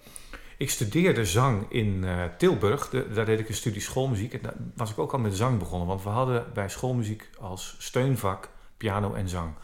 Ik 0.57 0.71
studeerde 0.71 1.25
zang 1.25 1.67
in 1.69 2.05
eh, 2.05 2.25
Tilburg. 2.39 2.89
Daar 3.15 3.25
deed 3.25 3.41
ik 3.41 3.49
een 3.49 3.55
studie 3.55 3.81
schoolmuziek. 3.81 4.33
En 4.33 4.43
daar 4.43 4.57
was 4.75 4.91
ik 4.91 4.99
ook 4.99 5.13
al 5.13 5.19
met 5.19 5.37
zang 5.37 5.59
begonnen. 5.59 5.89
Want 5.89 6.03
we 6.03 6.09
hadden 6.09 6.47
bij 6.55 6.69
schoolmuziek 6.69 7.31
als 7.39 7.77
steunvak 7.79 8.51
piano 8.77 9.15
en 9.15 9.29
zang. 9.29 9.55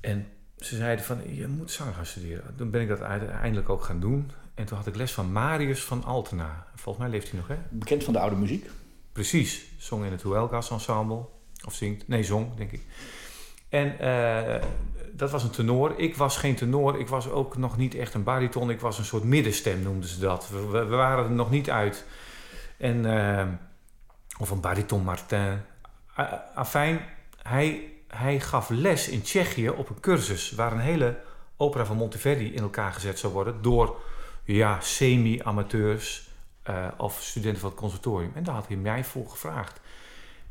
En 0.00 0.26
ze 0.64 0.76
zeiden 0.76 1.04
van, 1.04 1.34
je 1.34 1.48
moet 1.48 1.70
zang 1.70 1.94
gaan 1.94 2.06
studeren. 2.06 2.54
Toen 2.56 2.70
ben 2.70 2.80
ik 2.80 2.88
dat 2.88 3.00
uiteindelijk 3.00 3.68
ook 3.68 3.82
gaan 3.82 4.00
doen. 4.00 4.30
En 4.54 4.64
toen 4.64 4.76
had 4.76 4.86
ik 4.86 4.96
les 4.96 5.12
van 5.12 5.32
Marius 5.32 5.84
van 5.84 6.04
Altena. 6.04 6.66
Volgens 6.74 7.04
mij 7.04 7.12
leeft 7.14 7.30
hij 7.30 7.38
nog, 7.38 7.48
hè? 7.48 7.56
Bekend 7.70 8.04
van 8.04 8.12
de 8.12 8.18
oude 8.18 8.36
muziek. 8.36 8.70
Precies. 9.12 9.64
Zong 9.78 10.04
in 10.04 10.10
het 10.12 10.22
Huelgas 10.22 10.70
ensemble. 10.70 11.24
Of 11.66 11.74
zingt. 11.74 12.08
Nee, 12.08 12.22
zong, 12.22 12.54
denk 12.56 12.72
ik. 12.72 12.82
En 13.68 13.98
eh, 13.98 14.62
dat 15.12 15.30
was 15.30 15.42
een 15.42 15.50
tenor. 15.50 15.98
Ik 15.98 16.16
was 16.16 16.36
geen 16.36 16.54
tenor. 16.54 17.00
Ik 17.00 17.08
was 17.08 17.28
ook 17.28 17.56
nog 17.56 17.76
niet 17.76 17.94
echt 17.94 18.14
een 18.14 18.22
bariton. 18.22 18.70
Ik 18.70 18.80
was 18.80 18.98
een 18.98 19.04
soort 19.04 19.24
middenstem, 19.24 19.82
noemden 19.82 20.08
ze 20.08 20.18
dat. 20.20 20.48
We, 20.48 20.66
we- 20.66 20.84
we 20.84 20.96
waren 20.96 21.24
er 21.24 21.30
nog 21.30 21.50
niet 21.50 21.70
uit. 21.70 22.04
En, 22.76 23.06
eh, 23.38 23.46
of 24.38 24.50
een 24.50 24.60
bariton 24.60 25.02
Martin. 25.04 25.60
A- 26.18 26.44
Afijn, 26.54 27.00
hij, 27.42 27.92
hij 28.16 28.40
gaf 28.40 28.68
les 28.68 29.08
in 29.08 29.22
Tsjechië 29.22 29.68
op 29.68 29.88
een 29.88 30.00
cursus... 30.00 30.50
waar 30.50 30.72
een 30.72 30.78
hele 30.78 31.18
opera 31.56 31.84
van 31.84 31.96
Monteverdi 31.96 32.54
in 32.54 32.62
elkaar 32.62 32.92
gezet 32.92 33.18
zou 33.18 33.32
worden... 33.32 33.62
door 33.62 34.00
ja, 34.44 34.80
semi-amateurs 34.80 36.30
eh, 36.62 36.86
of 36.96 37.22
studenten 37.22 37.60
van 37.60 37.70
het 37.70 37.78
conservatorium. 37.78 38.32
En 38.34 38.44
daar 38.44 38.54
had 38.54 38.66
hij 38.68 38.76
mij 38.76 39.04
voor 39.04 39.28
gevraagd. 39.28 39.80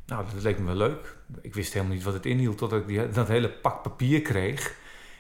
Nou, 0.06 0.26
dat 0.34 0.43
leek 0.43 0.60
me 0.60 0.65
wel 0.65 0.76
leuk. 0.76 1.17
Ik 1.41 1.54
wist 1.54 1.74
helemaal 1.74 1.95
niet 1.95 2.04
wat 2.04 2.13
het 2.13 2.26
inhield 2.26 2.58
totdat 2.58 2.80
ik 2.82 2.88
die, 2.88 3.10
dat 3.19 3.28
hele 3.28 3.50
pak 3.50 3.82
papier 3.82 4.21
kreeg. 4.21 4.76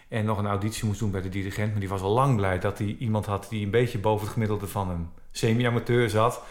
En 0.07 0.25
nog 0.25 0.37
een 0.37 0.47
auditie 0.47 0.85
moest 0.85 0.99
doen 0.99 1.11
bij 1.11 1.21
de 1.21 1.29
dirigent. 1.29 1.71
Maar 1.71 1.79
die 1.79 1.89
was 1.89 2.01
al 2.01 2.11
lang 2.11 2.35
blij 2.35 2.59
dat 2.59 2.77
hij 2.77 2.95
iemand 2.99 3.25
had 3.25 3.47
die 3.49 3.65
een 3.65 3.71
beetje 3.71 3.99
boven 3.99 4.23
het 4.23 4.33
gemiddelde 4.33 4.67
van 4.67 4.89
een 4.89 5.09
semi-amateur 5.31 6.09
zat. 6.09 6.41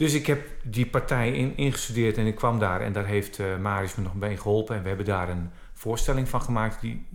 Dus 0.00 0.14
ik 0.14 0.26
heb 0.26 0.46
die 0.62 0.86
partij 0.86 1.32
in, 1.32 1.56
ingestudeerd 1.56 2.16
en 2.16 2.26
ik 2.26 2.34
kwam 2.34 2.58
daar. 2.58 2.80
En 2.80 2.92
daar 2.92 3.06
heeft 3.06 3.38
eh 3.38 3.56
Marius 3.56 3.94
me 3.94 4.02
nog 4.02 4.12
een 4.12 4.18
beetje 4.18 4.40
geholpen. 4.40 4.76
En 4.76 4.82
we 4.82 4.88
hebben 4.88 5.06
daar 5.06 5.28
een 5.28 5.50
voorstelling 5.72 6.28
van 6.28 6.42
gemaakt 6.42 6.80
die... 6.80 7.06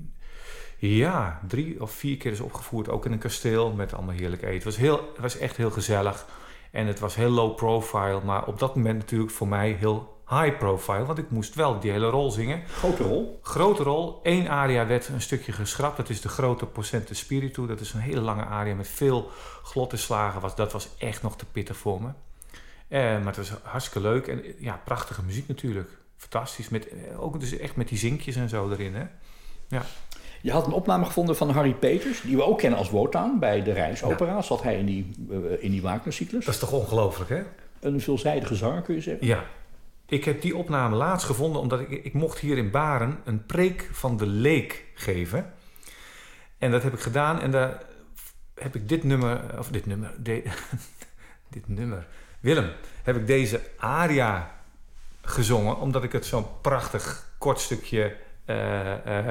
Ja, 0.78 1.39
drie 1.48 1.82
of 1.82 1.91
vier 1.91 2.17
keer 2.17 2.32
is 2.32 2.39
opgevoerd. 2.39 2.89
Ook 2.89 3.06
in 3.06 3.12
een 3.12 3.19
kasteel 3.19 3.71
met 3.71 3.93
allemaal 3.93 4.15
heerlijk 4.15 4.41
eten. 4.41 4.54
Het 4.54 4.63
was, 4.63 4.78
heel, 4.78 5.10
het 5.13 5.21
was 5.21 5.38
echt 5.38 5.58
heel 5.58 5.71
gezellig. 5.71 6.26
En 6.71 6.88
het 6.88 7.00
was 7.00 7.15
heel 7.15 7.30
low 7.30 7.56
profile. 7.56 8.21
Maar 8.24 8.45
op 8.45 8.60
dat 8.60 8.76
moment 8.76 8.98
natuurlijk 8.98 9.32
voor 9.32 9.48
mij 9.48 9.71
heel 9.71 10.21
high 10.30 10.58
profile, 10.58 11.06
want 11.06 11.17
ik 11.17 11.30
moest 11.30 11.56
wel 11.56 11.80
die 11.80 11.91
hele 11.91 12.10
rol 12.10 12.32
zingen. 12.32 12.63
Grote 12.67 13.04
rol. 13.04 13.39
Grote 13.41 13.84
rol. 13.84 14.19
Eén 14.24 14.50
aria 14.50 14.88
werd 14.88 15.08
een 15.08 15.21
stukje 15.21 15.52
geschrapt. 15.52 15.98
Dat 15.98 16.10
is 16.10 16.21
de 16.21 16.30
grote 16.30 16.65
Porcente 16.65 17.15
Spiritu. 17.15 17.67
Dat 17.67 17.80
is 17.80 17.93
een 17.93 18.00
hele 18.00 18.21
lange 18.21 18.45
aria 18.45 18.76
met 18.76 18.88
veel 18.88 19.30
glottenslagen. 19.63 20.41
Was, 20.41 20.56
dat 20.56 20.71
was 20.71 20.89
echt 20.98 21.21
nog 21.21 21.38
te 21.38 21.45
pittig 21.45 21.78
voor 21.78 22.02
me. 22.02 22.10
Eh, 22.95 23.01
maar 23.01 23.25
het 23.25 23.38
was 23.38 23.51
hartstikke 23.63 24.08
leuk. 24.08 24.27
En 24.27 24.43
ja, 24.60 24.81
prachtige 24.86 25.23
muziek 25.23 25.47
natuurlijk. 25.47 25.89
Fantastisch. 26.17 26.69
Met, 26.69 26.88
eh, 26.88 27.23
ook 27.23 27.39
dus 27.39 27.58
echt 27.58 27.75
met 27.75 27.88
die 27.88 27.97
zinkjes 27.97 28.36
en 28.36 28.49
zo 28.49 28.69
erin. 28.71 28.95
Hè? 28.95 29.05
Ja. 29.67 29.86
Je 30.41 30.51
had 30.51 30.65
een 30.65 30.71
opname 30.71 31.05
gevonden 31.05 31.36
van 31.36 31.49
Harry 31.49 31.73
Peters, 31.73 32.21
die 32.21 32.36
we 32.36 32.43
ook 32.43 32.58
kennen 32.58 32.79
als 32.79 32.89
Wotan 32.89 33.39
bij 33.39 33.63
de 33.63 33.71
Rijnsopera. 33.71 34.41
Zat 34.41 34.63
hij 34.63 34.77
in 34.77 34.86
die, 34.86 35.12
uh, 35.29 35.63
in 35.63 35.71
die 35.71 35.81
Wagner-cyclus. 35.81 36.45
Dat 36.45 36.53
is 36.53 36.60
toch 36.60 36.71
ongelooflijk, 36.71 37.29
hè? 37.29 37.43
Een 37.79 38.01
veelzijdige 38.01 38.55
zanger, 38.55 38.81
kun 38.81 38.95
je 38.95 39.01
zeggen. 39.01 39.27
Ja. 39.27 39.43
Ik 40.08 40.25
heb 40.25 40.41
die 40.41 40.58
opname 40.58 40.95
laatst 40.95 41.25
gevonden 41.25 41.62
omdat 41.62 41.79
ik, 41.79 41.89
ik 41.89 42.13
mocht 42.13 42.39
hier 42.39 42.58
in 42.58 42.71
Baren 42.71 43.19
een 43.23 43.45
preek 43.45 43.89
van 43.91 44.17
de 44.17 44.27
leek 44.27 44.86
geven. 44.93 45.53
En 46.58 46.71
dat 46.71 46.84
heb 46.84 46.93
ik 46.93 46.99
gedaan 46.99 47.41
en 47.41 47.51
daar 47.51 47.84
heb 48.53 48.75
ik 48.75 48.89
dit 48.89 49.03
nummer, 49.03 49.60
of 49.60 49.67
dit 49.67 49.86
nummer, 49.86 50.13
de, 50.23 50.43
dit 51.55 51.67
nummer, 51.67 52.08
Willem, 52.45 52.71
heb 53.03 53.15
ik 53.15 53.27
deze 53.27 53.62
aria 53.77 54.55
gezongen 55.21 55.79
omdat 55.79 56.03
ik 56.03 56.12
het 56.12 56.25
zo'n 56.25 56.45
prachtig 56.62 57.29
kort 57.38 57.60
stukje 57.60 58.15
uh, 58.45 59.05
uh, 59.08 59.29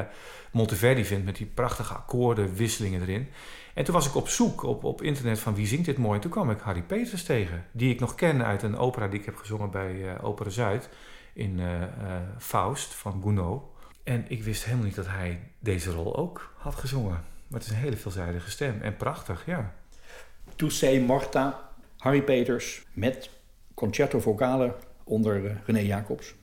Monteverdi 0.51 1.05
vind 1.05 1.25
met 1.25 1.37
die 1.37 1.47
prachtige 1.47 1.95
akkoorden, 1.95 2.55
wisselingen 2.55 3.01
erin. 3.01 3.29
En 3.75 3.85
toen 3.85 3.95
was 3.95 4.07
ik 4.07 4.15
op 4.15 4.29
zoek 4.29 4.63
op, 4.63 4.85
op 4.85 5.03
internet 5.03 5.39
van 5.39 5.55
wie 5.55 5.67
zingt 5.67 5.85
dit 5.85 5.99
mooi. 5.99 6.15
En 6.15 6.21
toen 6.21 6.31
kwam 6.31 6.51
ik 6.51 6.61
Harry 6.61 6.83
Peters 6.83 7.23
tegen, 7.23 7.65
die 7.73 7.93
ik 7.93 8.01
nog 8.01 8.15
ken 8.15 8.45
uit 8.45 8.63
een 8.63 8.77
opera 8.77 9.09
die 9.09 9.19
ik 9.19 9.25
heb 9.25 9.37
gezongen 9.37 9.71
bij 9.71 9.95
uh, 9.95 10.25
Opera 10.25 10.51
Zuid 10.51 10.89
in 11.33 11.61
Faust 12.39 12.95
van 12.95 13.21
Gounod. 13.23 13.63
En 14.03 14.25
ik 14.29 14.43
wist 14.43 14.65
helemaal 14.65 14.87
niet 14.87 14.95
dat 14.95 15.09
hij 15.09 15.41
deze 15.59 15.91
rol 15.91 16.17
ook 16.17 16.53
had 16.57 16.75
gezongen. 16.75 17.25
Maar 17.47 17.61
het 17.61 17.63
is 17.63 17.71
een 17.71 17.83
hele 17.83 17.97
veelzijdige 17.97 18.51
stem 18.51 18.81
en 18.81 18.97
prachtig, 18.97 19.43
ja. 19.47 19.75
Toussé 20.57 20.99
Morta, 20.99 21.73
Harry 22.05 22.23
Peters 22.23 22.85
met 22.93 23.31
concerto 23.75 24.21
vocale 24.21 24.75
onder 25.05 25.63
René 25.67 25.81
Jacobs. 25.81 26.35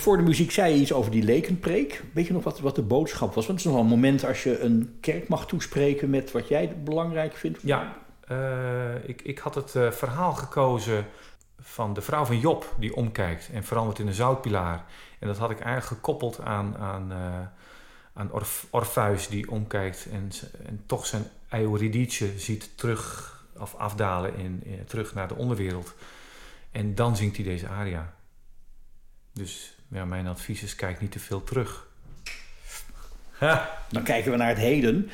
Voor 0.00 0.16
de 0.16 0.22
muziek 0.22 0.50
zei 0.50 0.74
je 0.74 0.80
iets 0.80 0.92
over 0.92 1.10
die 1.10 1.22
lekenpreek. 1.22 2.02
Weet 2.12 2.26
je 2.26 2.32
nog 2.32 2.44
wat, 2.44 2.60
wat 2.60 2.74
de 2.74 2.82
boodschap 2.82 3.34
was? 3.34 3.46
Want 3.46 3.48
het 3.48 3.58
is 3.58 3.64
nog 3.64 3.74
wel 3.74 3.82
een 3.82 3.98
moment 3.98 4.24
als 4.26 4.42
je 4.42 4.60
een 4.60 4.96
kerk 5.00 5.28
mag 5.28 5.46
toespreken 5.46 6.10
met 6.10 6.32
wat 6.32 6.48
jij 6.48 6.76
belangrijk 6.84 7.36
vindt. 7.36 7.58
Ja, 7.62 7.96
uh, 8.30 9.08
ik, 9.08 9.22
ik 9.22 9.38
had 9.38 9.54
het 9.54 9.74
uh, 9.74 9.90
verhaal 9.90 10.32
gekozen 10.32 11.06
van 11.60 11.94
de 11.94 12.00
vrouw 12.00 12.24
van 12.24 12.38
Job 12.38 12.74
die 12.78 12.96
omkijkt 12.96 13.48
en 13.52 13.64
verandert 13.64 13.98
in 13.98 14.06
een 14.06 14.14
zoutpilaar. 14.14 14.84
En 15.18 15.26
dat 15.26 15.38
had 15.38 15.50
ik 15.50 15.60
eigenlijk 15.60 15.86
gekoppeld 15.86 16.40
aan, 16.40 16.76
aan, 16.76 17.12
uh, 17.12 17.40
aan 18.12 18.30
Orpheus 18.70 19.28
die 19.28 19.50
omkijkt 19.50 20.06
en, 20.12 20.30
en 20.66 20.82
toch 20.86 21.06
zijn 21.06 21.24
Euridice 21.48 22.38
ziet 22.38 22.76
terug 22.76 23.32
of 23.58 23.74
afdalen 23.74 24.36
in, 24.36 24.60
in, 24.64 24.84
terug 24.84 25.14
naar 25.14 25.28
de 25.28 25.34
onderwereld. 25.34 25.94
En 26.70 26.94
dan 26.94 27.16
zingt 27.16 27.36
hij 27.36 27.44
deze 27.44 27.68
aria. 27.68 28.14
Dus 29.32 29.73
ja, 29.94 30.04
mijn 30.04 30.26
advies 30.26 30.62
is: 30.62 30.74
kijk 30.74 31.00
niet 31.00 31.12
te 31.12 31.18
veel 31.18 31.44
terug. 31.44 31.88
Ha. 33.30 33.78
Dan 33.90 34.02
kijken 34.02 34.30
we 34.30 34.36
naar 34.36 34.48
het 34.48 34.58
heden. 34.58 35.10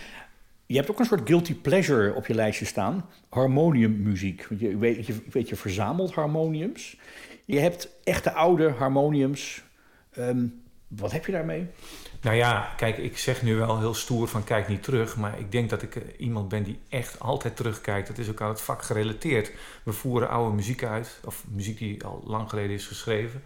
Je 0.66 0.76
hebt 0.76 0.90
ook 0.90 0.98
een 0.98 1.04
soort 1.04 1.28
guilty 1.28 1.54
pleasure 1.54 2.14
op 2.14 2.26
je 2.26 2.34
lijstje 2.34 2.64
staan: 2.64 3.08
harmoniummuziek. 3.28 4.46
Je 4.58 4.78
weet, 4.78 5.06
je, 5.06 5.14
weet, 5.30 5.48
je 5.48 5.56
verzamelt 5.56 6.14
harmoniums. 6.14 6.96
Je 7.44 7.58
hebt 7.58 7.88
echte 8.04 8.32
oude 8.32 8.70
harmoniums. 8.70 9.62
Um, 10.18 10.62
wat 10.88 11.12
heb 11.12 11.26
je 11.26 11.32
daarmee? 11.32 11.66
Nou 12.20 12.36
ja, 12.36 12.72
kijk, 12.76 12.98
ik 12.98 13.18
zeg 13.18 13.42
nu 13.42 13.56
wel 13.56 13.78
heel 13.78 13.94
stoer 13.94 14.28
van 14.28 14.44
kijk 14.44 14.68
niet 14.68 14.82
terug. 14.82 15.16
Maar 15.16 15.38
ik 15.38 15.52
denk 15.52 15.70
dat 15.70 15.82
ik 15.82 15.96
eh, 15.96 16.02
iemand 16.18 16.48
ben 16.48 16.62
die 16.62 16.78
echt 16.88 17.20
altijd 17.20 17.56
terugkijkt. 17.56 18.08
Dat 18.08 18.18
is 18.18 18.30
ook 18.30 18.40
aan 18.40 18.48
het 18.48 18.60
vak 18.60 18.82
gerelateerd. 18.82 19.52
We 19.82 19.92
voeren 19.92 20.28
oude 20.28 20.54
muziek 20.54 20.84
uit. 20.84 21.20
Of 21.24 21.44
muziek 21.48 21.78
die 21.78 22.04
al 22.04 22.22
lang 22.26 22.48
geleden 22.48 22.70
is 22.70 22.86
geschreven. 22.86 23.42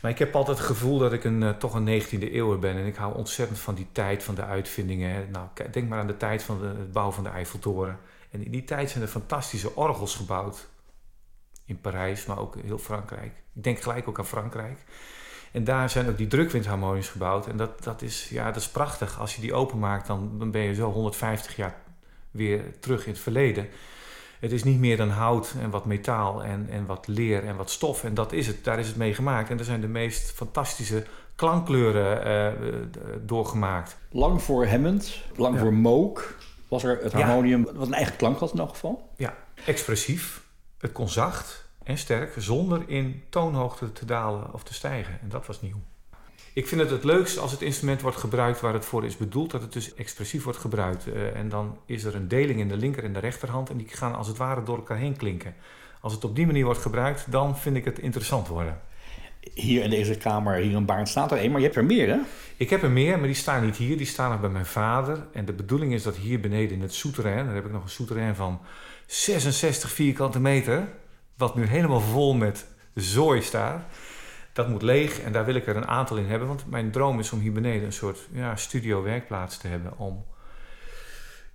Maar 0.00 0.10
ik 0.10 0.18
heb 0.18 0.34
altijd 0.34 0.58
het 0.58 0.66
gevoel 0.66 0.98
dat 0.98 1.12
ik 1.12 1.24
een, 1.24 1.42
eh, 1.42 1.50
toch 1.50 1.74
een 1.74 1.84
19e 1.84 2.30
eeuwer 2.30 2.58
ben. 2.58 2.76
En 2.76 2.86
ik 2.86 2.96
hou 2.96 3.14
ontzettend 3.14 3.58
van 3.58 3.74
die 3.74 3.86
tijd 3.92 4.22
van 4.22 4.34
de 4.34 4.44
uitvindingen. 4.44 5.30
Nou, 5.30 5.48
denk 5.70 5.88
maar 5.88 5.98
aan 5.98 6.06
de 6.06 6.16
tijd 6.16 6.42
van 6.42 6.60
de, 6.60 6.66
het 6.66 6.92
bouwen 6.92 7.14
van 7.14 7.24
de 7.24 7.30
Eiffeltoren. 7.30 7.98
En 8.30 8.44
in 8.44 8.50
die 8.50 8.64
tijd 8.64 8.90
zijn 8.90 9.02
er 9.02 9.08
fantastische 9.08 9.76
orgels 9.76 10.14
gebouwd. 10.14 10.68
In 11.66 11.80
Parijs, 11.80 12.26
maar 12.26 12.38
ook 12.38 12.56
heel 12.62 12.78
Frankrijk. 12.78 13.32
Ik 13.54 13.62
denk 13.62 13.80
gelijk 13.80 14.08
ook 14.08 14.18
aan 14.18 14.26
Frankrijk. 14.26 14.78
En 15.54 15.64
daar 15.64 15.90
zijn 15.90 16.08
ook 16.08 16.16
die 16.16 16.26
drukwindharmonies 16.26 17.08
gebouwd. 17.08 17.46
En 17.46 17.56
dat, 17.56 17.82
dat, 17.84 18.02
is, 18.02 18.28
ja, 18.30 18.44
dat 18.46 18.56
is 18.62 18.68
prachtig. 18.68 19.20
Als 19.20 19.34
je 19.34 19.40
die 19.40 19.54
openmaakt, 19.54 20.06
dan, 20.06 20.38
dan 20.38 20.50
ben 20.50 20.62
je 20.62 20.74
zo 20.74 20.90
150 20.90 21.56
jaar 21.56 21.74
weer 22.30 22.60
terug 22.80 23.06
in 23.06 23.12
het 23.12 23.20
verleden. 23.20 23.68
Het 24.40 24.52
is 24.52 24.64
niet 24.64 24.78
meer 24.78 24.96
dan 24.96 25.08
hout 25.08 25.54
en 25.60 25.70
wat 25.70 25.84
metaal 25.84 26.44
en, 26.44 26.66
en 26.70 26.86
wat 26.86 27.06
leer 27.06 27.44
en 27.44 27.56
wat 27.56 27.70
stof. 27.70 28.04
En 28.04 28.14
dat 28.14 28.32
is 28.32 28.46
het, 28.46 28.64
daar 28.64 28.78
is 28.78 28.86
het 28.86 28.96
mee 28.96 29.14
gemaakt. 29.14 29.50
En 29.50 29.58
er 29.58 29.64
zijn 29.64 29.80
de 29.80 29.88
meest 29.88 30.30
fantastische 30.30 31.04
klankkleuren 31.34 32.26
uh, 32.56 32.86
doorgemaakt. 33.20 33.96
Lang 34.10 34.42
voor 34.42 34.66
Hammond, 34.66 35.14
lang 35.36 35.54
Ja. 35.54 35.60
voor 35.60 35.72
Moog 35.74 36.34
was 36.68 36.84
er 36.84 36.98
het 37.02 37.12
Ja. 37.12 37.18
harmonium, 37.18 37.64
wat 37.74 37.86
een 37.86 37.94
eigen 37.94 38.16
klank 38.16 38.38
had 38.38 38.52
in 38.52 38.58
elk 38.58 38.68
geval. 38.70 39.10
Ja, 39.16 39.34
expressief. 39.66 40.42
Het 40.78 40.92
kon 40.92 41.08
zacht 41.08 41.63
en 41.84 41.98
sterk 41.98 42.34
zonder 42.36 42.82
in 42.86 43.22
toonhoogte 43.28 43.92
te 43.92 44.04
dalen 44.04 44.54
of 44.54 44.62
te 44.62 44.74
stijgen. 44.74 45.18
En 45.22 45.28
dat 45.28 45.46
was 45.46 45.60
nieuw. 45.60 45.80
Ik 46.52 46.68
vind 46.68 46.80
het 46.80 46.90
het 46.90 47.04
leukst 47.04 47.38
als 47.38 47.50
het 47.50 47.62
instrument 47.62 48.00
wordt 48.00 48.16
gebruikt 48.16 48.60
waar 48.60 48.72
het 48.72 48.84
voor 48.84 49.04
is 49.04 49.16
bedoeld, 49.16 49.50
dat 49.50 49.62
het 49.62 49.72
dus 49.72 49.94
expressief 49.94 50.44
wordt 50.44 50.58
gebruikt. 50.58 51.06
Eh, 51.06 51.36
en 51.36 51.48
dan 51.48 51.78
is 51.86 52.04
er 52.04 52.14
een 52.14 52.28
deling 52.28 52.60
in 52.60 52.68
de 52.68 52.76
linker 52.76 53.04
en 53.04 53.12
de 53.12 53.18
rechterhand 53.18 53.70
en 53.70 53.76
die 53.76 53.88
gaan 53.88 54.14
als 54.14 54.26
het 54.26 54.36
ware 54.36 54.62
door 54.62 54.76
elkaar 54.76 54.96
heen 54.96 55.16
klinken. 55.16 55.54
Als 56.00 56.12
het 56.12 56.24
op 56.24 56.36
die 56.36 56.46
manier 56.46 56.64
wordt 56.64 56.80
gebruikt, 56.80 57.30
dan 57.30 57.58
vind 57.58 57.76
ik 57.76 57.84
het 57.84 57.98
interessant 57.98 58.48
worden. 58.48 58.80
Hier 59.54 59.82
in 59.82 59.90
deze 59.90 60.16
kamer, 60.16 60.54
hier 60.54 60.76
in 60.76 60.84
Baarn 60.84 61.06
staat 61.06 61.32
er 61.32 61.38
één, 61.38 61.50
maar 61.50 61.60
je 61.60 61.66
hebt 61.66 61.78
er 61.78 61.84
meer 61.84 62.08
hè? 62.08 62.18
Ik 62.56 62.70
heb 62.70 62.82
er 62.82 62.90
meer, 62.90 63.18
maar 63.18 63.26
die 63.26 63.36
staan 63.36 63.64
niet 63.64 63.76
hier. 63.76 63.96
Die 63.96 64.06
staan 64.06 64.30
nog 64.30 64.40
bij 64.40 64.50
mijn 64.50 64.66
vader. 64.66 65.26
En 65.32 65.44
de 65.44 65.52
bedoeling 65.52 65.92
is 65.92 66.02
dat 66.02 66.16
hier 66.16 66.40
beneden 66.40 66.76
in 66.76 66.82
het 66.82 66.94
souterrain... 66.94 67.46
daar 67.46 67.54
heb 67.54 67.64
ik 67.64 67.72
nog 67.72 67.82
een 67.82 67.88
souterrain 67.88 68.34
van 68.34 68.60
66 69.06 69.90
vierkante 69.90 70.40
meter... 70.40 70.88
wat 71.36 71.54
nu 71.54 71.66
helemaal 71.66 72.00
vol 72.00 72.34
met 72.34 72.66
zooi 72.94 73.42
staat. 73.42 73.84
Dat 74.52 74.68
moet 74.68 74.82
leeg 74.82 75.20
en 75.20 75.32
daar 75.32 75.44
wil 75.44 75.54
ik 75.54 75.66
er 75.66 75.76
een 75.76 75.88
aantal 75.88 76.16
in 76.16 76.26
hebben. 76.26 76.48
Want 76.48 76.66
mijn 76.66 76.90
droom 76.90 77.18
is 77.18 77.32
om 77.32 77.38
hier 77.38 77.52
beneden 77.52 77.84
een 77.84 77.92
soort 77.92 78.28
ja, 78.32 78.56
studio-werkplaats 78.56 79.58
te 79.58 79.68
hebben... 79.68 79.98
om 79.98 80.24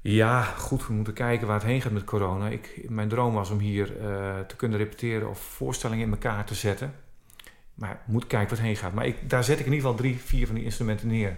ja, 0.02 0.42
goed, 0.42 0.88
we 0.88 0.94
moeten 0.94 1.14
kijken 1.14 1.48
waar 1.48 1.56
het 1.56 1.66
heen 1.66 1.82
gaat 1.82 1.92
met 1.92 2.04
corona. 2.04 2.48
Ik, 2.48 2.86
mijn 2.90 3.10
droom 3.10 3.34
was 3.34 3.50
om 3.50 3.60
hier 3.60 4.02
eh, 4.02 4.40
te 4.40 4.56
kunnen 4.56 4.78
repeteren 4.78 5.30
of 5.30 5.40
voorstellingen 5.40 6.06
in 6.06 6.12
elkaar 6.12 6.46
te 6.46 6.56
zetten. 6.56 6.94
Maar 7.74 8.02
moet 8.06 8.28
kijken 8.28 8.50
waar 8.50 8.58
het 8.58 8.68
heen 8.68 8.76
gaat. 8.76 8.94
Maar 8.94 9.06
ik, 9.06 9.30
daar 9.30 9.44
zet 9.44 9.60
ik 9.60 9.66
in 9.66 9.72
ieder 9.74 9.90
geval 9.90 10.04
drie, 10.04 10.18
vier 10.18 10.46
van 10.46 10.56
die 10.56 10.64
instrumenten 10.64 11.08
neer. 11.08 11.38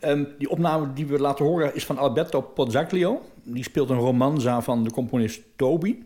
Ehm, 0.00 0.24
die 0.38 0.50
opname 0.50 0.92
die 0.92 1.06
we 1.06 1.18
laten 1.18 1.44
horen 1.44 1.74
is 1.74 1.86
van 1.86 1.98
Alberto 1.98 2.40
Pozzaglio. 2.40 3.22
Die 3.42 3.64
speelt 3.64 3.90
een 3.90 3.98
romanza 3.98 4.62
van 4.62 4.84
de 4.84 4.90
componist 4.90 5.40
Toby. 5.56 5.96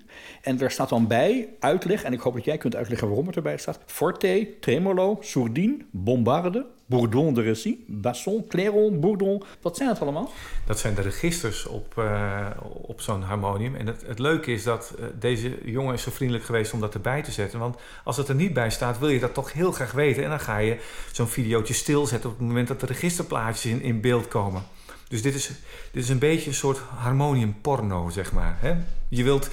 En 0.43 0.57
daar 0.57 0.71
staat 0.71 0.89
dan 0.89 1.07
bij 1.07 1.49
uitleg, 1.61 2.03
en 2.03 2.13
ik 2.13 2.21
hoop 2.21 2.35
dat 2.35 2.45
jij 2.45 2.59
kunt 2.59 2.77
uitleggen 2.77 3.09
waarom 3.09 3.27
het 3.27 3.37
erbij 3.37 3.57
staat. 3.57 3.79
Forte, 3.87 4.49
tremolo, 4.61 5.19
sourdine, 5.21 5.77
bombarde, 5.91 6.67
bourdon 6.87 7.35
de 7.35 7.43
récit, 7.43 7.79
basson, 7.87 8.47
clairon, 8.49 9.01
bourdon. 9.01 9.43
Wat 9.63 9.77
zijn 9.77 9.89
het 9.89 10.01
allemaal? 10.01 10.31
Dat 10.67 10.79
zijn 10.79 10.95
de 10.95 11.01
registers 11.01 11.67
op, 11.67 11.99
eh, 11.99 12.47
op 12.71 13.01
zo'n 13.01 13.23
harmonium. 13.23 13.75
En 13.75 13.87
het, 13.87 14.05
het 14.07 14.19
leuke 14.19 14.53
is 14.53 14.63
dat 14.63 14.95
eh, 14.99 15.07
deze 15.19 15.59
jongen 15.65 15.95
is 15.95 16.03
zo 16.03 16.11
vriendelijk 16.11 16.45
geweest 16.45 16.73
om 16.73 16.81
dat 16.81 16.95
erbij 16.95 17.23
te 17.23 17.33
zetten. 17.33 17.59
Want 17.59 17.77
als 18.05 18.17
het 18.17 18.29
er 18.29 18.35
niet 18.35 18.53
bij 18.53 18.71
staat, 18.71 18.99
wil 18.99 19.09
je 19.09 19.21
dat 19.21 19.35
toch 19.35 19.53
heel 19.53 19.73
graag 19.73 19.93
weten. 19.93 20.25
En 20.25 20.31
dan 20.31 20.41
ga 20.41 20.59
je 20.59 20.79
zo'n 21.13 21.27
videootje 21.27 21.75
stilzetten 21.75 22.31
op 22.31 22.39
het 22.39 22.47
moment 22.47 22.69
dat 22.69 22.81
de 22.81 22.87
registerplaatjes 22.87 23.73
in, 23.73 23.83
in 23.83 24.01
beeld 24.01 24.29
komen. 24.29 24.63
Dus 25.09 25.23
dit 25.23 25.35
is, 25.35 25.51
dit 25.93 26.03
is 26.03 26.09
een 26.09 26.19
beetje 26.19 26.49
een 26.49 26.57
soort 26.57 26.79
harmonium 26.79 27.61
porno, 27.61 28.11
zeg 28.11 28.33
maar. 28.33 28.57
Hè? 28.61 28.75
Je 29.09 29.23
wilt 29.23 29.51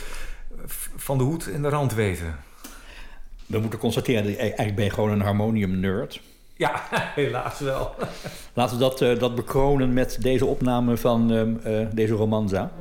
van 0.95 1.17
de 1.17 1.23
hoed 1.23 1.51
en 1.51 1.61
de 1.61 1.69
rand 1.69 1.93
weten. 1.93 2.35
We 3.45 3.59
moeten 3.59 3.79
constateren 3.79 4.23
dat 4.23 4.31
je 4.31 4.37
eigenlijk 4.37 4.75
ben 4.75 4.85
je 4.85 4.91
gewoon 4.91 5.11
een 5.11 5.21
harmonium 5.21 5.79
nerd. 5.79 6.21
Ja, 6.55 6.81
helaas 7.15 7.59
wel. 7.59 7.95
Laten 8.53 8.77
we 8.77 8.83
dat, 8.83 9.01
eh, 9.01 9.19
dat 9.19 9.35
bekronen 9.35 9.93
met 9.93 10.17
deze 10.19 10.45
opname 10.45 10.97
van 10.97 11.31
ehm, 11.31 11.55
eh, 11.63 11.87
deze 11.93 12.13
romanza. 12.13 12.71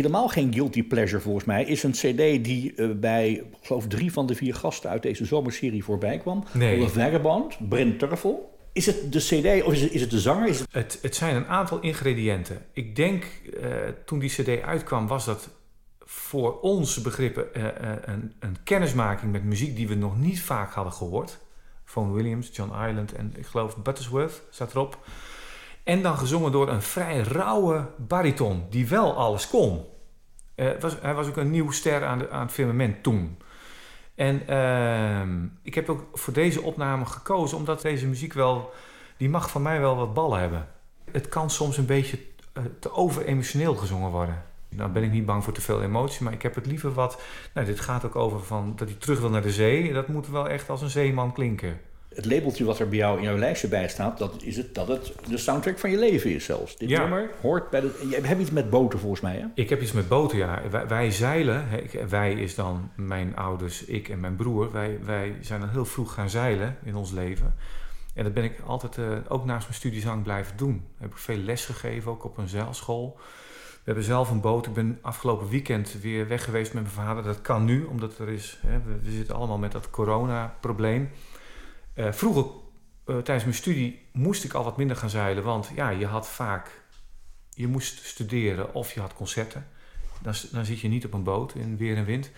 Helemaal 0.00 0.28
geen 0.28 0.52
guilty 0.52 0.82
pleasure 0.82 1.22
volgens 1.22 1.44
mij. 1.44 1.64
Is 1.64 1.82
een 1.82 1.92
cd 1.92 2.44
die 2.44 2.74
eh, 2.74 2.88
bij, 2.96 3.30
ik 3.30 3.44
geloof 3.62 3.86
drie 3.86 4.12
van 4.12 4.26
de 4.26 4.34
vier 4.34 4.54
gasten 4.54 4.90
uit 4.90 5.02
deze 5.02 5.24
zomerserie 5.24 5.84
voorbij 5.84 6.18
kwam. 6.18 6.44
Nee. 6.52 6.80
The 6.80 6.88
Vagabond, 6.88 7.68
Brent 7.68 7.98
Turfel. 7.98 8.56
Is 8.72 8.86
het 8.86 9.12
de 9.12 9.18
cd 9.18 9.64
of 9.64 9.72
is 9.72 9.80
het, 9.80 9.92
is 9.92 10.00
het 10.00 10.10
de 10.10 10.20
zanger? 10.20 10.48
Is 10.48 10.58
het... 10.58 10.68
Het, 10.70 10.98
het 11.02 11.16
zijn 11.16 11.36
een 11.36 11.46
aantal 11.46 11.80
ingrediënten. 11.80 12.66
Ik 12.72 12.96
denk, 12.96 13.24
eh, 13.62 13.68
toen 14.04 14.18
die 14.18 14.30
cd 14.30 14.62
uitkwam, 14.62 15.06
was 15.06 15.24
dat 15.24 15.48
voor 15.98 16.60
onze 16.60 17.00
begrippen 17.00 17.54
eh, 17.54 17.64
een, 18.04 18.32
een 18.38 18.56
kennismaking 18.64 19.32
met 19.32 19.44
muziek 19.44 19.76
die 19.76 19.88
we 19.88 19.94
nog 19.94 20.18
niet 20.18 20.40
vaak 20.40 20.72
hadden 20.72 20.92
gehoord. 20.92 21.38
Van 21.84 22.12
Williams, 22.12 22.50
John 22.52 22.88
Island 22.88 23.12
en 23.12 23.32
ik 23.36 23.46
geloof 23.46 23.76
Buttersworth 23.76 24.42
staat 24.50 24.70
erop. 24.70 24.98
En 25.88 26.02
dan 26.02 26.18
gezongen 26.18 26.52
door 26.52 26.68
een 26.68 26.82
vrij 26.82 27.18
rauwe 27.18 27.86
bariton, 27.96 28.66
die 28.70 28.88
wel 28.88 29.16
alles 29.16 29.48
kon. 29.48 29.84
Eh, 30.54 30.68
was, 30.80 30.96
hij 31.00 31.14
was 31.14 31.26
ook 31.28 31.36
een 31.36 31.50
nieuw 31.50 31.70
ster 31.70 32.04
aan, 32.04 32.30
aan 32.30 32.40
het 32.40 32.52
firmament 32.52 33.02
toen. 33.02 33.38
En 34.14 34.46
ehm, 34.46 35.46
ik 35.62 35.74
heb 35.74 35.88
ook 35.88 36.04
voor 36.12 36.32
deze 36.32 36.62
opname 36.62 37.06
gekozen 37.06 37.56
omdat 37.56 37.82
deze 37.82 38.06
muziek 38.06 38.32
wel... 38.32 38.72
die 39.16 39.28
mag 39.28 39.50
van 39.50 39.62
mij 39.62 39.80
wel 39.80 39.96
wat 39.96 40.14
ballen 40.14 40.40
hebben. 40.40 40.68
Het 41.12 41.28
kan 41.28 41.50
soms 41.50 41.76
een 41.76 41.86
beetje 41.86 42.18
eh, 42.52 42.62
te 42.80 42.92
over-emotioneel 42.92 43.74
gezongen 43.74 44.10
worden. 44.10 44.42
Nou 44.68 44.90
ben 44.90 45.02
ik 45.02 45.10
niet 45.10 45.26
bang 45.26 45.44
voor 45.44 45.52
te 45.52 45.60
veel 45.60 45.82
emotie, 45.82 46.24
maar 46.24 46.32
ik 46.32 46.42
heb 46.42 46.54
het 46.54 46.66
liever 46.66 46.92
wat... 46.92 47.22
Nou, 47.54 47.66
dit 47.66 47.80
gaat 47.80 48.04
ook 48.04 48.16
over 48.16 48.44
van, 48.44 48.72
dat 48.76 48.88
hij 48.88 48.98
terug 48.98 49.20
wil 49.20 49.30
naar 49.30 49.42
de 49.42 49.52
zee. 49.52 49.92
Dat 49.92 50.08
moet 50.08 50.28
wel 50.28 50.48
echt 50.48 50.70
als 50.70 50.82
een 50.82 50.90
zeeman 50.90 51.32
klinken. 51.32 51.80
Het 52.18 52.26
labeltje 52.26 52.64
wat 52.64 52.78
er 52.78 52.88
bij 52.88 52.98
jou 52.98 53.16
in 53.18 53.24
jouw 53.24 53.36
lijstje 53.36 53.68
bij 53.68 53.88
staat, 53.88 54.18
dat 54.18 54.42
is 54.42 54.56
het, 54.56 54.74
dat 54.74 54.88
het 54.88 55.12
de 55.28 55.36
soundtrack 55.36 55.78
van 55.78 55.90
je 55.90 55.98
leven 55.98 56.34
is 56.34 56.44
zelfs. 56.44 56.76
Dit 56.76 56.88
Ja. 56.88 57.00
nummer 57.00 57.30
hoort 57.40 57.70
bij 57.70 57.80
de... 57.80 58.06
Je 58.10 58.20
hebt 58.26 58.40
iets 58.40 58.50
met 58.50 58.70
boten 58.70 58.98
volgens 58.98 59.20
mij, 59.20 59.36
hè? 59.36 59.44
Ik 59.54 59.68
heb 59.68 59.82
iets 59.82 59.92
met 59.92 60.08
boten, 60.08 60.38
ja. 60.38 60.62
Wij, 60.70 60.86
wij 60.86 61.10
zeilen. 61.10 61.64
hè, 61.68 62.06
Wij 62.08 62.32
is 62.32 62.54
dan 62.54 62.90
mijn 62.96 63.36
ouders, 63.36 63.84
ik 63.84 64.08
en 64.08 64.20
mijn 64.20 64.36
broer. 64.36 64.72
Wij, 64.72 64.98
wij 65.04 65.36
zijn 65.40 65.62
al 65.62 65.68
heel 65.68 65.84
vroeg 65.84 66.12
gaan 66.14 66.30
zeilen 66.30 66.76
in 66.84 66.94
ons 66.96 67.10
leven. 67.10 67.54
En 68.14 68.24
dat 68.24 68.34
ben 68.34 68.44
ik 68.44 68.60
altijd, 68.66 68.98
eh, 68.98 69.04
ook 69.28 69.44
naast 69.44 69.62
mijn 69.62 69.78
studiezang, 69.78 70.22
blijven 70.22 70.56
doen. 70.56 70.84
Heb 70.98 71.10
ik 71.10 71.16
veel 71.18 71.36
les 71.36 71.64
gegeven, 71.64 72.10
ook 72.10 72.24
op 72.24 72.38
een 72.38 72.48
zeilschool. 72.48 73.16
We 73.70 73.94
hebben 73.94 74.04
zelf 74.04 74.30
een 74.30 74.40
boot. 74.40 74.66
Ik 74.66 74.72
ben 74.72 74.98
afgelopen 75.02 75.48
weekend 75.48 75.96
weer 76.00 76.28
weg 76.28 76.44
geweest 76.44 76.74
met 76.74 76.82
mijn 76.82 76.94
vader. 76.94 77.22
Dat 77.22 77.40
kan 77.40 77.64
nu, 77.64 77.84
omdat 77.84 78.18
er 78.18 78.28
is... 78.28 78.58
Hè, 78.66 78.78
we, 78.86 78.98
we 79.02 79.10
zitten 79.10 79.34
allemaal 79.34 79.58
met 79.58 79.72
dat 79.72 79.90
corona-probleem. 79.90 81.10
Eh, 81.98 82.12
vroeger, 82.12 82.44
eh, 83.04 83.16
tijdens 83.16 83.44
mijn 83.44 83.56
studie, 83.56 84.06
moest 84.12 84.44
ik 84.44 84.52
al 84.52 84.64
wat 84.64 84.76
minder 84.76 84.96
gaan 84.96 85.10
zeilen. 85.10 85.44
Want 85.44 85.70
ja, 85.74 85.88
je 85.88 86.06
had 86.06 86.28
vaak... 86.28 86.82
Je 87.50 87.66
moest 87.66 88.04
studeren 88.04 88.74
of 88.74 88.92
je 88.92 89.00
had 89.00 89.14
concerten. 89.14 89.66
Dan, 90.22 90.34
dan 90.52 90.64
zit 90.64 90.80
je 90.80 90.88
niet 90.88 91.04
op 91.04 91.12
een 91.12 91.22
boot 91.22 91.54
in 91.54 91.76
weer 91.76 91.96
en 91.96 92.04
wind. 92.04 92.30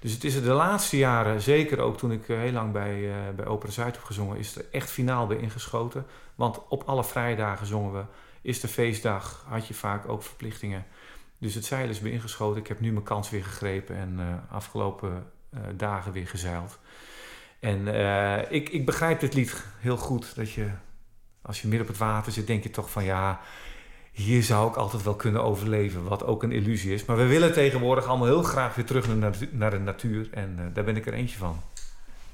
Dus 0.00 0.12
het 0.12 0.24
is 0.24 0.34
er 0.34 0.42
de 0.42 0.52
laatste 0.52 0.96
jaren, 0.96 1.40
zeker 1.40 1.80
ook 1.80 1.98
toen 1.98 2.12
ik 2.12 2.28
eh, 2.28 2.38
heel 2.38 2.52
lang 2.52 2.72
bij, 2.72 3.10
bij 3.36 3.46
Opera 3.46 3.72
Zuid 3.72 3.94
heb 3.94 4.04
gezongen, 4.04 4.38
is 4.38 4.56
er 4.56 4.64
echt 4.70 4.90
finaal 4.90 5.26
bij 5.26 5.36
ingeschoten. 5.36 6.06
Want 6.34 6.68
op 6.68 6.82
alle 6.82 7.04
vrijdagen 7.04 7.66
zongen 7.66 7.92
we. 7.92 8.04
Is 8.40 8.60
de 8.60 8.68
feestdag, 8.68 9.44
had 9.48 9.66
je 9.66 9.74
vaak 9.74 10.08
ook 10.08 10.22
verplichtingen. 10.22 10.86
Dus 11.38 11.54
het 11.54 11.64
zeilen 11.64 11.90
is 11.90 12.00
bij 12.00 12.10
ingeschoten. 12.10 12.60
Ik 12.60 12.68
heb 12.68 12.80
nu 12.80 12.92
mijn 12.92 13.04
kans 13.04 13.30
weer 13.30 13.44
gegrepen 13.44 13.96
en 13.96 14.14
eh, 14.18 14.54
afgelopen 14.54 15.32
dagen 15.76 16.12
weer 16.12 16.28
gezeild. 16.28 16.78
En 17.60 17.94
eh, 17.94 18.52
ik, 18.52 18.68
ik 18.68 18.86
begrijp 18.86 19.20
dit 19.20 19.34
lied 19.34 19.64
heel 19.80 19.96
goed. 19.96 20.36
Dat 20.36 20.50
je, 20.52 20.68
als 21.42 21.60
je 21.60 21.68
midden 21.68 21.86
op 21.86 21.92
het 21.92 22.02
water 22.02 22.32
zit, 22.32 22.46
denk 22.46 22.62
je 22.62 22.70
toch 22.70 22.90
van 22.90 23.04
ja, 23.04 23.40
hier 24.12 24.42
zou 24.42 24.68
ik 24.68 24.76
altijd 24.76 25.02
wel 25.02 25.14
kunnen 25.14 25.42
overleven. 25.42 26.04
Wat 26.04 26.24
ook 26.24 26.42
een 26.42 26.52
illusie 26.52 26.94
is. 26.94 27.04
Maar 27.04 27.16
we 27.16 27.26
willen 27.26 27.52
tegenwoordig 27.52 28.06
allemaal 28.06 28.26
heel 28.26 28.42
graag 28.42 28.74
weer 28.74 28.84
terug 28.84 29.06
naar, 29.06 29.14
de 29.16 29.20
natu- 29.20 29.56
naar 29.56 29.70
de 29.70 29.78
natuur. 29.78 30.28
En 30.30 30.54
eh, 30.58 30.64
daar 30.74 30.84
ben 30.84 30.96
ik 30.96 31.06
er 31.06 31.12
eentje 31.12 31.38
van. 31.38 31.60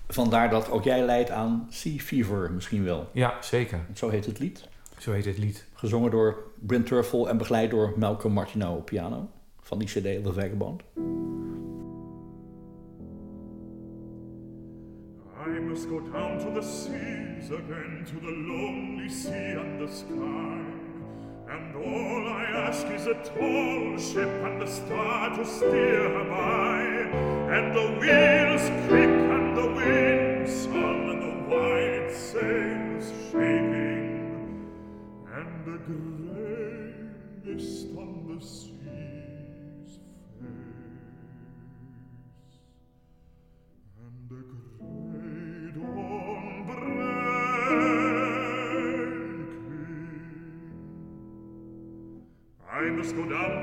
Vandaar 0.09 0.51
dat 0.51 0.71
ook 0.71 0.85
jij 0.85 1.05
leidt 1.05 1.31
aan 1.31 1.67
Sea 1.71 1.99
Fever 1.99 2.51
misschien 2.53 2.85
wel. 2.85 3.11
Ja, 3.13 3.35
zeker. 3.41 3.81
Zo 3.95 4.09
heet 4.09 4.27
het 4.27 4.39
lied. 4.39 4.69
Zo 4.99 5.13
heet 5.13 5.25
het 5.25 5.39
lied. 5.39 5.67
Gezongen 5.75 6.11
door 6.11 6.37
Brent 6.61 6.87
Turfel 6.87 7.29
en 7.29 7.37
begeleid 7.37 7.71
door 7.71 7.93
Malcolm 7.97 8.33
Martineau 8.33 8.77
op 8.77 8.85
piano. 8.85 9.29
Van 9.61 9.79
die 9.79 9.89
cd 9.89 10.03
The 10.03 10.33
Vagabond. 10.33 10.83
I 15.45 15.59
must 15.61 15.91
go 15.91 16.01
down 16.01 16.39
to 16.39 16.51
the 16.53 16.63
seas 16.63 17.51
again, 17.51 18.07
to 18.07 18.15
the 18.15 18.33
lonely 18.33 19.11
sea 19.11 19.53
and 19.61 19.79
the 19.79 19.93
sky. 19.93 20.65
And 21.53 21.77
all 21.77 22.29
I 22.33 22.45
ask 22.67 22.87
is 22.87 23.07
a 23.07 23.13
tall 23.13 23.99
ship 23.99 24.27
and 24.27 24.63
a 24.63 24.67
star 24.67 25.37
to 25.37 25.45
steer 25.45 26.09
her 26.09 26.25
by. 26.31 26.81
And 27.55 27.77
the 27.77 27.89
wheels 28.01 28.63
kick 28.89 29.11
and 29.37 29.55
the 29.55 29.67
wind 29.67 30.49
song 30.49 31.11
and 31.11 31.23
the 31.23 31.55
white 31.55 32.11
sails 32.11 33.13
shaking. 33.31 34.71
And 35.31 35.67
the 35.67 36.24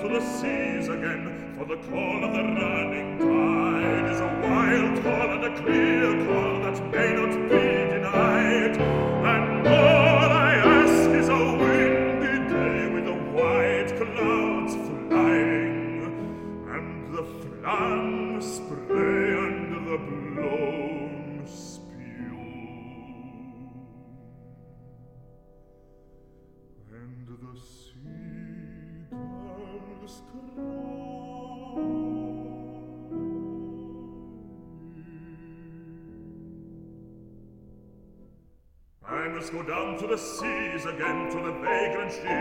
to 0.01 0.07
the 0.07 0.19
seas 0.19 0.87
again, 0.87 1.55
for 1.59 1.65
the 1.65 1.77
call 1.91 2.23
of 2.23 2.33
the 2.33 2.41
running 2.41 3.19
tide 3.19 4.11
is 4.11 4.19
a 4.19 4.25
wild 4.41 5.03
call 5.03 5.29
and 5.35 5.45
a 5.45 5.61
clear 5.61 6.00
Yeah. 42.11 42.40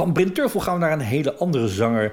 Van 0.00 0.12
Brent 0.12 0.34
Turfel 0.34 0.60
gaan 0.60 0.74
we 0.74 0.80
naar 0.80 0.92
een 0.92 1.00
hele 1.00 1.34
andere 1.34 1.68
zanger. 1.68 2.12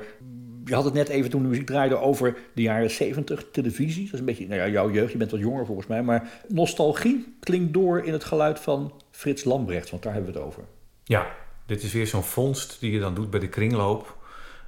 Je 0.65 0.73
had 0.73 0.83
het 0.83 0.93
net 0.93 1.07
even 1.07 1.29
toen 1.29 1.41
de 1.41 1.47
muziek 1.47 1.65
draaide 1.65 1.97
over 1.97 2.37
de 2.53 2.61
jaren 2.61 2.91
70 2.91 3.45
televisie. 3.51 4.03
Dat 4.03 4.13
is 4.13 4.19
een 4.19 4.25
beetje 4.25 4.47
nou 4.47 4.59
ja, 4.59 4.67
jouw 4.67 4.91
jeugd, 4.91 5.11
je 5.11 5.17
bent 5.17 5.31
wat 5.31 5.39
jonger 5.39 5.65
volgens 5.65 5.87
mij. 5.87 6.03
Maar 6.03 6.29
nostalgie 6.47 7.35
klinkt 7.39 7.73
door 7.73 8.03
in 8.03 8.13
het 8.13 8.23
geluid 8.23 8.59
van 8.59 8.93
Frits 9.11 9.43
Lambrecht, 9.43 9.89
want 9.89 10.03
daar 10.03 10.13
hebben 10.13 10.33
we 10.33 10.39
het 10.39 10.47
over. 10.47 10.63
Ja, 11.03 11.27
dit 11.65 11.83
is 11.83 11.93
weer 11.93 12.07
zo'n 12.07 12.23
vondst 12.23 12.79
die 12.79 12.91
je 12.91 12.99
dan 12.99 13.13
doet 13.13 13.29
bij 13.29 13.39
de 13.39 13.49
kringloop. 13.49 14.17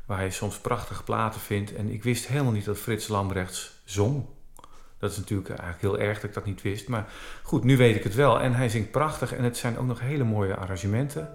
Waar 0.05 0.23
je 0.23 0.31
soms 0.31 0.57
prachtige 0.57 1.03
platen 1.03 1.41
vindt. 1.41 1.75
En 1.75 1.89
ik 1.89 2.03
wist 2.03 2.27
helemaal 2.27 2.51
niet 2.51 2.65
dat 2.65 2.77
Frits 2.77 3.07
Lambrechts 3.07 3.81
zong. 3.85 4.25
Dat 4.99 5.11
is 5.11 5.17
natuurlijk 5.17 5.49
eigenlijk 5.49 5.81
heel 5.81 5.99
erg 5.99 6.15
dat 6.15 6.29
ik 6.29 6.33
dat 6.33 6.45
niet 6.45 6.61
wist. 6.61 6.87
Maar 6.87 7.07
goed, 7.43 7.63
nu 7.63 7.77
weet 7.77 7.95
ik 7.95 8.03
het 8.03 8.15
wel. 8.15 8.39
En 8.41 8.53
hij 8.53 8.69
zingt 8.69 8.91
prachtig. 8.91 9.33
En 9.33 9.43
het 9.43 9.57
zijn 9.57 9.77
ook 9.77 9.87
nog 9.87 9.99
hele 9.99 10.23
mooie 10.23 10.55
arrangementen. 10.55 11.29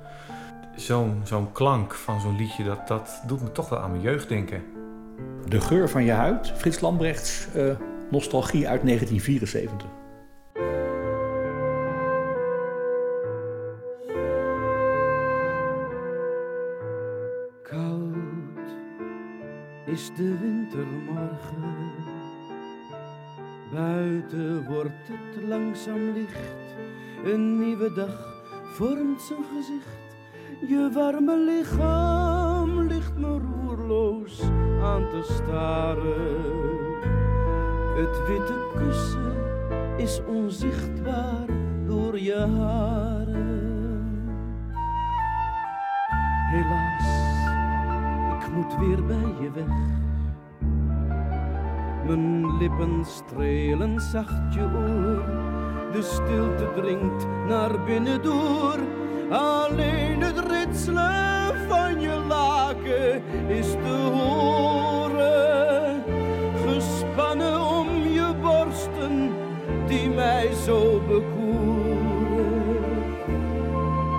Zo'n 0.76 1.20
zo'n 1.24 1.52
klank 1.52 1.94
van 1.94 2.20
zo'n 2.20 2.36
liedje, 2.36 2.64
dat, 2.64 2.88
dat 2.88 3.22
doet 3.26 3.42
me 3.42 3.52
toch 3.52 3.68
wel 3.68 3.78
aan 3.78 3.90
mijn 3.90 4.02
jeugd 4.02 4.28
denken. 4.28 4.62
De 5.48 5.60
geur 5.60 5.88
van 5.88 6.04
je 6.04 6.12
huid, 6.12 6.52
Frits 6.56 6.80
Lambrechts 6.80 7.46
eh, 7.54 7.76
nostalgie 8.10 8.68
uit 8.68 8.82
1974. 8.82 9.88
Koud 17.62 18.14
is 19.86 20.10
de 20.16 20.38
wintermorgen. 20.38 21.92
Buiten 23.72 24.64
wordt 24.66 25.08
het 25.08 25.44
langzaam 25.44 26.12
licht. 26.12 26.52
Een 27.24 27.58
nieuwe 27.58 27.92
dag 27.92 28.42
vormt 28.74 29.20
zijn 29.20 29.44
gezicht. 29.56 30.03
Je 30.60 30.90
warme 30.92 31.36
lichaam 31.36 32.80
ligt 32.80 33.16
me 33.16 33.38
roerloos 33.38 34.42
aan 34.82 35.08
te 35.10 35.22
staren. 35.22 36.62
Het 37.96 38.28
witte 38.28 38.68
kussen 38.76 39.34
is 39.96 40.20
onzichtbaar 40.26 41.46
door 41.86 42.20
je 42.20 42.36
haren. 42.36 43.34
Helaas, 46.50 47.36
ik 48.38 48.52
moet 48.52 48.76
weer 48.78 49.04
bij 49.04 49.34
je 49.40 49.50
weg. 49.50 50.02
Mijn 52.06 52.56
lippen 52.56 53.04
strelen 53.04 54.00
zacht 54.00 54.54
je 54.54 54.62
oor. 54.62 55.24
De 55.92 56.02
stilte 56.02 56.70
dringt 56.74 57.26
naar 57.46 57.84
binnen 57.84 58.22
door. 58.22 59.03
Alleen 59.34 60.20
het 60.20 60.38
ritselen 60.38 61.54
van 61.68 62.00
je 62.00 62.24
laken 62.28 63.22
is 63.48 63.70
te 63.70 64.10
horen. 64.12 66.02
Gespannen 66.66 67.60
om 67.60 67.88
je 67.88 68.34
borsten 68.40 69.32
die 69.86 70.10
mij 70.10 70.52
zo 70.52 71.00
bekoeren. 71.08 72.42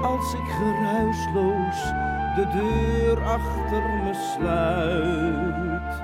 Als 0.04 0.34
ik 0.34 0.48
geruisloos 0.60 1.84
de 2.36 2.48
deur 2.54 3.24
achter 3.24 3.84
me 4.04 4.14
sluit, 4.34 6.02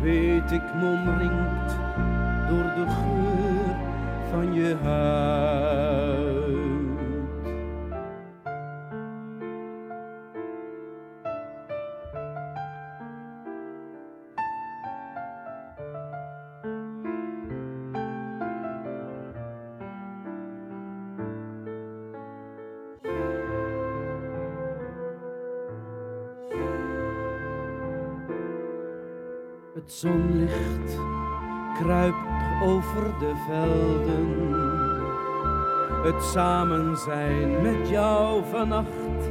weet 0.00 0.50
ik 0.50 0.74
me 0.74 1.04
door 2.48 2.72
de 2.74 2.86
geur 2.86 3.76
van 4.30 4.54
je 4.54 4.76
huid. 4.82 6.25
Het 29.86 29.94
zonlicht 29.94 30.98
kruipt 31.78 32.16
over 32.62 33.18
de 33.18 33.32
velden. 33.46 34.54
Het 36.04 36.22
samen 36.24 36.96
zijn 36.96 37.62
met 37.62 37.88
jou 37.88 38.42
vannacht 38.50 39.30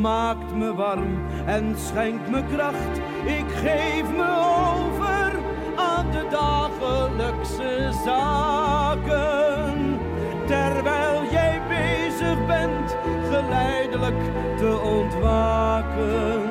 maakt 0.00 0.54
me 0.54 0.74
warm 0.74 1.18
en 1.46 1.74
schenkt 1.78 2.30
me 2.30 2.42
kracht. 2.54 2.98
Ik 3.24 3.44
geef 3.48 4.10
me 4.16 4.28
over 4.76 5.32
aan 5.76 6.10
de 6.10 6.26
dagelijkse 6.30 7.90
zaken. 8.04 9.98
Terwijl 10.46 11.22
jij 11.30 11.62
bezig 11.68 12.46
bent 12.46 12.96
geleidelijk 13.30 14.22
te 14.56 14.80
ontwaken. 14.84 16.50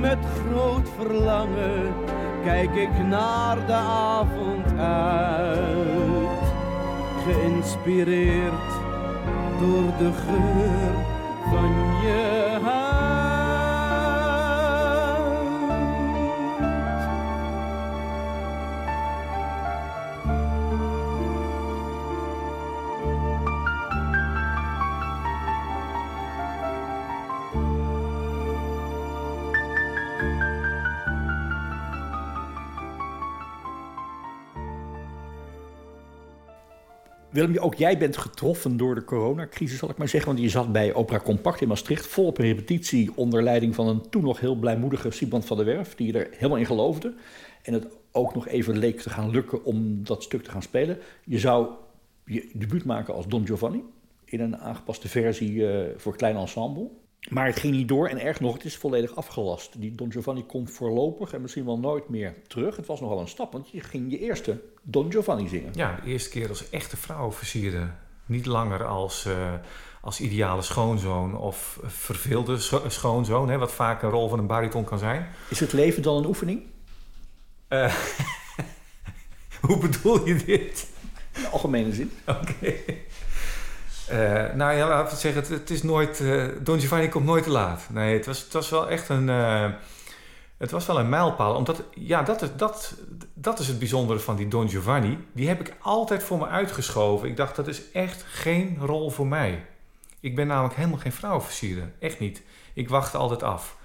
Met 0.00 0.18
groot 0.24 0.88
verlangen 0.96 2.13
kijk 2.44 2.74
ik 2.74 3.06
naar 3.06 3.66
de 3.66 3.72
avond 3.72 4.78
uit. 4.78 6.44
Geïnspireerd 7.24 8.70
door 9.58 9.92
de 9.98 10.12
geur 10.12 10.94
van 11.50 11.72
je 12.02 12.43
Willem, 37.34 37.58
ook 37.58 37.74
jij 37.74 37.98
bent 37.98 38.16
getroffen 38.16 38.76
door 38.76 38.94
de 38.94 39.04
coronacrisis, 39.04 39.78
zal 39.78 39.90
ik 39.90 39.96
maar 39.96 40.08
zeggen. 40.08 40.30
Want 40.30 40.42
je 40.42 40.50
zat 40.50 40.72
bij 40.72 40.94
Opera 40.94 41.20
Compact 41.20 41.60
in 41.60 41.68
Maastricht, 41.68 42.06
vol 42.06 42.26
op 42.26 42.38
een 42.38 42.44
repetitie 42.44 43.10
onder 43.14 43.42
leiding 43.42 43.74
van 43.74 43.88
een 43.88 44.10
toen 44.10 44.24
nog 44.24 44.40
heel 44.40 44.54
blijmoedige 44.54 45.10
Siebrand 45.10 45.44
van 45.44 45.56
der 45.56 45.66
Werf, 45.66 45.94
die 45.94 46.18
er 46.18 46.28
helemaal 46.32 46.58
in 46.58 46.66
geloofde. 46.66 47.14
En 47.62 47.72
het 47.72 47.86
ook 48.12 48.34
nog 48.34 48.48
even 48.48 48.78
leek 48.78 49.00
te 49.00 49.10
gaan 49.10 49.30
lukken 49.30 49.64
om 49.64 50.04
dat 50.04 50.22
stuk 50.22 50.42
te 50.42 50.50
gaan 50.50 50.62
spelen. 50.62 50.98
Je 51.24 51.38
zou 51.38 51.68
je 52.24 52.50
debuut 52.52 52.84
maken 52.84 53.14
als 53.14 53.26
Don 53.26 53.46
Giovanni 53.46 53.82
in 54.24 54.40
een 54.40 54.56
aangepaste 54.56 55.08
versie 55.08 55.52
uh, 55.52 55.80
voor 55.96 56.16
klein 56.16 56.36
ensemble. 56.36 56.90
Maar 57.30 57.46
het 57.46 57.58
ging 57.58 57.74
niet 57.74 57.88
door 57.88 58.08
en 58.08 58.20
erg 58.20 58.40
nog, 58.40 58.54
het 58.54 58.64
is 58.64 58.76
volledig 58.76 59.16
afgelast. 59.16 59.80
Die 59.80 59.94
Don 59.94 60.12
Giovanni 60.12 60.46
komt 60.46 60.70
voorlopig 60.70 61.32
en 61.32 61.40
misschien 61.40 61.64
wel 61.64 61.78
nooit 61.78 62.08
meer 62.08 62.34
terug. 62.46 62.76
Het 62.76 62.86
was 62.86 63.00
nogal 63.00 63.20
een 63.20 63.28
stap, 63.28 63.52
want 63.52 63.70
je 63.70 63.80
ging 63.80 64.10
je 64.10 64.18
eerste 64.18 64.60
Don 64.82 65.12
Giovanni 65.12 65.48
zingen. 65.48 65.72
Ja, 65.74 66.00
de 66.04 66.10
eerste 66.10 66.30
keer 66.30 66.48
als 66.48 66.70
echte 66.70 66.96
vrouw 66.96 67.32
versierde. 67.32 67.90
Niet 68.26 68.46
langer 68.46 68.84
als, 68.84 69.26
uh, 69.26 69.52
als 70.00 70.20
ideale 70.20 70.62
schoonzoon 70.62 71.38
of 71.38 71.80
verveelde 71.82 72.58
schoonzoon, 72.88 73.48
hè, 73.48 73.58
wat 73.58 73.72
vaak 73.72 74.02
een 74.02 74.10
rol 74.10 74.28
van 74.28 74.38
een 74.38 74.46
bariton 74.46 74.84
kan 74.84 74.98
zijn. 74.98 75.28
Is 75.50 75.60
het 75.60 75.72
leven 75.72 76.02
dan 76.02 76.16
een 76.16 76.26
oefening? 76.26 76.62
Uh, 77.68 77.94
hoe 79.66 79.78
bedoel 79.78 80.26
je 80.26 80.44
dit? 80.44 80.88
In 81.34 81.42
de 81.42 81.48
algemene 81.48 81.92
zin. 81.92 82.10
Oké. 82.26 82.40
Okay. 82.40 83.02
Uh, 84.10 84.54
nou 84.54 84.72
ja, 84.72 84.88
laten 84.88 85.14
we 85.14 85.20
zeggen, 85.20 85.54
het, 85.54 85.70
is 85.70 85.82
nooit. 85.82 86.20
Uh, 86.20 86.44
Don 86.60 86.80
Giovanni 86.80 87.08
komt 87.08 87.24
nooit 87.24 87.42
te 87.42 87.50
laat. 87.50 87.86
Nee, 87.90 88.16
het 88.16 88.26
was, 88.26 88.38
het 88.38 88.52
was 88.52 88.70
wel 88.70 88.88
echt 88.88 89.08
een. 89.08 89.28
Uh, 89.28 89.70
het 90.56 90.70
was 90.70 90.86
wel 90.86 90.98
een 90.98 91.08
mijlpaal. 91.08 91.54
Omdat, 91.54 91.82
ja, 91.94 92.22
dat 92.22 92.42
is, 92.42 92.48
dat, 92.56 92.94
dat 93.34 93.58
is 93.58 93.68
het 93.68 93.78
bijzondere 93.78 94.18
van 94.18 94.36
die 94.36 94.48
Don 94.48 94.68
Giovanni. 94.68 95.18
Die 95.32 95.48
heb 95.48 95.60
ik 95.60 95.74
altijd 95.80 96.22
voor 96.22 96.38
me 96.38 96.46
uitgeschoven. 96.46 97.28
Ik 97.28 97.36
dacht, 97.36 97.56
dat 97.56 97.66
is 97.68 97.90
echt 97.92 98.24
geen 98.28 98.78
rol 98.80 99.10
voor 99.10 99.26
mij. 99.26 99.64
Ik 100.20 100.34
ben 100.34 100.46
namelijk 100.46 100.74
helemaal 100.74 100.98
geen 100.98 101.12
vrouwenversierder. 101.12 101.92
Echt 101.98 102.18
niet. 102.18 102.42
Ik 102.74 102.88
wacht 102.88 103.14
altijd 103.14 103.42
af. 103.42 103.76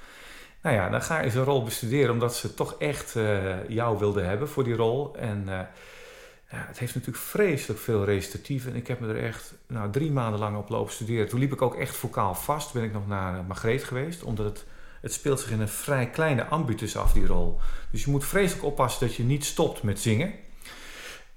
Nou 0.61 0.75
ja, 0.75 0.89
dan 0.89 1.01
ga 1.01 1.21
je 1.21 1.35
een 1.35 1.43
rol 1.43 1.63
bestuderen, 1.63 2.11
omdat 2.11 2.35
ze 2.35 2.53
toch 2.53 2.75
echt 2.79 3.15
jou 3.67 3.99
wilden 3.99 4.27
hebben 4.27 4.49
voor 4.49 4.63
die 4.63 4.75
rol. 4.75 5.15
En 5.15 5.47
het 6.49 6.79
heeft 6.79 6.95
natuurlijk 6.95 7.23
vreselijk 7.23 7.79
veel 7.79 8.05
recitatief. 8.05 8.65
En 8.65 8.75
ik 8.75 8.87
heb 8.87 8.99
me 8.99 9.07
er 9.07 9.23
echt 9.23 9.53
nou, 9.67 9.91
drie 9.91 10.11
maanden 10.11 10.39
lang 10.39 10.57
op 10.57 10.69
lopen 10.69 10.93
studeren. 10.93 11.29
Toen 11.29 11.39
liep 11.39 11.53
ik 11.53 11.61
ook 11.61 11.75
echt 11.75 11.95
vocaal 11.95 12.35
vast. 12.35 12.73
Ben 12.73 12.83
ik 12.83 12.93
nog 12.93 13.07
naar 13.07 13.43
Margreet 13.43 13.83
geweest. 13.83 14.23
Omdat 14.23 14.45
het, 14.45 14.65
het 15.01 15.13
speelt 15.13 15.39
zich 15.39 15.51
in 15.51 15.59
een 15.59 15.67
vrij 15.67 16.09
kleine 16.09 16.45
ambitus 16.45 16.97
af, 16.97 17.13
die 17.13 17.25
rol. 17.25 17.59
Dus 17.91 18.03
je 18.03 18.11
moet 18.11 18.25
vreselijk 18.25 18.65
oppassen 18.65 19.07
dat 19.07 19.15
je 19.15 19.23
niet 19.23 19.45
stopt 19.45 19.83
met 19.83 19.99
zingen. 19.99 20.33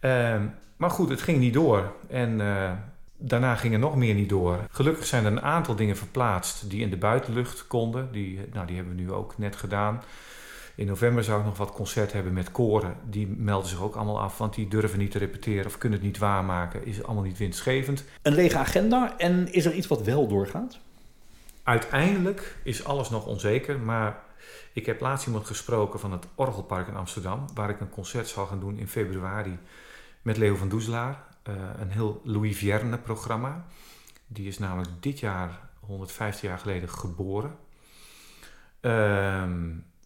Uh, 0.00 0.40
maar 0.76 0.90
goed, 0.90 1.08
het 1.08 1.22
ging 1.22 1.38
niet 1.38 1.54
door. 1.54 1.92
En 2.08 2.40
uh, 2.40 2.72
daarna 3.16 3.56
ging 3.56 3.72
er 3.72 3.78
nog 3.78 3.96
meer 3.96 4.14
niet 4.14 4.28
door. 4.28 4.58
Gelukkig 4.70 5.06
zijn 5.06 5.24
er 5.24 5.32
een 5.32 5.42
aantal 5.42 5.76
dingen 5.76 5.96
verplaatst 5.96 6.70
die 6.70 6.80
in 6.80 6.90
de 6.90 6.96
buitenlucht 6.96 7.66
konden. 7.66 8.12
Die, 8.12 8.40
nou, 8.52 8.66
die 8.66 8.76
hebben 8.76 8.96
we 8.96 9.02
nu 9.02 9.12
ook 9.12 9.38
net 9.38 9.56
gedaan. 9.56 10.02
In 10.74 10.86
november 10.86 11.24
zou 11.24 11.38
ik 11.40 11.46
nog 11.46 11.56
wat 11.56 11.72
concert 11.72 12.12
hebben 12.12 12.32
met 12.32 12.52
koren. 12.52 12.96
Die 13.04 13.26
melden 13.26 13.68
zich 13.68 13.82
ook 13.82 13.94
allemaal 13.94 14.20
af, 14.20 14.38
want 14.38 14.54
die 14.54 14.68
durven 14.68 14.98
niet 14.98 15.10
te 15.10 15.18
repeteren 15.18 15.66
of 15.66 15.78
kunnen 15.78 15.98
het 15.98 16.06
niet 16.06 16.18
waarmaken. 16.18 16.86
Is 16.86 17.02
allemaal 17.02 17.24
niet 17.24 17.38
winstgevend. 17.38 18.04
Een 18.22 18.34
lege 18.34 18.58
agenda 18.58 19.18
en 19.18 19.52
is 19.52 19.64
er 19.64 19.72
iets 19.72 19.86
wat 19.86 20.02
wel 20.02 20.28
doorgaat? 20.28 20.78
Uiteindelijk 21.62 22.56
is 22.62 22.84
alles 22.84 23.10
nog 23.10 23.26
onzeker, 23.26 23.78
maar 23.78 24.22
ik 24.72 24.86
heb 24.86 25.00
laatst 25.00 25.26
iemand 25.26 25.46
gesproken 25.46 26.00
van 26.00 26.12
het 26.12 26.26
Orgelpark 26.34 26.88
in 26.88 26.96
Amsterdam, 26.96 27.44
waar 27.54 27.70
ik 27.70 27.80
een 27.80 27.90
concert 27.90 28.28
zal 28.28 28.46
gaan 28.46 28.60
doen 28.60 28.78
in 28.78 28.88
februari 28.88 29.58
met 30.22 30.36
Leo 30.36 30.56
van 30.56 30.68
Doezelaar. 30.68 31.24
Uh, 31.48 31.54
een 31.80 31.90
heel 31.90 32.20
Louis 32.24 32.56
Vierne 32.56 32.98
programma. 32.98 33.64
Die 34.26 34.48
is 34.48 34.58
namelijk 34.58 34.90
dit 35.00 35.20
jaar, 35.20 35.60
150 35.80 36.42
jaar 36.42 36.58
geleden, 36.58 36.88
geboren. 36.88 37.56
Uh, 38.80 39.44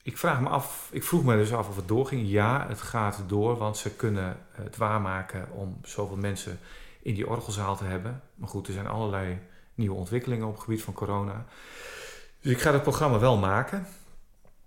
ik 0.07 0.18
vraag 0.18 0.40
me 0.40 0.48
af, 0.48 0.88
ik 0.92 1.04
vroeg 1.04 1.24
me 1.24 1.36
dus 1.36 1.52
af 1.52 1.68
of 1.68 1.76
het 1.76 1.88
doorging. 1.88 2.28
Ja, 2.28 2.66
het 2.68 2.80
gaat 2.80 3.22
door, 3.26 3.57
want 3.57 3.76
ze 3.76 3.90
kunnen 3.90 4.38
het 4.50 4.76
waarmaken 4.76 5.48
om 5.50 5.78
zoveel 5.82 6.16
mensen 6.16 6.59
in 7.02 7.14
die 7.14 7.28
orgelzaal 7.28 7.76
te 7.76 7.84
hebben. 7.84 8.22
Maar 8.34 8.48
goed, 8.48 8.66
er 8.66 8.72
zijn 8.72 8.86
allerlei 8.86 9.38
nieuwe 9.74 9.96
ontwikkelingen 9.96 10.46
op 10.46 10.54
het 10.54 10.62
gebied 10.62 10.82
van 10.82 10.94
corona. 10.94 11.46
Dus 12.40 12.52
ik 12.52 12.61
ga 12.61 12.72
het 12.72 12.82
programma 12.82 13.18
wel 13.18 13.36
maken. 13.36 13.78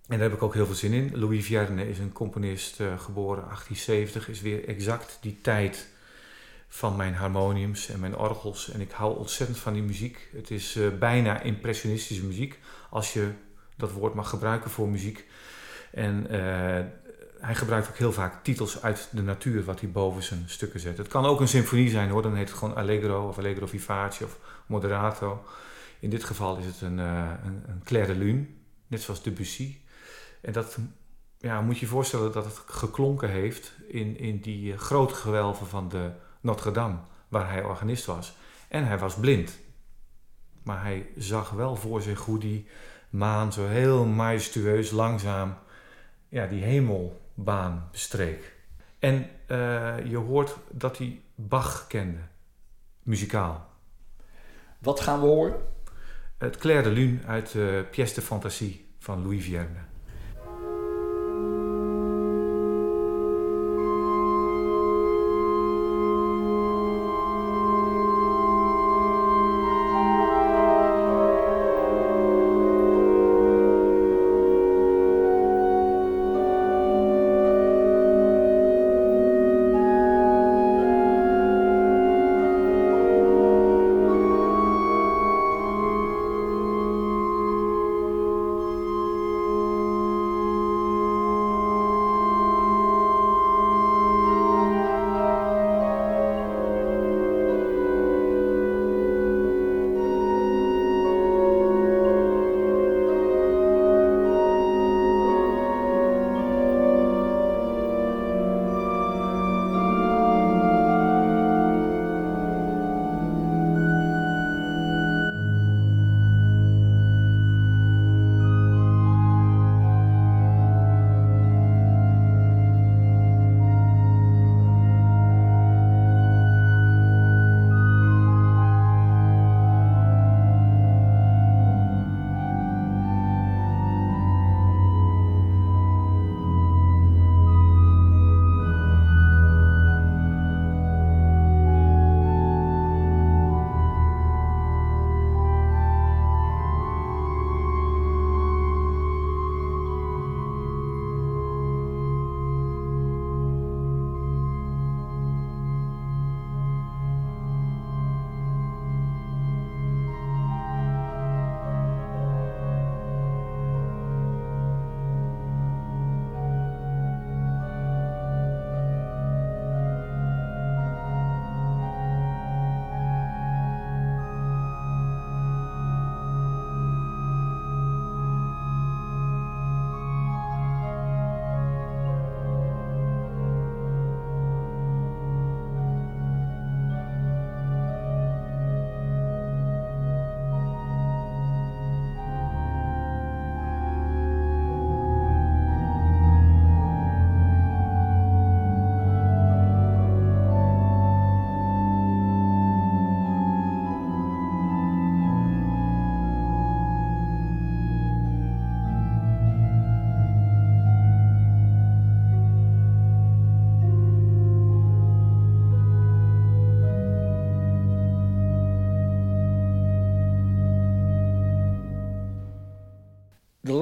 En 0.08 0.18
daar 0.18 0.30
heb 0.30 0.34
ik 0.34 0.44
ook 0.44 0.54
heel 0.54 0.66
veel 0.66 0.76
zin 0.76 0.94
in. 0.94 1.20
Louis 1.20 1.46
Vierne 1.46 1.90
is 1.90 2.00
een 2.00 2.12
componist, 2.12 2.80
uh, 2.80 3.00
geboren 3.00 3.44
1870, 3.44 4.30
is 4.30 4.42
weer 4.42 4.68
exact 4.68 5.18
die 5.22 5.42
tijd 5.42 5.88
van 6.68 6.96
mijn 6.96 7.14
harmoniums 7.14 7.90
en 7.90 8.00
mijn 8.00 8.18
orgels. 8.18 8.70
En 8.72 8.82
ik 8.82 8.92
hou 8.92 9.18
ontzettend 9.18 9.60
van 9.60 9.74
die 9.74 9.84
muziek. 9.84 10.30
Het 10.32 10.52
is 10.52 10.76
uh, 10.76 10.98
bijna 11.00 11.42
impressionistische 11.42 12.26
muziek, 12.26 12.60
als 12.90 13.14
je 13.14 13.32
dat 13.80 13.92
woord 13.92 14.14
mag 14.14 14.30
gebruiken 14.30 14.72
voor 14.72 14.90
muziek. 14.90 15.28
En 15.92 16.26
uh, 16.32 16.86
hij 17.40 17.56
gebruikt 17.56 17.88
ook 17.90 17.98
heel 17.98 18.12
vaak 18.12 18.44
titels 18.44 18.82
uit 18.82 19.10
de 19.12 19.22
natuur 19.22 19.64
wat 19.64 19.80
hij 19.80 19.92
boven 19.92 20.24
zijn 20.24 20.44
stukken 20.46 20.80
zet. 20.80 20.98
Het 20.98 21.08
kan 21.08 21.26
ook 21.26 21.40
een 21.40 21.48
symfonie 21.48 21.90
zijn 21.90 22.10
hoor, 22.10 22.22
dan 22.22 22.36
heet 22.36 22.50
het 22.50 22.58
gewoon 22.58 22.76
Allegro 22.76 23.28
of 23.28 23.38
Allegro 23.38 23.66
Vivace 23.66 24.26
of 24.26 24.38
Moderato. 24.66 25.44
In 26.00 26.10
dit 26.10 26.24
geval 26.24 26.58
is 26.58 26.66
het 26.66 26.82
een, 26.82 26.98
uh, 26.98 27.32
een, 27.44 27.64
een 27.68 27.82
Clair 27.84 28.08
de 28.08 28.16
Lune, 28.16 28.46
net 28.88 29.02
zoals 29.02 29.24
Debussy. 29.24 29.78
En 30.42 30.54
dat 30.54 30.78
ja, 31.38 31.62
moet 31.62 31.76
je 31.78 31.86
je 31.86 31.92
voorstellen 31.92 32.32
dat 32.32 32.46
het 32.46 32.62
geklonken 32.66 33.30
heeft 33.30 33.74
in, 33.88 34.18
in 34.18 34.40
die 34.40 34.78
grote 34.78 35.14
gewelven 35.14 35.68
van 35.68 35.90
de 35.90 36.12
Notre 36.42 36.72
Dame, 36.72 36.98
waar 37.28 37.50
hij 37.50 37.64
organist 37.64 38.06
was. 38.06 38.36
En 38.68 38.86
hij 38.86 38.98
was 38.98 39.16
blind. 39.16 39.60
Maar 40.64 40.82
hij 40.82 41.10
zag 41.18 41.50
wel 41.50 41.76
voor 41.76 42.02
zich 42.02 42.20
hoe 42.20 42.40
die 42.40 42.68
maan 43.10 43.54
zo 43.54 43.68
heel 43.68 44.06
majestueus 44.06 44.92
langzaam 44.92 45.58
ja, 46.30 46.48
die 46.48 46.64
hemelbaan 46.64 47.88
bestreek. 47.92 48.56
En 49.00 49.30
uh, 49.48 50.06
je 50.06 50.18
hoort 50.18 50.56
dat 50.72 50.98
hij 50.98 51.22
Bach 51.36 51.88
kende, 51.88 52.20
muzikaal. 53.04 53.70
Wat 54.80 55.00
gaan 55.00 55.20
we 55.20 55.26
horen? 55.26 55.62
Het 56.38 56.58
Clair 56.58 56.84
de 56.84 56.90
Lune 56.90 57.20
uit 57.26 57.54
uh, 57.54 57.82
Pièce 57.92 58.14
de 58.14 58.22
Fantasie 58.22 58.86
van 59.00 59.22
Louis 59.22 59.44
Vierne. 59.44 59.89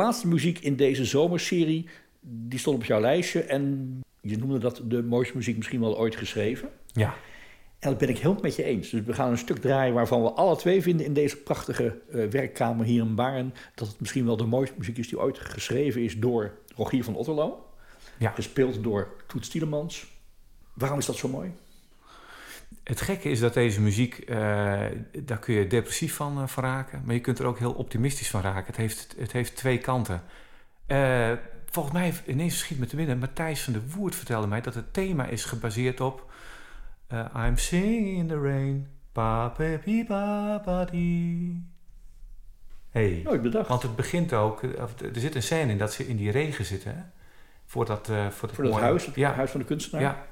Laatste 0.08 0.28
muziek 0.28 0.60
in 0.60 0.76
deze 0.76 1.05
zomerserie, 1.05 1.89
die 2.22 2.60
stond 2.60 2.78
op 2.78 2.86
jouw 2.86 2.99
lijstje. 2.99 3.43
En 3.43 4.01
je 4.22 4.38
noemde 4.38 4.58
dat 4.58 4.82
de 4.86 5.03
mooiste 5.03 5.36
muziek 5.36 5.58
misschien 5.58 5.80
wel 5.80 5.97
ooit 5.97 6.16
geschreven. 6.16 6.70
Ja. 6.91 7.16
En 7.80 7.89
dat 7.89 7.97
ben 7.97 8.10
ik 8.10 8.18
heel 8.18 8.38
met 8.41 8.55
je 8.55 8.64
eens. 8.64 8.89
Dus 8.89 9.01
we 9.01 9.14
gaan 9.14 9.32
een 9.32 9.38
stuk 9.38 9.58
draaien 9.58 9.93
waarvan 9.93 10.24
we 10.24 10.32
alle 10.32 10.55
twee 10.55 10.82
vinden 10.82 11.05
in 11.05 11.14
deze 11.14 11.38
prachtige 11.38 12.01
uh, 12.10 12.26
werkkamer 12.26 12.86
hier 12.86 13.01
in 13.01 13.16
Baren... 13.16 13.53
dat 13.76 13.88
het 13.88 13.99
misschien 13.99 14.26
wel 14.26 14.38
de 14.38 14.45
mooiste 14.45 14.76
muziek 14.78 14.97
is 14.97 15.08
die 15.08 15.20
ooit 15.20 15.39
geschreven 15.39 16.01
is 16.03 16.18
door 16.20 16.58
Rogier 16.76 17.03
van 17.03 17.16
Otterlo. 17.16 17.66
Ja. 18.18 18.32
Gespeeld 18.32 18.84
door 18.84 19.16
Toet 19.28 19.45
Stielemans. 19.45 20.08
Waarom 20.74 20.99
is 20.99 21.05
dat 21.05 21.16
zo 21.16 21.28
mooi? 21.28 21.51
Het 22.88 23.02
gekke 23.02 23.30
is 23.30 23.40
dat 23.40 23.54
deze 23.54 23.82
muziek, 23.82 24.30
uh, 24.30 24.38
daar 25.24 25.40
kun 25.40 25.54
je 25.54 25.68
depressief 25.68 26.16
van, 26.16 26.42
uh, 26.42 26.48
van, 26.48 26.64
raken, 26.64 27.02
maar 27.06 27.14
je 27.14 27.22
kunt 27.22 27.40
er 27.40 27.46
ook 27.46 27.60
heel 27.60 27.72
optimistisch 27.72 28.30
van 28.30 28.42
raken. 28.42 28.66
Het 28.66 28.76
heeft, 28.76 29.16
het 29.18 29.32
heeft 29.32 29.56
twee 29.56 29.78
kanten. 29.78 30.22
Uh, 30.88 31.32
volgens 31.66 31.94
mij, 31.94 32.14
ineens 32.26 32.58
schiet 32.58 32.80
me 32.80 32.86
te 32.86 32.96
binnen, 32.96 33.18
Matthijs 33.18 33.64
van 33.64 33.74
de 33.74 33.90
Woerd 33.90 34.16
vertelde 34.16 34.48
mij 34.48 34.62
dat 34.62 34.74
het 34.74 34.94
thema 34.94 35.26
is 35.26 35.46
gebaseerd 35.46 36.02
op 36.02 36.32
I'm 37.36 37.58
singing 37.58 38.18
in 38.18 38.28
the 38.28 38.40
rain, 38.40 38.88
pa 39.12 39.50
pa 39.50 40.04
pa 40.08 40.62
pa 40.66 40.86
di. 40.86 41.64
Hey, 42.90 43.22
Nooit 43.24 43.42
bedacht. 43.42 43.68
want 43.68 43.82
het 43.82 43.96
begint 43.96 44.34
ook, 44.34 44.64
er 44.64 44.90
zit 45.14 45.36
een 45.36 45.44
scène 45.44 45.72
in 45.72 45.78
dat 45.78 45.94
ze 45.94 46.08
in 46.08 46.16
die 46.16 46.32
regen 46.32 46.66
zitten, 46.66 46.96
hè? 46.96 47.02
Voor 47.66 47.86
dat, 47.86 48.06
voor 48.06 48.16
dat, 48.16 48.34
voor 48.34 48.64
dat 48.64 48.74
mooie, 48.74 48.84
huis, 48.84 49.06
het 49.06 49.16
ja, 49.16 49.34
huis 49.34 49.52
van 49.52 49.60
de 49.60 49.66
kunstenaar. 49.66 50.02
ja. 50.02 50.26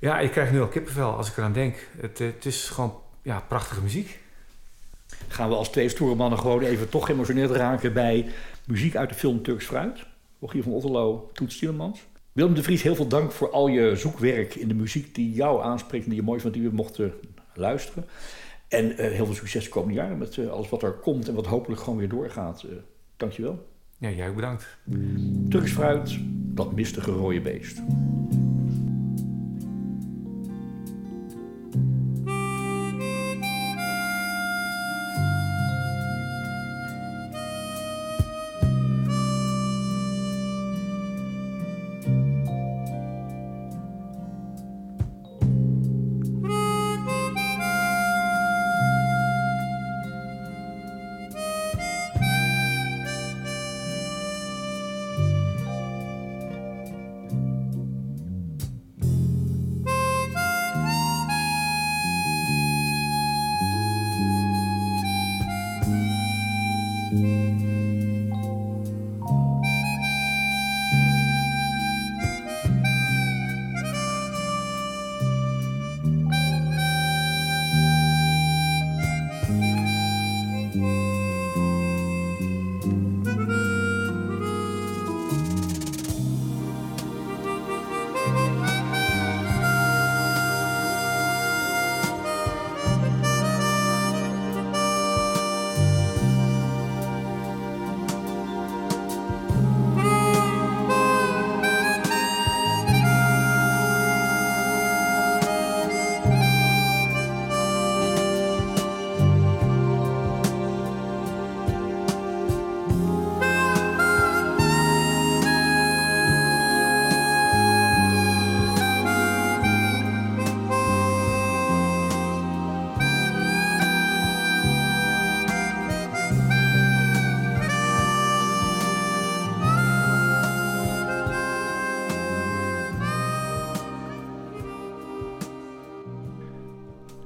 Ja, 0.00 0.18
ik 0.18 0.30
krijg 0.30 0.52
nu 0.52 0.60
al 0.60 0.68
kippenvel 0.68 1.16
als 1.16 1.30
ik 1.30 1.36
eraan 1.36 1.52
denk. 1.52 1.88
Het, 1.98 2.18
het 2.18 2.44
is 2.44 2.68
gewoon 2.68 2.94
ja, 3.22 3.44
prachtige 3.48 3.82
muziek. 3.82 4.18
Gaan 5.28 5.48
we 5.48 5.54
als 5.54 5.68
twee 5.68 5.88
stoere 5.88 6.14
mannen 6.14 6.38
gewoon 6.38 6.62
even 6.62 6.88
toch 6.88 7.06
geëmotioneerd 7.06 7.50
raken 7.50 7.92
bij 7.92 8.26
muziek 8.66 8.96
uit 8.96 9.08
de 9.08 9.14
film 9.14 9.42
Turks 9.42 9.64
Fruit. 9.64 10.06
Rogier 10.40 10.62
van 10.62 10.72
Otterlo, 10.72 11.30
Toet 11.32 11.52
Stielemans. 11.52 12.00
Willem 12.32 12.54
de 12.54 12.62
Vries, 12.62 12.82
heel 12.82 12.94
veel 12.94 13.08
dank 13.08 13.32
voor 13.32 13.50
al 13.50 13.68
je 13.68 13.96
zoekwerk 13.96 14.54
in 14.54 14.68
de 14.68 14.74
muziek 14.74 15.14
die 15.14 15.32
jou 15.32 15.62
aanspreekt 15.62 16.04
en 16.04 16.10
die 16.10 16.18
je 16.18 16.26
mooi 16.26 16.40
vond, 16.40 16.54
die 16.54 16.62
we 16.62 16.74
mochten 16.74 17.12
luisteren. 17.54 18.04
En 18.68 18.90
uh, 18.90 18.96
heel 18.96 19.26
veel 19.26 19.34
succes 19.34 19.64
de 19.64 19.70
komende 19.70 19.94
jaren 19.94 20.18
met 20.18 20.36
uh, 20.36 20.50
alles 20.50 20.68
wat 20.68 20.82
er 20.82 20.92
komt 20.92 21.28
en 21.28 21.34
wat 21.34 21.46
hopelijk 21.46 21.80
gewoon 21.80 21.98
weer 21.98 22.08
doorgaat. 22.08 22.62
Uh, 22.66 22.70
dankjewel. 23.16 23.66
Ja, 23.98 24.10
jij 24.10 24.28
ook 24.28 24.34
bedankt. 24.34 24.78
Turks 25.48 25.72
Fruit, 25.72 26.18
dat 26.54 26.72
mistige 26.72 27.10
rode 27.10 27.40
beest. 27.40 27.82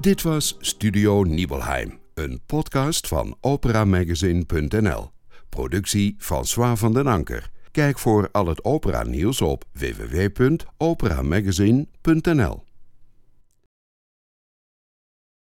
Dit 0.05 0.23
was 0.23 0.57
Studio 0.61 1.23
Nibelheim, 1.23 1.99
een 2.15 2.41
podcast 2.47 3.09
van 3.09 3.37
operamagazine.nl. 3.41 5.11
Productie 5.49 6.15
François 6.19 6.79
van 6.79 6.93
den 6.93 7.07
Anker. 7.07 7.51
Kijk 7.71 7.99
voor 7.99 8.29
al 8.33 8.47
het 8.47 8.65
opera 8.65 9.03
nieuws 9.03 9.41
op 9.41 9.65
www.operamagazine.nl. 9.73 12.64